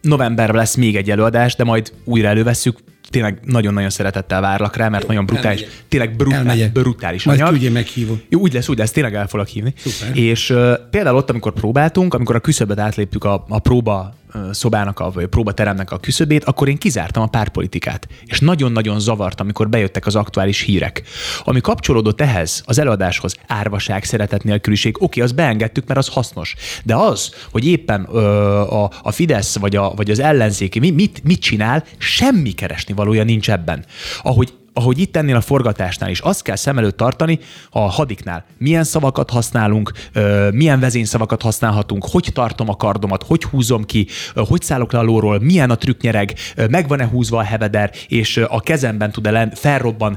[0.00, 2.78] Novemberben lesz még egy előadás, de majd újra elővesszük.
[3.10, 5.84] Tényleg nagyon-nagyon szeretettel várlak rá, mert nagyon brutális, elmegyek.
[5.88, 6.72] tényleg brutál, Elmegyek.
[6.72, 7.50] brutális Majd anyag.
[7.52, 8.24] küldjél meghívót.
[8.28, 9.74] Jó, úgy lesz, úgy lesz, tényleg el foglak hívni.
[9.76, 10.16] Szuper.
[10.16, 14.14] És uh, például ott, amikor próbáltunk, amikor a küszöbet átléptük a, a próba
[14.52, 18.08] szobának, a, vagy a próbateremnek a küszöbét, akkor én kizártam a párpolitikát.
[18.24, 21.02] És nagyon-nagyon zavart, amikor bejöttek az aktuális hírek.
[21.44, 26.54] Ami kapcsolódott ehhez, az előadáshoz, árvaság, szeretet nélküliség, oké, az beengedtük, mert az hasznos.
[26.84, 28.20] De az, hogy éppen ö,
[28.60, 33.24] a, a Fidesz vagy, a, vagy az ellenzéki mi, mit, mit csinál, semmi keresni valója
[33.24, 33.84] nincs ebben.
[34.22, 37.38] Ahogy ahogy itt ennél a forgatásnál is, azt kell szem előtt tartani
[37.70, 38.44] a hadiknál.
[38.58, 39.92] Milyen szavakat használunk,
[40.52, 45.38] milyen vezényszavakat használhatunk, hogy tartom a kardomat, hogy húzom ki, hogy szállok le a lóról,
[45.38, 50.16] milyen a trükknyereg, ö, meg van-e húzva a heveder, és a kezemben tud-e felrobban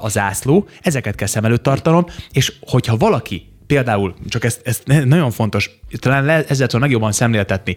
[0.00, 0.66] a zászló.
[0.80, 6.24] Ezeket kell szem előtt tartanom, és hogyha valaki például, csak ezt, ezt nagyon fontos, talán
[6.24, 7.76] le, ezzel tudom megjobban szemléltetni,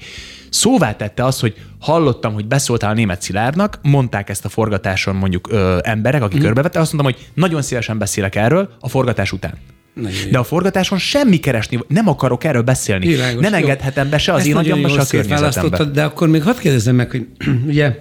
[0.50, 5.52] szóvá tette azt, hogy hallottam, hogy beszóltál a német Szilárdnak, mondták ezt a forgatáson mondjuk
[5.52, 6.44] ö, emberek, akik mm.
[6.44, 9.54] körbevette, azt mondtam, hogy nagyon szívesen beszélek erről a forgatás után.
[9.94, 10.32] Nagyon.
[10.32, 13.08] De a forgatáson semmi keresni, nem akarok erről beszélni.
[13.08, 15.84] Világos, nem engedhetem be se az Ezt én agyamba, se a környezetembe.
[15.84, 17.28] De akkor még hadd kérdezzem meg, hogy
[17.68, 17.96] ugye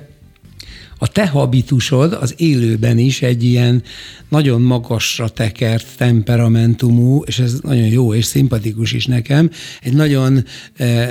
[1.05, 3.83] a te habitusod az élőben is egy ilyen
[4.29, 9.51] nagyon magasra tekert temperamentumú, és ez nagyon jó és szimpatikus is nekem,
[9.83, 10.45] egy nagyon
[10.77, 11.09] eh,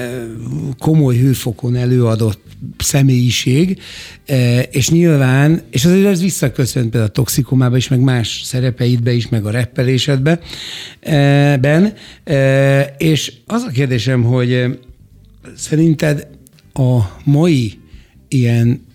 [0.77, 2.41] komoly hőfokon előadott
[2.77, 3.79] személyiség,
[4.25, 9.29] eh, és nyilván, és azért ez visszaköszönt például a toxikomába is, meg más szerepeidbe is,
[9.29, 10.39] meg a reppelésedbe,
[10.99, 11.93] eh, ben,
[12.23, 14.71] eh, és az a kérdésem, hogy eh,
[15.55, 16.27] szerinted
[16.73, 17.81] a mai
[18.27, 18.91] ilyen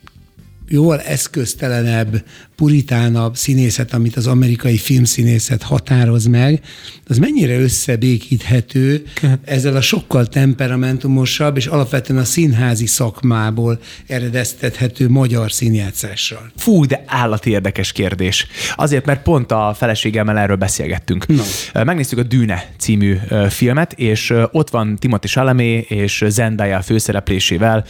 [0.68, 2.24] jóval eszköztelenebb,
[2.56, 6.60] puritánabb színészet, amit az amerikai filmszínészet határoz meg,
[7.06, 9.02] az mennyire összebékíthető
[9.44, 16.50] ezzel a sokkal temperamentumosabb és alapvetően a színházi szakmából eredeztethető magyar színjátszással?
[16.56, 18.46] Fú, de állati érdekes kérdés.
[18.76, 21.26] Azért, mert pont a feleségemmel erről beszélgettünk.
[21.26, 21.42] No.
[21.84, 23.16] Megnéztük a Dűne című
[23.48, 27.84] filmet, és ott van Timothy Chalamet és Zendaya főszereplésével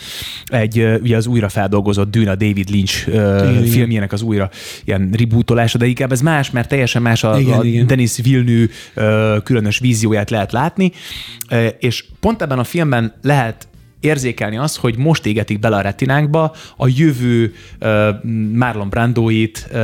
[0.45, 2.35] egy ugye az újra feldolgozott Dűne
[2.69, 4.51] David Lynch Igen, filmjének az újra
[4.85, 7.87] ilyen rebootolása, de inkább ez más, mert teljesen más a, Igen, a igen.
[7.87, 10.93] Denis Villeneuve különös vízióját lehet látni,
[11.79, 13.69] és pont ebben a filmben lehet
[14.01, 18.09] érzékelni azt, hogy most égetik bele a retinánkba a jövő uh,
[18.55, 19.79] Marlon Brandoit, uh,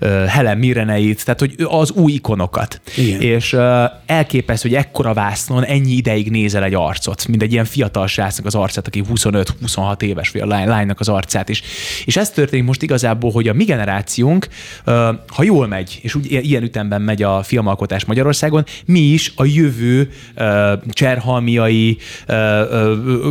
[0.00, 2.80] uh, Helen Mirreneit, tehát hogy az új ikonokat.
[2.96, 3.20] Igen.
[3.20, 8.06] És uh, elképesztő, hogy ekkora vásznon ennyi ideig nézel egy arcot, mint egy ilyen fiatal
[8.06, 11.62] srácnak az arcát, aki 25-26 éves, vagy a lány, lánynak az arcát is.
[12.04, 14.48] És ez történik most igazából, hogy a mi generációnk,
[14.86, 14.94] uh,
[15.26, 20.10] ha jól megy, és úgy ilyen ütemben megy a filmalkotás Magyarországon, mi is a jövő
[20.36, 21.98] uh, cserhalmiai,
[22.28, 22.81] uh,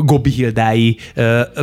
[0.04, 0.98] Gobi Hildái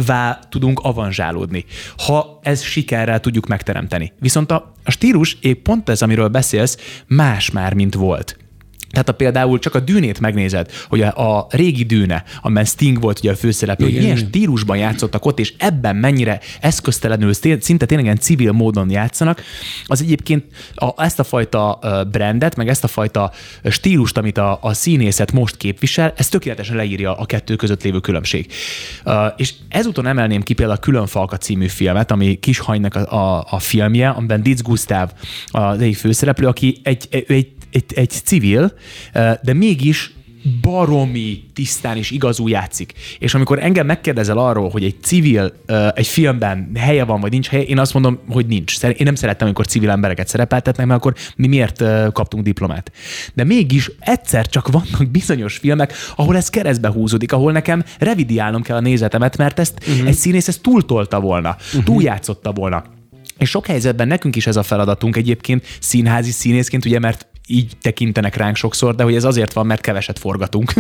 [0.07, 1.65] vá tudunk avanzsálódni,
[1.97, 4.13] ha ez sikerrel tudjuk megteremteni.
[4.21, 8.37] Viszont a, a stílus épp pont ez, amiről beszélsz, más már, mint volt.
[8.91, 13.19] Tehát ha például csak a dűnét megnézed, hogy a, a régi dűne, amiben Sting volt
[13.19, 18.19] ugye a főszereplő, hogy milyen stílusban játszottak ott, és ebben mennyire eszköztelenül, szinte tényleg ilyen
[18.19, 19.43] civil módon játszanak,
[19.85, 20.45] az egyébként
[20.75, 21.79] a, ezt a fajta
[22.11, 23.33] brandet, meg ezt a fajta
[23.71, 28.53] stílust, amit a, a színészet most képvisel, ez tökéletesen leírja a kettő között lévő különbség.
[29.37, 34.09] És ezúton emelném ki például a Különfalka című filmet, ami Kishanynak a, a, a filmje,
[34.09, 35.11] amiben Ditz Gustav
[35.47, 38.73] az egyik főszereplő, aki egy, egy, egy egy, civil,
[39.43, 40.17] de mégis
[40.61, 42.93] baromi tisztán és igazú játszik.
[43.19, 45.53] És amikor engem megkérdezel arról, hogy egy civil
[45.95, 48.83] egy filmben helye van, vagy nincs helye, én azt mondom, hogy nincs.
[48.83, 51.83] Én nem szerettem, amikor civil embereket szerepeltetnek, mert akkor mi miért
[52.13, 52.93] kaptunk diplomát.
[53.35, 58.77] De mégis egyszer csak vannak bizonyos filmek, ahol ez keresztbe húzódik, ahol nekem revidiálnom kell
[58.77, 60.09] a nézetemet, mert ezt uh-huh.
[60.09, 61.83] egy színész ezt túltolta volna, uh-huh.
[61.83, 62.85] túljátszotta volna.
[63.39, 68.37] És sok helyzetben nekünk is ez a feladatunk egyébként színházi színészként, ugye, mert így tekintenek
[68.37, 70.73] ránk sokszor, de hogy ez azért van, mert keveset forgatunk.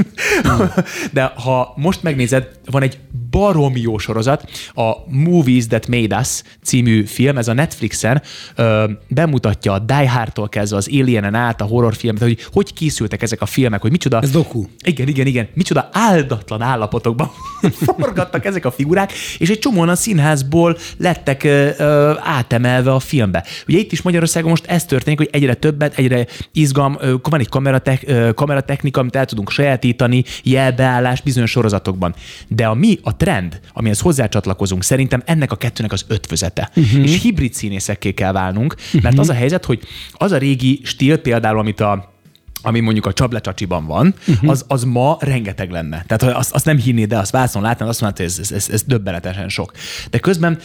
[1.12, 2.98] de ha most megnézed, van egy
[3.30, 8.22] baromi jó sorozat, a Movies That Made Us című film, ez a Netflixen
[8.54, 13.40] ö, bemutatja a Die Hard-tól kezdve az Alienen át a horrorfilmet, hogy hogy készültek ezek
[13.40, 14.20] a filmek, hogy micsoda...
[14.20, 14.64] Ez doku.
[14.84, 15.48] Igen, igen, igen.
[15.54, 17.30] Micsoda áldatlan állapotokban
[17.86, 23.44] forgattak ezek a figurák, és egy csomóan a színházból lettek ö, ö, átemelve a filmbe.
[23.68, 28.06] Ugye itt is Magyarországon most ez történik, hogy egyre többet, egyre izgalm, van egy kameratek,
[28.34, 32.14] kameratechnika, amit el tudunk sajátítani, jelbeállás bizonyos sorozatokban.
[32.48, 36.70] De a mi, a trend, amihez hozzácsatlakozunk, szerintem ennek a kettőnek az ötvözete.
[36.76, 37.02] Uh-huh.
[37.02, 39.20] És hibrid színészekké kell válnunk, mert uh-huh.
[39.20, 39.80] az a helyzet, hogy
[40.12, 42.16] az a régi stíl például, amit a
[42.62, 44.50] ami mondjuk a csablecsacsiban van, uh-huh.
[44.50, 46.04] az, az ma rengeteg lenne.
[46.06, 48.82] Tehát azt, azt nem hinné, de azt vászon látnád, azt mondod, hogy ez, ez, ez,
[48.82, 49.72] döbbenetesen sok.
[50.10, 50.58] De közben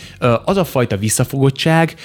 [0.45, 1.95] az a fajta visszafogottság,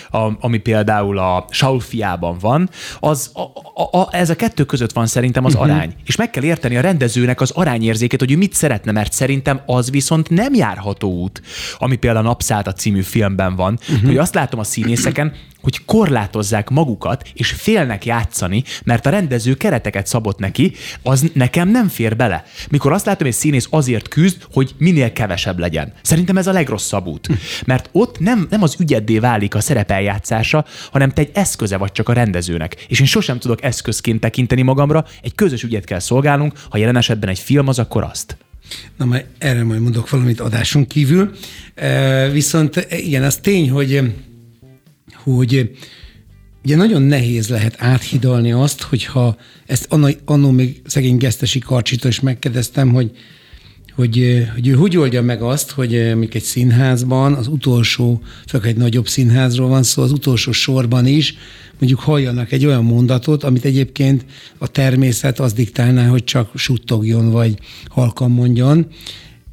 [0.40, 2.70] ami például a Saul fiában van,
[3.00, 3.40] az, a,
[3.82, 5.70] a, a, ez a kettő között van szerintem az uh-huh.
[5.70, 5.94] arány.
[6.04, 9.90] És meg kell érteni a rendezőnek az arányérzéket, hogy ő mit szeretne, mert szerintem az
[9.90, 11.42] viszont nem járható út,
[11.78, 14.06] ami például a Napszállt a című filmben van, uh-huh.
[14.06, 15.32] hogy azt látom a színészeken,
[15.62, 20.72] hogy korlátozzák magukat, és félnek játszani, mert a rendező kereteket szabott neki,
[21.02, 22.44] az nekem nem fér bele.
[22.70, 25.92] Mikor azt látom, hogy egy színész azért küzd, hogy minél kevesebb legyen.
[26.02, 27.28] Szerintem ez a legrosszabb út.
[27.66, 32.08] Mert ott nem, nem az ügyeddé válik a szerepeljátszása, hanem te egy eszköze vagy csak
[32.08, 32.84] a rendezőnek.
[32.88, 37.28] És én sosem tudok eszközként tekinteni magamra, egy közös ügyet kell szolgálnunk, ha jelen esetben
[37.28, 38.36] egy film az, akkor azt.
[38.96, 41.30] Na majd erre majd mondok valamit adáson kívül.
[42.32, 44.12] Viszont igen, az tény, hogy
[45.22, 45.70] hogy
[46.64, 49.36] ugye nagyon nehéz lehet áthidalni azt, hogyha
[49.66, 49.86] ezt
[50.24, 53.10] annó, még szegény Gesztesi Karcsitól is megkérdeztem, hogy,
[53.94, 58.76] hogy, hogy ő hogy oldja meg azt, hogy még egy színházban, az utolsó, főleg egy
[58.76, 61.34] nagyobb színházról van szó, az utolsó sorban is
[61.78, 64.24] mondjuk halljanak egy olyan mondatot, amit egyébként
[64.58, 67.58] a természet az diktálná, hogy csak suttogjon, vagy
[67.88, 68.86] halkan mondjon,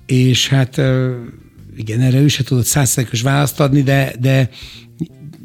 [0.06, 0.82] és hát
[1.78, 4.50] igen, erre ő se tudott százszerűs választ adni, de, de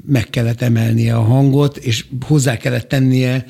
[0.06, 3.44] meg kellett emelnie a hangot, és hozzá kellett tennie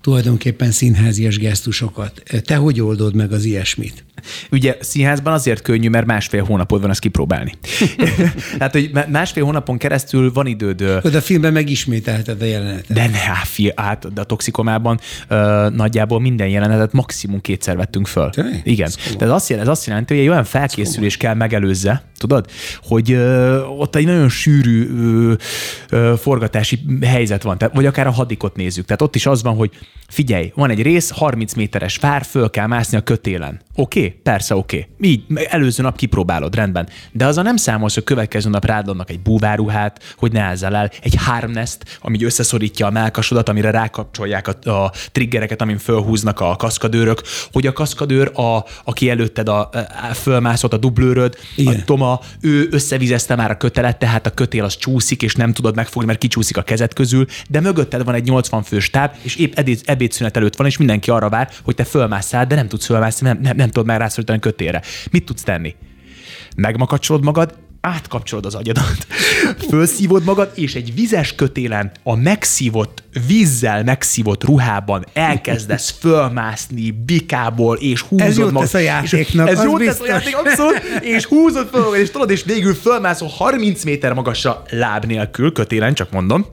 [0.00, 2.22] tulajdonképpen színházias gesztusokat.
[2.44, 4.04] Te hogy oldod meg az ilyesmit?
[4.50, 7.52] Ugye színházban azért könnyű, mert másfél hónapot van ezt kipróbálni.
[8.58, 10.82] Tehát, hogy másfél hónapon keresztül van időd.
[10.82, 12.92] De a filmben megismételted a jelenetet.
[12.92, 15.00] De ne, hát, de a toxikomában
[15.30, 15.38] uh,
[15.70, 18.30] nagyjából minden jelenetet maximum kétszer vettünk föl.
[18.30, 18.60] Te?
[18.64, 18.90] Igen.
[19.18, 22.50] De ez azt, jelenti, ez azt jelenti, hogy egy olyan felkészülés kell megelőzze, tudod,
[22.82, 25.34] hogy uh, ott egy nagyon sűrű uh,
[25.92, 28.84] uh, forgatási helyzet van, tehát, vagy akár a hadikot nézzük.
[28.84, 29.70] Tehát ott is az van, hogy
[30.08, 33.60] figyelj, van egy rész, 30 méteres fár, föl kell mászni a kötélen.
[33.74, 33.98] Oké?
[33.98, 34.11] Okay?
[34.22, 34.88] Persze oké.
[34.96, 35.10] Okay.
[35.10, 36.88] Így, előző nap kipróbálod, rendben.
[37.12, 40.76] De az a nem számolsz, hogy következő nap rád adnak egy búváruhát, hogy ne ezzel
[40.76, 46.56] el, egy harnest, ami összeszorítja a melkasodat, amire rákapcsolják a, a triggereket, amin fölhúznak a
[46.56, 47.22] kaszkadőrök,
[47.52, 49.60] hogy a kaszkadőr, a, aki előtted a,
[50.10, 51.74] a fölmászott a dublőröd, Igen.
[51.74, 55.74] a Toma, ő összevizezte már a kötelet, tehát a kötél az csúszik, és nem tudod
[55.74, 59.58] megfogni, mert kicsúszik a kezed közül, de mögötted van egy 80 fős táb, és épp
[59.84, 63.38] ebédszünet előtt van, és mindenki arra vár, hogy te fölmásszál, de nem tudsz fölmászni, nem,
[63.42, 64.82] nem, nem tudod már rászorítani kötére.
[65.10, 65.74] Mit tudsz tenni?
[66.56, 69.06] Megmakacsolod magad, átkapcsolod az agyadat,
[69.70, 78.00] fölszívod magad, és egy vizes kötélen a megszívott, vízzel megszívott ruhában elkezdesz fölmászni bikából, és
[78.00, 78.62] húzod ez magad.
[78.62, 82.30] Ez a játéknak, Ez jó tesz a játék, abszolút, és húzod föl magad, és tudod,
[82.30, 86.46] és végül fölmászol 30 méter magasra láb nélkül, kötélen, csak mondom,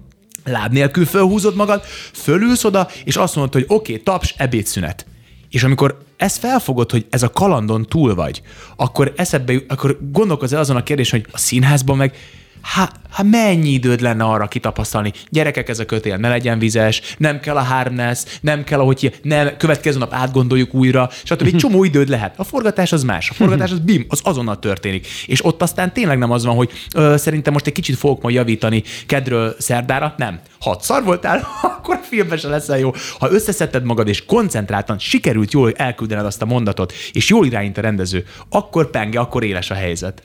[0.44, 5.06] láb nélkül fölhúzod magad, fölülsz oda, és azt mondod, hogy oké, okay, taps, ebédszünet.
[5.50, 8.42] És amikor ezt felfogod, hogy ez a kalandon túl vagy,
[8.76, 12.16] akkor eszedbe, akkor gondolkozz azon a kérdés, hogy a színházban meg
[12.62, 15.14] hát mennyi időd lenne arra kitapasztalni?
[15.30, 19.58] Gyerekek, ez a kötél ne legyen vizes, nem kell a harness, nem kell, ahogy nem,
[19.58, 21.46] következő nap átgondoljuk újra, stb.
[21.46, 22.34] Egy csomó időd lehet.
[22.38, 23.30] A forgatás az más.
[23.30, 25.08] A forgatás az bim, az azonnal történik.
[25.26, 28.36] És ott aztán tényleg nem az van, hogy ö, szerintem most egy kicsit fogok majd
[28.36, 30.14] javítani kedről szerdára.
[30.18, 30.40] Nem.
[30.60, 32.92] Ha szar voltál, akkor a filmben se leszel jó.
[33.20, 37.82] Ha összeszedted magad és koncentráltan sikerült jól elküldened azt a mondatot, és jól irányt a
[37.82, 40.24] rendező, akkor penge, akkor éles a helyzet.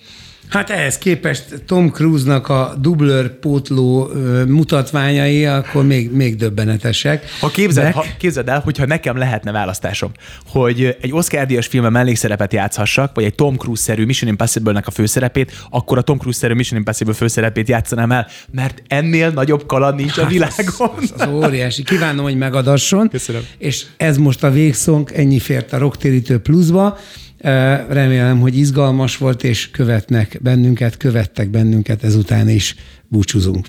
[0.49, 4.11] Hát ehhez képest Tom Cruise-nak a dublőr pótló
[4.47, 7.25] mutatványai akkor még, még döbbenetesek.
[7.41, 10.12] Ha képzeld, ha képzeld el, hogyha nekem lehetne választásom,
[10.47, 15.53] hogy egy Oscar díjas filmben mellékszerepet játszhassak, vagy egy Tom Cruise-szerű Mission Impossible-nek a főszerepét,
[15.71, 20.25] akkor a Tom Cruise-szerű Mission Impossible főszerepét játszanám el, mert ennél nagyobb kaland nincs hát
[20.25, 20.91] a világon.
[20.97, 21.83] Az, az óriási.
[21.83, 23.09] Kívánom, hogy megadasson.
[23.09, 23.43] Köszönöm.
[23.59, 26.99] És ez most a végszónk, ennyi fért a Rocktérítő pluszba.
[27.89, 32.74] Remélem, hogy izgalmas volt, és követnek bennünket, követtek bennünket ezután is.
[33.09, 33.66] Búcsúzunk.